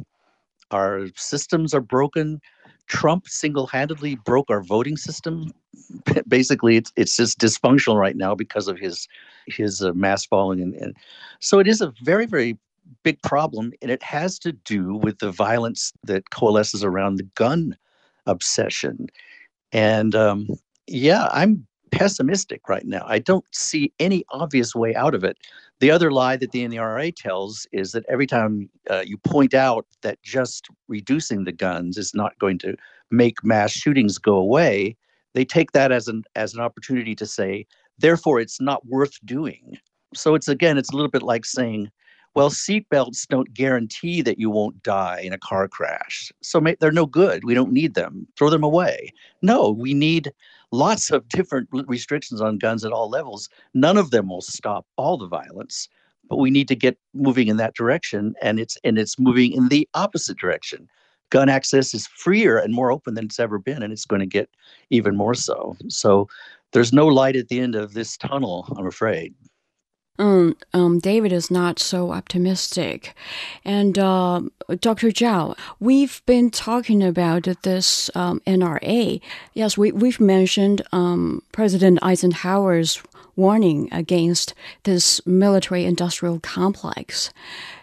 our 0.70 1.07
systems 1.15 1.74
are 1.74 1.82
broken 1.82 2.39
trump 2.90 3.28
single-handedly 3.28 4.16
broke 4.26 4.50
our 4.50 4.62
voting 4.62 4.98
system? 4.98 5.52
Basically 6.28 6.76
it's, 6.76 6.92
it's 6.96 7.16
just 7.16 7.40
dysfunctional 7.40 7.98
right 7.98 8.18
now 8.18 8.36
because 8.36 8.68
of 8.68 8.78
his 8.78 9.08
his 9.48 9.82
uh, 9.82 9.94
mass 9.94 10.26
following 10.26 10.62
and, 10.62 10.76
and 10.76 10.96
so 11.40 11.60
it 11.60 11.68
is 11.68 11.82
a 11.82 11.94
very 12.04 12.26
very 12.26 12.58
big 13.04 13.22
problem 13.22 13.72
and 13.82 13.92
it 13.92 14.04
has 14.04 14.38
to 14.40 14.52
do 14.52 14.96
with 14.96 15.20
the 15.20 15.32
violence 15.32 15.94
that 16.04 16.30
coalesces 16.32 16.84
around 16.84 17.16
the 17.16 17.24
gun 17.36 17.76
obsession. 18.26 19.08
And 19.72 20.16
um, 20.16 20.48
yeah, 20.88 21.28
I'm 21.32 21.68
pessimistic 21.92 22.68
right 22.68 22.86
now. 22.86 23.04
I 23.08 23.20
don't 23.20 23.46
see 23.52 23.94
any 24.00 24.24
obvious 24.32 24.76
way 24.76 24.96
out 24.96 25.16
of 25.16 25.24
it. 25.24 25.38
The 25.80 25.92
other 25.92 26.12
lie 26.12 26.36
that 26.38 26.52
the 26.52 26.68
NRA 26.68 27.14
tells 27.16 27.66
is 27.72 27.94
that 27.94 28.06
every 28.10 28.28
time 28.28 28.70
uh, 28.90 29.04
you 29.06 29.18
point 29.18 29.54
out 29.54 29.86
that 30.02 30.22
just 30.24 30.68
reducing 30.88 31.44
the 31.44 31.52
guns 31.52 31.98
is 31.98 32.14
not 32.14 32.38
going 32.40 32.58
to 32.60 32.76
make 33.12 33.44
mass 33.44 33.72
shootings 33.72 34.18
go 34.18 34.36
away, 34.36 34.98
they 35.34 35.46
take 35.46 35.72
that 35.72 35.92
as 35.92 36.08
an 36.08 36.24
as 36.36 36.54
an 36.54 36.60
opportunity 36.60 37.16
to 37.16 37.26
say, 37.26 37.66
therefore, 37.98 38.40
it's 38.40 38.60
not 38.60 38.86
worth 38.88 39.18
doing. 39.26 39.78
So 40.14 40.36
it's 40.36 40.48
again, 40.48 40.78
it's 40.78 40.90
a 40.90 40.96
little 40.96 41.12
bit 41.12 41.22
like 41.22 41.46
saying, 41.46 41.92
well, 42.36 42.50
seatbelts 42.50 43.28
don't 43.28 43.54
guarantee 43.54 44.22
that 44.22 44.40
you 44.40 44.50
won't 44.50 44.82
die 44.84 45.22
in 45.22 45.34
a 45.34 45.38
car 45.38 45.68
crash. 45.68 46.32
So 46.42 46.62
they're 46.80 46.92
no 46.92 47.06
good. 47.06 47.44
We 47.44 47.54
don't 47.54 47.72
need 47.72 47.96
them. 47.96 48.28
Throw 48.38 48.50
them 48.50 48.64
away. 48.64 49.12
No, 49.42 49.72
we 49.72 49.94
need 49.94 50.32
lots 50.72 51.11
of 51.11 51.28
different 51.30 51.70
restrictions 51.72 52.41
on 52.41 52.57
guns 52.57 52.86
at 52.86 52.91
all 52.91 53.09
levels. 53.09 53.49
None 53.74 53.97
of 53.97 54.11
them 54.11 54.30
will 54.30 54.41
stop 54.41 54.86
all 54.97 55.17
the 55.17 55.28
violence, 55.28 55.88
but 56.30 56.38
we 56.38 56.51
need 56.51 56.67
to 56.67 56.76
get 56.76 56.97
moving 57.13 57.47
in 57.47 57.57
that 57.57 57.76
direction 57.76 58.36
and 58.41 58.59
it's 58.59 58.78
and 58.84 58.97
it's 58.97 59.20
moving 59.20 59.51
in 59.51 59.70
the 59.70 59.88
opposite 59.93 60.38
direction. 60.38 60.88
Gun 61.32 61.49
access 61.49 61.93
is 61.93 62.07
freer 62.07 62.57
and 62.57 62.74
more 62.74 62.91
open 62.91 63.13
than 63.13 63.26
it's 63.26 63.39
ever 63.39 63.59
been 63.59 63.84
and 63.84 63.93
it's 63.93 64.05
going 64.05 64.22
to 64.22 64.26
get 64.26 64.49
even 64.89 65.15
more 65.15 65.36
so. 65.36 65.76
So 65.88 66.28
there's 66.72 66.93
no 66.93 67.07
light 67.07 67.36
at 67.36 67.49
the 67.49 67.59
end 67.59 67.76
of 67.76 67.93
this 67.93 68.17
tunnel, 68.17 68.67
I'm 68.78 68.88
afraid 68.88 69.34
um, 70.20 70.55
um, 70.74 70.99
David 70.99 71.32
is 71.32 71.49
not 71.49 71.80
so 71.80 72.11
optimistic. 72.11 73.15
And 73.63 73.97
uh, 73.97 74.41
Dr. 74.80 75.07
Zhao, 75.07 75.57
we've 75.80 76.22
been 76.26 76.51
talking 76.51 77.01
about 77.01 77.43
this 77.63 78.11
um, 78.15 78.41
NRA. 78.45 79.22
Yes, 79.53 79.78
we, 79.78 79.91
we've 79.93 80.20
mentioned 80.20 80.82
um, 80.91 81.41
President 81.53 81.99
Eisenhower's 82.01 83.01
warning 83.36 83.88
against 83.93 84.53
this 84.84 85.26
military 85.26 85.86
industrial 85.86 86.41
complex. 86.41 87.32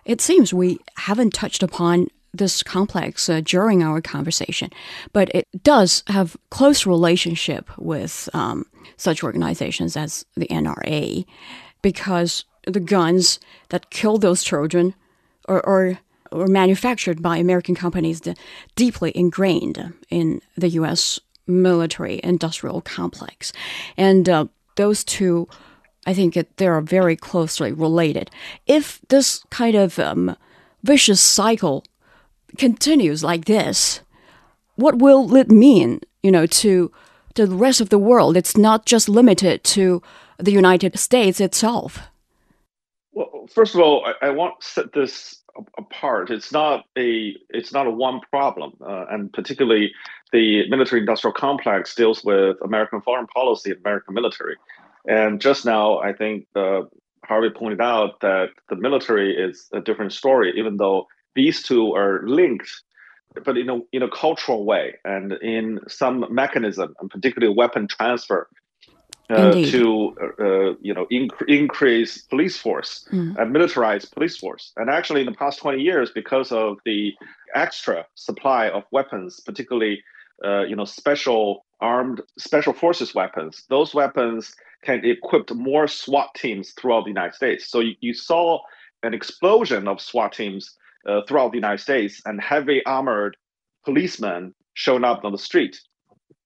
It 0.05 0.21
seems 0.21 0.53
we 0.53 0.79
haven't 0.99 1.33
touched 1.33 1.63
upon 1.63 2.09
this 2.35 2.63
complex 2.63 3.31
uh, 3.31 3.41
during 3.43 3.83
our 3.83 4.03
conversation, 4.03 4.71
but 5.15 5.31
it 5.35 5.47
does 5.63 6.03
have 6.09 6.37
close 6.51 6.85
relationship 6.85 7.71
with 7.79 8.29
um, 8.35 8.67
such 8.99 9.25
organizations 9.25 9.97
as 9.97 10.27
the 10.37 10.47
NRA 10.49 11.25
because 11.83 12.45
the 12.67 12.81
guns 12.81 13.39
that 13.69 13.91
killed 13.91 14.21
those 14.21 14.43
children 14.43 14.95
are, 15.49 15.65
are, 15.67 15.99
are 16.33 16.47
manufactured 16.47 17.23
by 17.23 17.37
American 17.37 17.75
companies 17.75 18.21
deeply 18.75 19.13
ingrained 19.15 19.93
in 20.11 20.41
the 20.57 20.69
U.S. 20.71 21.21
military 21.47 22.21
industrial 22.25 22.81
complex. 22.81 23.53
And 23.97 24.29
uh, 24.29 24.47
those 24.77 25.05
two, 25.05 25.49
I 26.07 26.15
think 26.15 26.37
it, 26.37 26.57
they 26.57 26.67
are 26.67 26.81
very 26.81 27.17
closely 27.17 27.73
related. 27.73 28.31
If 28.67 29.01
this 29.09 29.45
kind 29.51 29.77
of 29.77 29.99
um, 29.99 30.37
vicious 30.83 31.21
cycle 31.21 31.85
continues 32.59 33.23
like 33.23 33.45
this, 33.45 34.01
what 34.77 34.99
will 34.99 35.35
it 35.37 35.51
mean, 35.51 36.01
you 36.23 36.31
know, 36.31 36.47
to 36.47 36.93
to 37.35 37.47
the 37.47 37.55
rest 37.55 37.81
of 37.81 37.91
the 37.91 37.99
world? 37.99 38.37
It's 38.37 38.57
not 38.57 38.87
just 38.87 39.09
limited 39.09 39.63
to 39.65 40.03
the 40.39 40.53
United 40.53 40.99
States 40.99 41.41
itself. 41.41 42.09
Well, 43.13 43.47
first 43.53 43.75
of 43.75 43.81
all, 43.81 44.07
I, 44.07 44.27
I 44.27 44.31
want 44.31 44.61
to 44.61 44.67
set 44.67 44.93
this 44.93 45.43
apart. 45.79 46.31
It's 46.31 46.53
not 46.53 46.85
a 46.99 47.35
it's 47.51 47.73
not 47.73 47.87
a 47.87 47.91
one 47.91 48.21
problem, 48.31 48.75
uh, 48.81 49.07
and 49.11 49.33
particularly 49.33 49.93
the 50.33 50.69
military-industrial 50.69 51.35
complex 51.35 51.95
deals 51.95 52.25
with 52.25 52.57
American 52.63 53.01
foreign 53.01 53.27
policy 53.29 53.71
and 53.71 53.81
American 53.81 54.15
military. 54.15 54.57
And 55.07 55.41
just 55.41 55.65
now, 55.65 55.99
I 55.99 56.13
think 56.13 56.47
uh, 56.57 56.83
Harvey 57.25 57.51
pointed 57.51 57.81
out 57.81 58.21
that 58.21 58.49
the 58.69 58.77
military 58.77 59.35
is 59.37 59.69
a 59.73 59.81
different 59.81 60.13
story, 60.13 60.53
even 60.57 60.77
though 60.77 61.07
these 61.35 61.63
two 61.63 61.95
are 61.95 62.23
linked, 62.27 62.83
but 63.45 63.57
in 63.57 63.69
a 63.71 63.81
in 63.93 64.03
a 64.03 64.11
cultural 64.11 64.65
way 64.65 64.95
and 65.05 65.33
in 65.35 65.81
some 65.89 66.27
mechanism, 66.31 66.95
and 67.01 67.11
particularly 67.11 67.55
weapon 67.55 67.87
transfer. 67.87 68.49
Uh, 69.29 69.51
to 69.51 70.15
uh, 70.39 70.77
you 70.81 70.95
know 70.95 71.05
inc- 71.11 71.49
increase 71.49 72.23
police 72.23 72.57
force 72.57 73.09
mm. 73.13 73.37
and 73.37 73.53
militarize 73.53 74.09
police 74.13 74.37
force 74.37 74.73
and 74.77 74.89
actually 74.89 75.19
in 75.19 75.27
the 75.27 75.33
past 75.33 75.59
20 75.59 75.83
years 75.83 76.13
because 76.15 76.53
of 76.53 76.79
the 76.85 77.13
extra 77.53 78.07
supply 78.15 78.69
of 78.69 78.85
weapons 78.93 79.41
particularly 79.41 80.01
uh, 80.45 80.63
you 80.63 80.77
know 80.77 80.85
special 80.85 81.67
armed 81.81 82.21
special 82.39 82.73
forces 82.73 83.17
weapons 83.17 83.65
those 83.69 83.95
weapons 83.95 84.55
can 84.87 85.05
equip 85.05 85.51
more 85.53 85.89
SWAT 85.89 86.35
teams 86.35 86.71
throughout 86.73 87.05
the 87.05 87.11
United 87.11 87.35
States. 87.35 87.69
So 87.69 87.81
you, 87.81 87.95
you 88.01 88.15
saw 88.15 88.61
an 89.03 89.15
explosion 89.15 89.89
of 89.89 90.01
SWAT 90.01 90.33
teams 90.33 90.75
uh, 91.09 91.23
throughout 91.27 91.51
the 91.51 91.59
United 91.59 91.83
States 91.83 92.23
and 92.25 92.41
heavy 92.41 92.85
armored 92.87 93.37
policemen 93.85 94.55
showing 94.75 95.05
up 95.05 95.25
on 95.25 95.33
the 95.33 95.39
street 95.39 95.81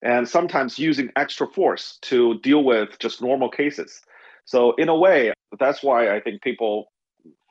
and 0.03 0.29
sometimes 0.29 0.79
using 0.79 1.11
extra 1.17 1.47
force 1.47 1.99
to 2.03 2.39
deal 2.41 2.65
with 2.65 2.99
just 2.99 3.21
normal 3.21 3.49
cases. 3.49 4.01
So 4.45 4.73
in 4.73 4.89
a 4.89 4.97
way, 4.97 5.33
that's 5.59 5.83
why 5.83 6.15
I 6.15 6.21
think 6.21 6.43
people 6.43 6.91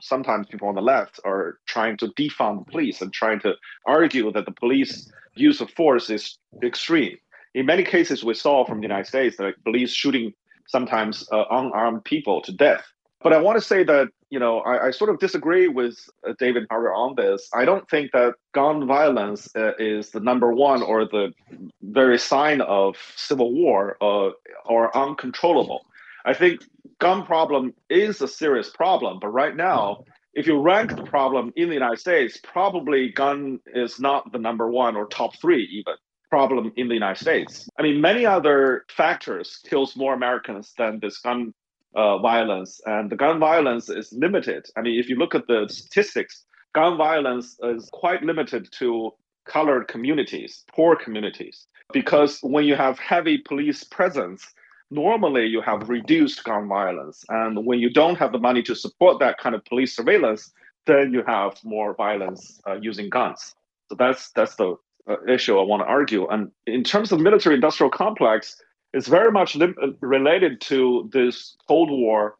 sometimes 0.01 0.47
people 0.47 0.67
on 0.67 0.75
the 0.75 0.81
left 0.81 1.19
are 1.25 1.59
trying 1.67 1.97
to 1.97 2.07
defund 2.07 2.65
the 2.65 2.71
police 2.71 3.01
and 3.01 3.11
trying 3.13 3.39
to 3.41 3.53
argue 3.85 4.31
that 4.31 4.45
the 4.45 4.51
police 4.51 5.11
use 5.35 5.61
of 5.61 5.69
force 5.71 6.09
is 6.09 6.37
extreme. 6.63 7.17
In 7.53 7.65
many 7.65 7.83
cases, 7.83 8.23
we 8.23 8.33
saw 8.33 8.65
from 8.65 8.79
the 8.79 8.83
United 8.83 9.07
States 9.07 9.37
that 9.37 9.61
police 9.63 9.91
shooting 9.91 10.33
sometimes 10.67 11.27
uh, 11.31 11.45
unarmed 11.51 12.03
people 12.05 12.41
to 12.41 12.51
death. 12.51 12.85
But 13.21 13.33
I 13.33 13.37
want 13.41 13.57
to 13.57 13.61
say 13.61 13.83
that 13.83 14.07
you 14.29 14.39
know 14.39 14.59
I, 14.59 14.87
I 14.87 14.91
sort 14.91 15.09
of 15.09 15.19
disagree 15.19 15.67
with 15.67 15.97
uh, 16.27 16.33
David 16.39 16.65
Harvey 16.69 16.87
on 16.87 17.15
this. 17.15 17.49
I 17.53 17.65
don't 17.65 17.89
think 17.89 18.11
that 18.11 18.35
gun 18.53 18.87
violence 18.87 19.49
uh, 19.55 19.73
is 19.77 20.11
the 20.11 20.19
number 20.19 20.53
one 20.53 20.81
or 20.81 21.05
the 21.05 21.33
very 21.81 22.17
sign 22.17 22.61
of 22.61 22.95
civil 23.15 23.53
war 23.53 23.97
uh, 24.01 24.31
or 24.65 24.95
uncontrollable. 24.95 25.85
I 26.25 26.33
think 26.33 26.61
gun 26.99 27.25
problem 27.25 27.73
is 27.89 28.21
a 28.21 28.27
serious 28.27 28.69
problem, 28.69 29.19
but 29.19 29.29
right 29.29 29.55
now, 29.55 30.03
if 30.33 30.45
you 30.47 30.59
rank 30.59 30.95
the 30.95 31.03
problem 31.03 31.51
in 31.55 31.69
the 31.69 31.73
United 31.73 31.99
States, 31.99 32.39
probably 32.43 33.09
gun 33.09 33.59
is 33.73 33.99
not 33.99 34.31
the 34.31 34.39
number 34.39 34.69
one 34.69 34.95
or 34.95 35.07
top 35.07 35.35
three 35.37 35.63
even 35.71 35.95
problem 36.29 36.71
in 36.75 36.87
the 36.87 36.93
United 36.93 37.19
States. 37.19 37.67
I 37.77 37.81
mean, 37.81 37.99
many 37.99 38.25
other 38.25 38.85
factors 38.89 39.59
kills 39.67 39.95
more 39.95 40.13
Americans 40.13 40.73
than 40.77 40.99
this 40.99 41.17
gun 41.17 41.53
uh, 41.95 42.17
violence, 42.19 42.79
and 42.85 43.09
the 43.09 43.15
gun 43.15 43.39
violence 43.39 43.89
is 43.89 44.13
limited. 44.13 44.67
I 44.77 44.81
mean, 44.81 44.99
if 44.99 45.09
you 45.09 45.15
look 45.15 45.35
at 45.35 45.47
the 45.47 45.67
statistics, 45.69 46.45
gun 46.73 46.97
violence 46.97 47.57
is 47.63 47.89
quite 47.91 48.23
limited 48.23 48.69
to 48.79 49.11
colored 49.45 49.87
communities, 49.87 50.63
poor 50.71 50.95
communities, 50.95 51.67
because 51.93 52.39
when 52.41 52.65
you 52.65 52.75
have 52.75 52.99
heavy 52.99 53.39
police 53.39 53.83
presence, 53.83 54.45
normally 54.91 55.47
you 55.47 55.61
have 55.61 55.89
reduced 55.89 56.43
gun 56.43 56.67
violence, 56.67 57.23
and 57.29 57.65
when 57.65 57.79
you 57.79 57.89
don't 57.89 58.17
have 58.17 58.31
the 58.31 58.39
money 58.39 58.61
to 58.63 58.75
support 58.75 59.19
that 59.19 59.37
kind 59.37 59.55
of 59.55 59.65
police 59.65 59.95
surveillance, 59.95 60.51
then 60.85 61.11
you 61.13 61.23
have 61.25 61.57
more 61.63 61.95
violence 61.95 62.59
uh, 62.67 62.77
using 62.81 63.09
guns. 63.09 63.55
So 63.89 63.95
that's 63.95 64.31
that's 64.31 64.55
the 64.55 64.75
uh, 65.09 65.15
issue 65.27 65.57
I 65.57 65.63
want 65.63 65.81
to 65.81 65.87
argue. 65.87 66.27
And 66.27 66.51
in 66.67 66.83
terms 66.83 67.11
of 67.11 67.19
military 67.19 67.55
industrial 67.55 67.89
complex, 67.89 68.61
it's 68.93 69.07
very 69.07 69.31
much 69.31 69.55
lim- 69.55 69.75
uh, 69.81 69.87
related 70.01 70.61
to 70.61 71.09
this 71.13 71.55
Cold 71.67 71.89
War 71.89 72.35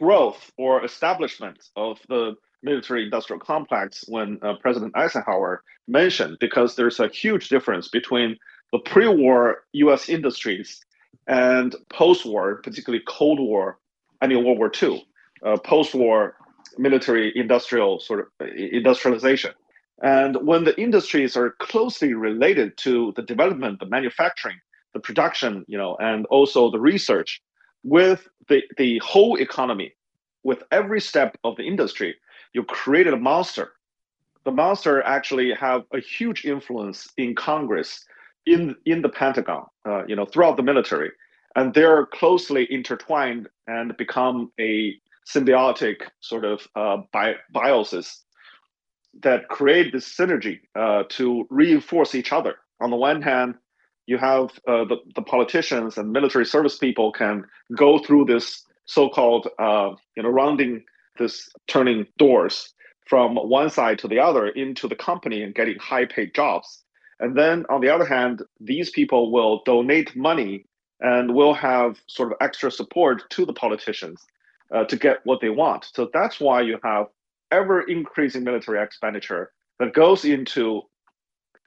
growth 0.00 0.50
or 0.58 0.84
establishment 0.84 1.58
of 1.76 1.98
the 2.08 2.34
military 2.62 3.04
industrial 3.04 3.40
complex 3.40 4.04
when 4.08 4.38
uh, 4.42 4.54
President 4.60 4.96
Eisenhower 4.96 5.62
mentioned, 5.88 6.36
because 6.40 6.76
there's 6.76 7.00
a 7.00 7.08
huge 7.08 7.48
difference 7.48 7.88
between 7.88 8.36
the 8.72 8.78
pre 8.78 9.08
war 9.08 9.64
US 9.72 10.08
industries 10.08 10.80
and 11.26 11.74
post 11.90 12.24
war, 12.24 12.56
particularly 12.62 13.04
Cold 13.06 13.38
War, 13.38 13.78
I 14.20 14.26
mean, 14.26 14.44
World 14.44 14.58
War 14.58 14.72
II, 14.82 15.06
uh, 15.44 15.56
post 15.58 15.94
war 15.94 16.36
military 16.78 17.32
industrial 17.36 18.00
sort 18.00 18.20
of 18.20 18.26
uh, 18.40 18.50
industrialization. 18.54 19.52
And 20.02 20.36
when 20.46 20.64
the 20.64 20.80
industries 20.80 21.36
are 21.36 21.50
closely 21.60 22.14
related 22.14 22.76
to 22.78 23.12
the 23.14 23.22
development, 23.22 23.78
the 23.78 23.86
manufacturing, 23.86 24.58
the 24.94 25.00
production, 25.00 25.64
you 25.68 25.78
know, 25.78 25.96
and 26.00 26.26
also 26.26 26.70
the 26.70 26.80
research 26.80 27.40
with 27.82 28.28
the, 28.48 28.62
the 28.76 28.98
whole 28.98 29.36
economy, 29.36 29.92
with 30.44 30.62
every 30.70 31.00
step 31.00 31.36
of 31.44 31.56
the 31.56 31.64
industry, 31.64 32.14
you 32.52 32.64
created 32.64 33.14
a 33.14 33.16
monster. 33.16 33.72
The 34.44 34.50
monster 34.50 35.02
actually 35.02 35.52
have 35.54 35.82
a 35.92 36.00
huge 36.00 36.44
influence 36.44 37.08
in 37.16 37.34
Congress, 37.34 38.04
in 38.46 38.74
in 38.86 39.02
the 39.02 39.08
Pentagon, 39.08 39.66
uh, 39.86 40.04
you 40.06 40.16
know, 40.16 40.26
throughout 40.26 40.56
the 40.56 40.64
military, 40.64 41.12
and 41.54 41.72
they're 41.72 42.06
closely 42.06 42.66
intertwined 42.70 43.48
and 43.68 43.96
become 43.96 44.50
a 44.60 44.94
symbiotic 45.28 46.02
sort 46.20 46.44
of 46.44 46.66
uh, 46.74 46.98
bi- 47.12 47.36
biosis 47.54 48.18
that 49.22 49.48
create 49.48 49.92
this 49.92 50.08
synergy 50.08 50.58
uh, 50.74 51.04
to 51.08 51.46
reinforce 51.50 52.14
each 52.14 52.32
other. 52.32 52.56
On 52.80 52.90
the 52.90 52.96
one 52.96 53.22
hand, 53.22 53.54
you 54.12 54.18
have 54.18 54.50
uh, 54.68 54.84
the, 54.90 54.98
the 55.16 55.22
politicians 55.22 55.96
and 55.98 56.12
military 56.12 56.46
service 56.54 56.76
people 56.76 57.08
can 57.12 57.36
go 57.84 57.90
through 57.98 58.26
this 58.26 58.46
so-called, 58.84 59.48
uh, 59.58 59.90
you 60.16 60.22
know, 60.22 60.28
rounding 60.28 60.84
this 61.18 61.34
turning 61.66 62.06
doors 62.18 62.74
from 63.06 63.36
one 63.36 63.70
side 63.70 63.98
to 64.00 64.08
the 64.08 64.20
other 64.28 64.44
into 64.48 64.86
the 64.86 65.00
company 65.08 65.42
and 65.42 65.54
getting 65.54 65.78
high-paid 65.78 66.34
jobs. 66.34 66.68
And 67.20 67.36
then 67.40 67.64
on 67.70 67.80
the 67.80 67.88
other 67.88 68.04
hand, 68.04 68.42
these 68.60 68.90
people 68.90 69.32
will 69.32 69.62
donate 69.64 70.14
money 70.14 70.66
and 71.00 71.34
will 71.34 71.54
have 71.54 71.90
sort 72.06 72.32
of 72.32 72.38
extra 72.46 72.70
support 72.70 73.16
to 73.30 73.46
the 73.46 73.52
politicians 73.64 74.18
uh, 74.74 74.84
to 74.84 74.96
get 74.96 75.16
what 75.24 75.40
they 75.40 75.52
want. 75.62 75.82
So 75.94 76.10
that's 76.12 76.38
why 76.38 76.60
you 76.60 76.78
have 76.84 77.06
ever 77.50 77.80
increasing 77.82 78.44
military 78.44 78.82
expenditure 78.82 79.52
that 79.78 79.94
goes 79.94 80.24
into 80.24 80.82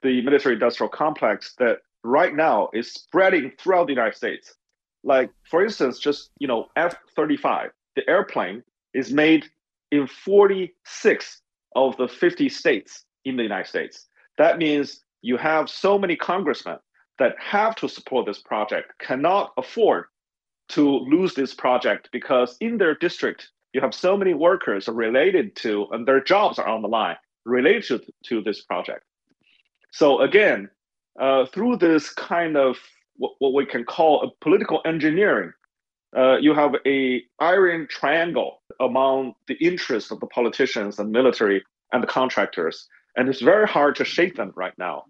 the 0.02 0.22
military 0.22 0.54
industrial 0.54 0.90
complex 0.90 1.54
that 1.58 1.78
right 2.04 2.34
now 2.34 2.68
is 2.72 2.92
spreading 2.92 3.52
throughout 3.58 3.86
the 3.86 3.92
United 3.92 4.16
States. 4.16 4.54
Like, 5.04 5.30
for 5.48 5.64
instance, 5.64 5.98
just, 5.98 6.30
you 6.38 6.48
know, 6.48 6.66
F 6.76 6.96
35, 7.14 7.70
the 7.94 8.08
airplane 8.08 8.62
is 8.94 9.12
made 9.12 9.46
in 9.92 10.06
46 10.06 11.42
of 11.74 11.96
the 11.96 12.08
50 12.08 12.48
states 12.48 13.04
in 13.24 13.36
the 13.36 13.42
United 13.42 13.68
States. 13.68 14.06
That 14.38 14.58
means 14.58 15.00
you 15.22 15.36
have 15.36 15.68
so 15.70 15.98
many 15.98 16.16
congressmen 16.16 16.78
that 17.18 17.36
have 17.38 17.74
to 17.76 17.88
support 17.88 18.26
this 18.26 18.40
project, 18.40 18.92
cannot 18.98 19.52
afford 19.56 20.04
to 20.68 20.98
lose 20.98 21.34
this 21.34 21.54
project 21.54 22.08
because 22.12 22.56
in 22.60 22.76
their 22.76 22.94
district, 22.94 23.50
you 23.72 23.80
have 23.80 23.94
so 23.94 24.16
many 24.16 24.34
workers 24.34 24.88
related 24.88 25.54
to, 25.56 25.86
and 25.92 26.06
their 26.06 26.22
jobs 26.22 26.58
are 26.58 26.66
on 26.66 26.82
the 26.82 26.88
line 26.88 27.16
related 27.44 27.84
to, 27.84 28.00
to 28.24 28.42
this 28.42 28.62
project. 28.62 29.04
So 29.92 30.20
again, 30.20 30.68
uh, 31.20 31.46
through 31.46 31.76
this 31.76 32.10
kind 32.10 32.56
of 32.56 32.76
what, 33.16 33.32
what, 33.38 33.54
we 33.54 33.64
can 33.64 33.84
call 33.84 34.22
a 34.22 34.44
political 34.44 34.80
engineering, 34.84 35.52
uh, 36.16 36.36
you 36.36 36.54
have 36.54 36.74
a 36.86 37.22
iron 37.40 37.86
triangle 37.90 38.62
among 38.80 39.34
the 39.48 39.54
interests 39.54 40.10
of 40.10 40.20
the 40.20 40.26
politicians 40.26 40.98
and 40.98 41.10
military 41.10 41.64
and 41.92 42.02
the 42.02 42.06
contractors, 42.06 42.88
and 43.16 43.28
it's 43.28 43.40
very 43.40 43.66
hard 43.66 43.96
to 43.96 44.04
shake 44.04 44.36
them 44.36 44.52
right 44.54 44.76
now. 44.78 45.04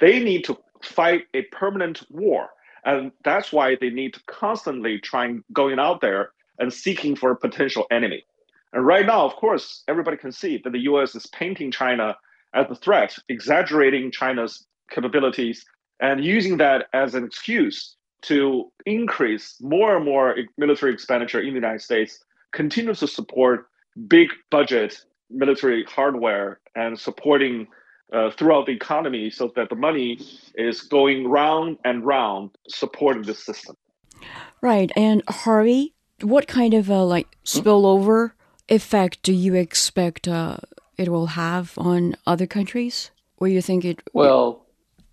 They 0.00 0.18
need 0.18 0.44
to 0.44 0.56
fight 0.82 1.24
a 1.34 1.42
permanent 1.52 2.02
war, 2.10 2.50
and 2.84 3.12
that's 3.24 3.52
why 3.52 3.76
they 3.80 3.90
need 3.90 4.14
to 4.14 4.20
constantly 4.26 4.98
try 4.98 5.26
and 5.26 5.44
going 5.52 5.78
out 5.78 6.00
there 6.00 6.30
and 6.58 6.72
seeking 6.72 7.16
for 7.16 7.30
a 7.30 7.36
potential 7.36 7.86
enemy. 7.90 8.24
And 8.72 8.86
right 8.86 9.06
now, 9.06 9.24
of 9.24 9.36
course, 9.36 9.84
everybody 9.88 10.16
can 10.16 10.32
see 10.32 10.60
that 10.62 10.70
the 10.70 10.80
US 10.80 11.14
is 11.14 11.26
painting 11.28 11.70
China 11.70 12.16
as 12.54 12.66
a 12.70 12.74
threat, 12.74 13.16
exaggerating 13.28 14.10
China's 14.10 14.66
capabilities, 14.90 15.64
and 16.00 16.24
using 16.24 16.56
that 16.58 16.86
as 16.92 17.14
an 17.14 17.24
excuse 17.24 17.96
to 18.22 18.70
increase 18.84 19.56
more 19.60 19.96
and 19.96 20.04
more 20.04 20.36
military 20.56 20.92
expenditure 20.92 21.40
in 21.40 21.48
the 21.48 21.54
United 21.54 21.82
States, 21.82 22.24
continue 22.52 22.94
to 22.94 23.06
support 23.06 23.68
big 24.08 24.28
budget 24.50 25.04
military 25.30 25.84
hardware 25.84 26.60
and 26.74 26.98
supporting 26.98 27.66
uh, 28.12 28.30
throughout 28.30 28.66
the 28.66 28.72
economy 28.72 29.30
so 29.30 29.52
that 29.56 29.68
the 29.68 29.74
money 29.74 30.18
is 30.54 30.82
going 30.82 31.28
round 31.28 31.78
and 31.84 32.04
round 32.04 32.50
supporting 32.68 33.22
the 33.22 33.34
system. 33.34 33.76
Right. 34.60 34.90
And 34.96 35.22
Harvey, 35.28 35.94
what 36.20 36.46
kind 36.46 36.74
of 36.74 36.88
a 36.88 37.02
like 37.02 37.36
spillover 37.44 38.32
effect 38.68 39.22
do 39.22 39.32
you 39.32 39.54
expect 39.54 40.28
uh, 40.28 40.58
it 40.96 41.08
will 41.08 41.26
have 41.26 41.74
on 41.76 42.16
other 42.26 42.46
countries? 42.46 43.10
Or 43.38 43.48
you 43.48 43.60
think 43.60 43.84
it 43.84 44.02
Well, 44.12 44.65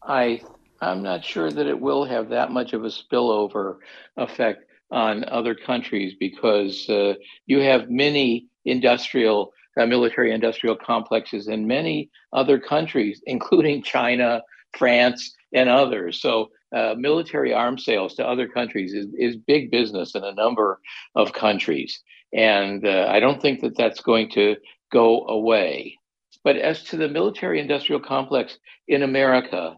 I 0.05 0.41
I'm 0.81 1.01
not 1.01 1.23
sure 1.23 1.49
that 1.49 1.67
it 1.67 1.79
will 1.79 2.03
have 2.03 2.29
that 2.29 2.51
much 2.51 2.73
of 2.73 2.83
a 2.83 2.89
spillover 2.89 3.77
effect 4.17 4.65
on 4.91 5.23
other 5.25 5.55
countries 5.55 6.13
because 6.19 6.89
uh, 6.89 7.13
you 7.45 7.59
have 7.59 7.89
many 7.89 8.47
industrial 8.65 9.53
uh, 9.77 9.85
military 9.85 10.31
industrial 10.31 10.75
complexes 10.75 11.47
in 11.47 11.65
many 11.65 12.09
other 12.31 12.59
countries, 12.59 13.21
including 13.27 13.81
China, 13.81 14.41
France, 14.77 15.33
and 15.53 15.69
others. 15.69 16.21
So, 16.21 16.49
uh, 16.75 16.95
military 16.97 17.53
arms 17.53 17.85
sales 17.85 18.15
to 18.15 18.27
other 18.27 18.47
countries 18.47 18.93
is, 18.93 19.07
is 19.15 19.37
big 19.37 19.69
business 19.69 20.15
in 20.15 20.23
a 20.23 20.33
number 20.33 20.79
of 21.15 21.31
countries. 21.31 22.01
And 22.33 22.85
uh, 22.85 23.07
I 23.09 23.19
don't 23.19 23.39
think 23.39 23.61
that 23.61 23.77
that's 23.77 24.01
going 24.01 24.31
to 24.31 24.55
go 24.91 25.27
away. 25.27 25.99
But 26.43 26.57
as 26.57 26.83
to 26.85 26.97
the 26.97 27.07
military 27.07 27.59
industrial 27.59 28.01
complex 28.01 28.57
in 28.87 29.03
America, 29.03 29.77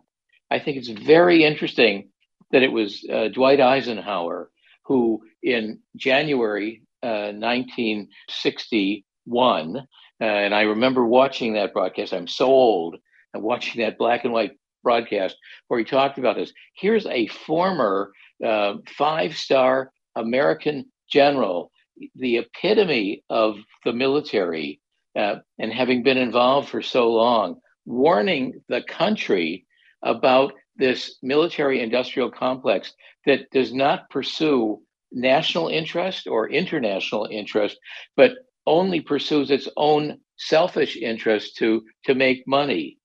I 0.51 0.59
think 0.59 0.77
it's 0.77 0.89
very 0.89 1.43
interesting 1.43 2.09
that 2.51 2.63
it 2.63 2.71
was 2.71 3.05
uh, 3.11 3.29
Dwight 3.29 3.59
Eisenhower 3.59 4.49
who, 4.85 5.21
in 5.41 5.79
January 5.95 6.83
uh, 7.03 7.31
1961, 7.33 9.77
uh, 9.77 9.81
and 10.23 10.55
I 10.55 10.61
remember 10.61 11.05
watching 11.05 11.53
that 11.53 11.73
broadcast. 11.73 12.13
I'm 12.13 12.27
so 12.27 12.45
old 12.45 12.95
and 13.33 13.43
watching 13.43 13.81
that 13.81 13.97
black 13.97 14.23
and 14.23 14.33
white 14.33 14.51
broadcast 14.83 15.35
where 15.67 15.79
he 15.79 15.85
talked 15.85 16.19
about 16.19 16.37
this. 16.37 16.53
Here's 16.75 17.05
a 17.07 17.27
former 17.27 18.11
uh, 18.45 18.75
five 18.97 19.35
star 19.35 19.91
American 20.15 20.85
general, 21.11 21.71
the 22.15 22.37
epitome 22.37 23.23
of 23.29 23.57
the 23.83 23.93
military, 23.93 24.79
uh, 25.15 25.35
and 25.59 25.73
having 25.73 26.03
been 26.03 26.17
involved 26.17 26.69
for 26.69 26.81
so 26.81 27.11
long, 27.11 27.59
warning 27.85 28.61
the 28.69 28.81
country 28.83 29.65
about 30.05 30.53
this 30.77 31.17
military 31.21 31.81
industrial 31.81 32.31
complex 32.31 32.93
that 33.25 33.49
does 33.51 33.73
not 33.73 34.09
pursue 34.09 34.81
national 35.11 35.67
interest 35.69 36.27
or 36.27 36.49
international 36.49 37.27
interest, 37.31 37.77
but 38.15 38.33
only 38.65 39.01
pursues 39.01 39.51
its 39.51 39.67
own 39.77 40.17
selfish 40.37 40.95
interest 40.97 41.57
to, 41.57 41.83
to 42.03 42.15
make 42.15 42.47
money. 42.47 42.97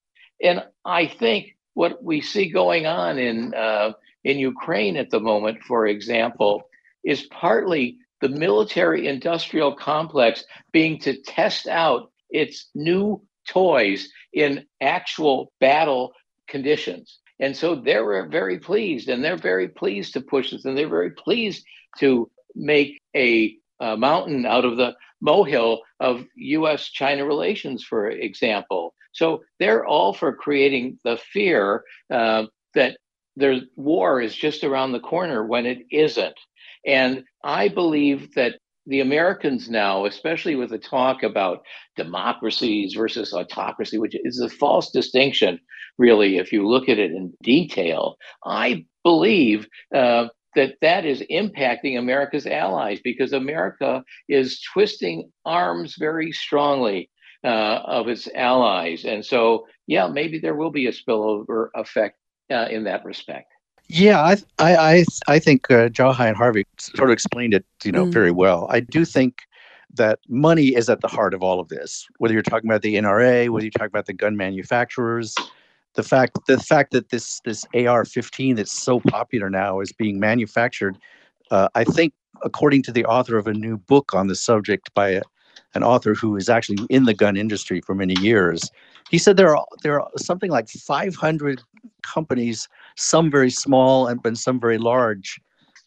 And 0.42 0.64
I 0.84 1.06
think 1.06 1.56
what 1.74 2.02
we 2.02 2.20
see 2.20 2.50
going 2.50 2.86
on 2.86 3.18
in, 3.18 3.54
uh, 3.54 3.92
in 4.24 4.38
Ukraine 4.38 4.96
at 4.96 5.10
the 5.10 5.20
moment, 5.20 5.62
for 5.62 5.86
example, 5.86 6.62
is 7.04 7.26
partly 7.30 7.98
the 8.20 8.28
military 8.28 9.06
industrial 9.06 9.74
complex 9.74 10.44
being 10.72 10.98
to 11.00 11.20
test 11.22 11.66
out 11.66 12.10
its 12.30 12.68
new 12.74 13.22
toys 13.48 14.08
in 14.32 14.64
actual 14.80 15.52
battle 15.60 16.12
conditions. 16.50 17.18
And 17.40 17.56
so 17.56 17.74
they're 17.74 18.28
very 18.28 18.58
pleased, 18.58 19.08
and 19.08 19.24
they're 19.24 19.36
very 19.36 19.68
pleased 19.68 20.12
to 20.12 20.20
push 20.20 20.50
this, 20.50 20.66
and 20.66 20.76
they're 20.76 20.88
very 20.88 21.12
pleased 21.12 21.64
to 21.98 22.30
make 22.54 23.00
a, 23.16 23.56
a 23.80 23.96
mountain 23.96 24.44
out 24.44 24.66
of 24.66 24.76
the 24.76 24.94
molehill 25.22 25.80
of 26.00 26.24
US 26.36 26.88
China 26.88 27.24
relations, 27.24 27.82
for 27.82 28.08
example. 28.10 28.94
So 29.12 29.42
they're 29.58 29.86
all 29.86 30.12
for 30.12 30.34
creating 30.34 30.98
the 31.04 31.18
fear 31.32 31.84
uh, 32.10 32.44
that 32.74 32.98
their 33.36 33.60
war 33.76 34.20
is 34.20 34.34
just 34.34 34.64
around 34.64 34.92
the 34.92 35.00
corner 35.00 35.46
when 35.46 35.66
it 35.66 35.78
isn't. 35.90 36.38
And 36.86 37.24
I 37.42 37.68
believe 37.68 38.34
that 38.34 38.58
the 38.90 39.00
Americans 39.00 39.70
now, 39.70 40.04
especially 40.04 40.56
with 40.56 40.70
the 40.70 40.78
talk 40.78 41.22
about 41.22 41.62
democracies 41.96 42.94
versus 42.94 43.32
autocracy, 43.32 43.98
which 43.98 44.16
is 44.24 44.40
a 44.40 44.48
false 44.48 44.90
distinction, 44.90 45.60
really, 45.96 46.38
if 46.38 46.52
you 46.52 46.68
look 46.68 46.88
at 46.88 46.98
it 46.98 47.12
in 47.12 47.32
detail, 47.42 48.16
I 48.44 48.84
believe 49.04 49.68
uh, 49.94 50.26
that 50.56 50.74
that 50.82 51.04
is 51.04 51.22
impacting 51.30 51.98
America's 51.98 52.46
allies 52.46 52.98
because 53.04 53.32
America 53.32 54.02
is 54.28 54.60
twisting 54.72 55.30
arms 55.44 55.94
very 55.96 56.32
strongly 56.32 57.08
uh, 57.44 57.82
of 57.86 58.08
its 58.08 58.28
allies. 58.34 59.04
And 59.04 59.24
so, 59.24 59.66
yeah, 59.86 60.08
maybe 60.08 60.40
there 60.40 60.56
will 60.56 60.72
be 60.72 60.88
a 60.88 60.92
spillover 60.92 61.68
effect 61.76 62.16
uh, 62.50 62.66
in 62.68 62.84
that 62.84 63.04
respect. 63.04 63.52
Yeah, 63.92 64.20
I 64.22 64.36
I 64.60 65.04
I, 65.26 65.38
think 65.40 65.68
uh, 65.68 65.88
and 65.98 66.36
Harvey 66.36 66.64
sort 66.78 67.10
of 67.10 67.12
explained 67.12 67.54
it, 67.54 67.64
you 67.82 67.90
know, 67.90 68.06
mm. 68.06 68.12
very 68.12 68.30
well. 68.30 68.68
I 68.70 68.78
do 68.78 69.04
think 69.04 69.42
that 69.94 70.20
money 70.28 70.76
is 70.76 70.88
at 70.88 71.00
the 71.00 71.08
heart 71.08 71.34
of 71.34 71.42
all 71.42 71.58
of 71.58 71.68
this. 71.70 72.06
Whether 72.18 72.34
you're 72.34 72.44
talking 72.44 72.70
about 72.70 72.82
the 72.82 72.94
NRA, 72.94 73.48
whether 73.48 73.64
you're 73.64 73.72
talking 73.72 73.88
about 73.88 74.06
the 74.06 74.12
gun 74.12 74.36
manufacturers, 74.36 75.34
the 75.94 76.04
fact 76.04 76.38
the 76.46 76.60
fact 76.60 76.92
that 76.92 77.08
this 77.08 77.40
this 77.40 77.64
AR-15 77.74 78.54
that's 78.54 78.80
so 78.80 79.00
popular 79.00 79.50
now 79.50 79.80
is 79.80 79.90
being 79.90 80.20
manufactured, 80.20 80.96
uh, 81.50 81.68
I 81.74 81.82
think, 81.82 82.12
according 82.44 82.84
to 82.84 82.92
the 82.92 83.04
author 83.06 83.38
of 83.38 83.48
a 83.48 83.54
new 83.54 83.76
book 83.76 84.14
on 84.14 84.28
the 84.28 84.36
subject 84.36 84.94
by 84.94 85.08
a, 85.08 85.22
an 85.74 85.82
author 85.82 86.14
who 86.14 86.36
is 86.36 86.48
actually 86.48 86.78
in 86.90 87.06
the 87.06 87.14
gun 87.14 87.36
industry 87.36 87.80
for 87.80 87.96
many 87.96 88.14
years, 88.20 88.70
he 89.10 89.18
said 89.18 89.36
there 89.36 89.56
are 89.56 89.66
there 89.82 90.00
are 90.00 90.10
something 90.16 90.50
like 90.50 90.68
500 90.68 91.62
companies, 92.02 92.68
some 92.96 93.30
very 93.30 93.50
small 93.50 94.06
and, 94.06 94.20
and 94.24 94.38
some 94.38 94.60
very 94.60 94.78
large, 94.78 95.40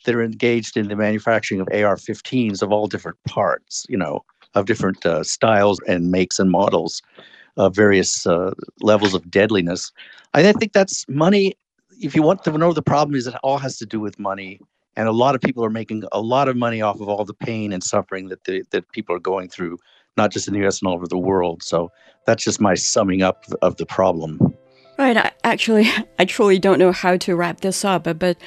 that 0.05 0.15
are 0.15 0.23
engaged 0.23 0.77
in 0.77 0.89
the 0.89 0.95
manufacturing 0.95 1.61
of 1.61 1.67
AR-15s 1.71 2.61
of 2.61 2.71
all 2.71 2.87
different 2.87 3.17
parts, 3.25 3.85
you 3.89 3.97
know, 3.97 4.23
of 4.55 4.65
different 4.65 5.05
uh, 5.05 5.23
styles 5.23 5.79
and 5.87 6.11
makes 6.11 6.39
and 6.39 6.51
models 6.51 7.01
uh, 7.57 7.69
various 7.69 8.27
uh, 8.27 8.51
levels 8.81 9.13
of 9.13 9.29
deadliness. 9.31 9.91
I 10.33 10.51
think 10.51 10.73
that's 10.73 11.07
money. 11.07 11.53
If 12.01 12.15
you 12.15 12.23
want 12.23 12.43
to 12.43 12.57
know 12.57 12.73
the 12.73 12.81
problem, 12.81 13.15
is 13.15 13.27
it 13.27 13.35
all 13.43 13.57
has 13.59 13.77
to 13.77 13.85
do 13.85 13.99
with 13.99 14.19
money, 14.19 14.59
and 14.95 15.07
a 15.07 15.11
lot 15.11 15.35
of 15.35 15.41
people 15.41 15.63
are 15.63 15.69
making 15.69 16.03
a 16.11 16.19
lot 16.19 16.49
of 16.49 16.57
money 16.57 16.81
off 16.81 16.99
of 16.99 17.07
all 17.07 17.23
the 17.23 17.33
pain 17.33 17.71
and 17.71 17.83
suffering 17.83 18.27
that 18.29 18.43
that 18.71 18.91
people 18.91 19.15
are 19.15 19.19
going 19.19 19.47
through, 19.47 19.77
not 20.17 20.31
just 20.31 20.47
in 20.47 20.53
the 20.53 20.59
U.S. 20.61 20.81
and 20.81 20.87
all 20.87 20.95
over 20.95 21.07
the 21.07 21.17
world. 21.17 21.63
So 21.63 21.91
that's 22.25 22.43
just 22.43 22.61
my 22.61 22.75
summing 22.75 23.21
up 23.21 23.45
of 23.61 23.77
the 23.77 23.85
problem. 23.85 24.39
Right. 24.97 25.17
I, 25.17 25.31
actually, 25.43 25.89
I 26.19 26.25
truly 26.25 26.59
don't 26.59 26.79
know 26.79 26.91
how 26.91 27.17
to 27.17 27.35
wrap 27.35 27.61
this 27.61 27.83
up, 27.83 28.03
but 28.19 28.37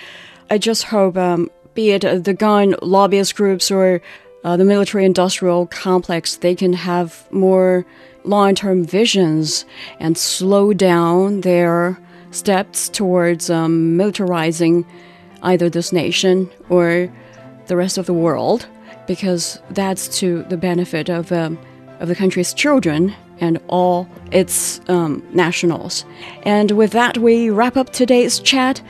I 0.50 0.58
just 0.58 0.84
hope, 0.84 1.16
um, 1.16 1.50
be 1.74 1.90
it 1.90 2.24
the 2.24 2.34
gun 2.34 2.74
lobbyist 2.80 3.34
groups 3.34 3.70
or 3.70 4.00
uh, 4.44 4.56
the 4.56 4.64
military 4.64 5.04
industrial 5.04 5.66
complex, 5.66 6.36
they 6.36 6.54
can 6.54 6.72
have 6.72 7.26
more 7.32 7.84
long 8.24 8.54
term 8.54 8.84
visions 8.84 9.64
and 9.98 10.16
slow 10.16 10.72
down 10.72 11.40
their 11.40 11.98
steps 12.30 12.88
towards 12.88 13.50
um, 13.50 13.96
militarizing 13.98 14.84
either 15.42 15.68
this 15.68 15.92
nation 15.92 16.50
or 16.68 17.12
the 17.66 17.76
rest 17.76 17.98
of 17.98 18.06
the 18.06 18.14
world, 18.14 18.66
because 19.06 19.60
that's 19.70 20.08
to 20.18 20.42
the 20.44 20.56
benefit 20.56 21.08
of, 21.08 21.32
um, 21.32 21.58
of 22.00 22.08
the 22.08 22.14
country's 22.14 22.52
children 22.52 23.14
and 23.40 23.60
all 23.68 24.08
its 24.32 24.80
um, 24.88 25.26
nationals. 25.32 26.04
And 26.42 26.70
with 26.72 26.92
that, 26.92 27.18
we 27.18 27.50
wrap 27.50 27.76
up 27.76 27.90
today's 27.90 28.38
chat. 28.38 28.82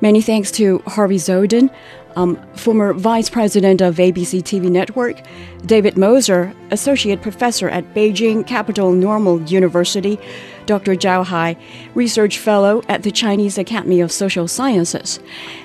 Many 0.00 0.20
thanks 0.20 0.50
to 0.52 0.78
Harvey 0.86 1.16
Dzodin, 1.16 1.70
um, 2.16 2.36
former 2.54 2.92
vice 2.92 3.30
president 3.30 3.80
of 3.80 3.96
ABC 3.96 4.42
TV 4.42 4.70
Network, 4.70 5.16
David 5.64 5.96
Moser, 5.96 6.52
associate 6.70 7.22
professor 7.22 7.68
at 7.68 7.94
Beijing 7.94 8.46
Capital 8.46 8.92
Normal 8.92 9.40
University, 9.42 10.18
Dr. 10.66 10.94
Zhao 10.94 11.24
Hai, 11.24 11.56
research 11.94 12.38
fellow 12.38 12.82
at 12.88 13.04
the 13.04 13.10
Chinese 13.10 13.58
Academy 13.58 14.00
of 14.00 14.10
Social 14.10 14.48
Sciences. 14.48 15.20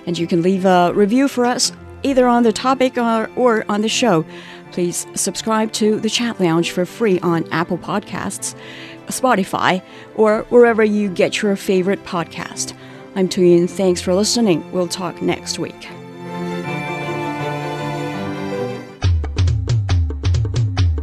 And 0.05 0.17
you 0.17 0.27
can 0.27 0.41
leave 0.41 0.65
a 0.65 0.93
review 0.93 1.27
for 1.27 1.45
us 1.45 1.71
either 2.03 2.27
on 2.27 2.43
the 2.43 2.53
topic 2.53 2.97
or, 2.97 3.29
or 3.35 3.65
on 3.69 3.81
the 3.81 3.89
show. 3.89 4.25
Please 4.71 5.07
subscribe 5.15 5.71
to 5.73 5.99
the 5.99 6.09
Chat 6.09 6.39
Lounge 6.39 6.71
for 6.71 6.85
free 6.85 7.19
on 7.21 7.47
Apple 7.51 7.77
Podcasts, 7.77 8.55
Spotify, 9.07 9.81
or 10.15 10.43
wherever 10.49 10.83
you 10.83 11.09
get 11.09 11.41
your 11.41 11.55
favorite 11.55 12.03
podcast. 12.03 12.73
I'm 13.15 13.27
Tu 13.27 13.41
Yun. 13.41 13.67
Thanks 13.67 14.01
for 14.01 14.13
listening. 14.13 14.69
We'll 14.71 14.87
talk 14.87 15.21
next 15.21 15.57
week. 15.57 15.89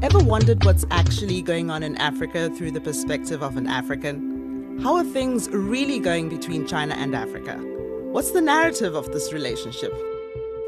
Ever 0.02 0.18
wondered 0.18 0.64
what's 0.64 0.84
actually 0.90 1.42
going 1.42 1.70
on 1.70 1.82
in 1.82 1.96
Africa 1.96 2.50
through 2.50 2.72
the 2.72 2.80
perspective 2.80 3.42
of 3.42 3.56
an 3.56 3.66
African? 3.66 4.78
How 4.82 4.96
are 4.96 5.04
things 5.04 5.48
really 5.48 5.98
going 5.98 6.28
between 6.28 6.66
China 6.66 6.94
and 6.94 7.14
Africa? 7.14 7.56
What's 8.12 8.32
the 8.32 8.40
narrative 8.40 8.94
of 8.94 9.12
this 9.12 9.32
relationship? 9.32 9.92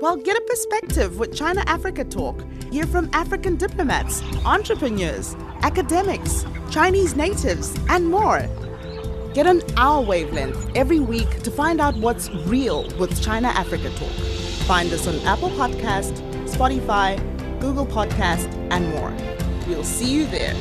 Well, 0.02 0.16
get 0.16 0.36
a 0.36 0.42
perspective 0.42 1.18
with 1.18 1.34
China 1.34 1.64
Africa 1.66 2.04
Talk. 2.04 2.44
Hear 2.70 2.86
from 2.86 3.08
African 3.14 3.56
diplomats, 3.56 4.22
entrepreneurs, 4.44 5.34
academics, 5.62 6.44
Chinese 6.70 7.16
natives, 7.16 7.74
and 7.88 8.10
more. 8.10 8.46
Get 9.32 9.46
on 9.46 9.62
our 9.78 10.02
wavelength 10.02 10.70
every 10.76 11.00
week 11.00 11.42
to 11.44 11.50
find 11.50 11.80
out 11.80 11.96
what's 11.96 12.28
real 12.46 12.82
with 12.98 13.22
China 13.22 13.48
Africa 13.48 13.88
Talk. 13.96 14.12
Find 14.66 14.92
us 14.92 15.06
on 15.06 15.18
Apple 15.20 15.50
Podcast, 15.50 16.20
Spotify, 16.44 17.18
Google 17.58 17.86
Podcast, 17.86 18.52
and 18.70 18.90
more. 18.90 19.14
We'll 19.66 19.82
see 19.82 20.12
you 20.12 20.26
there. 20.26 20.54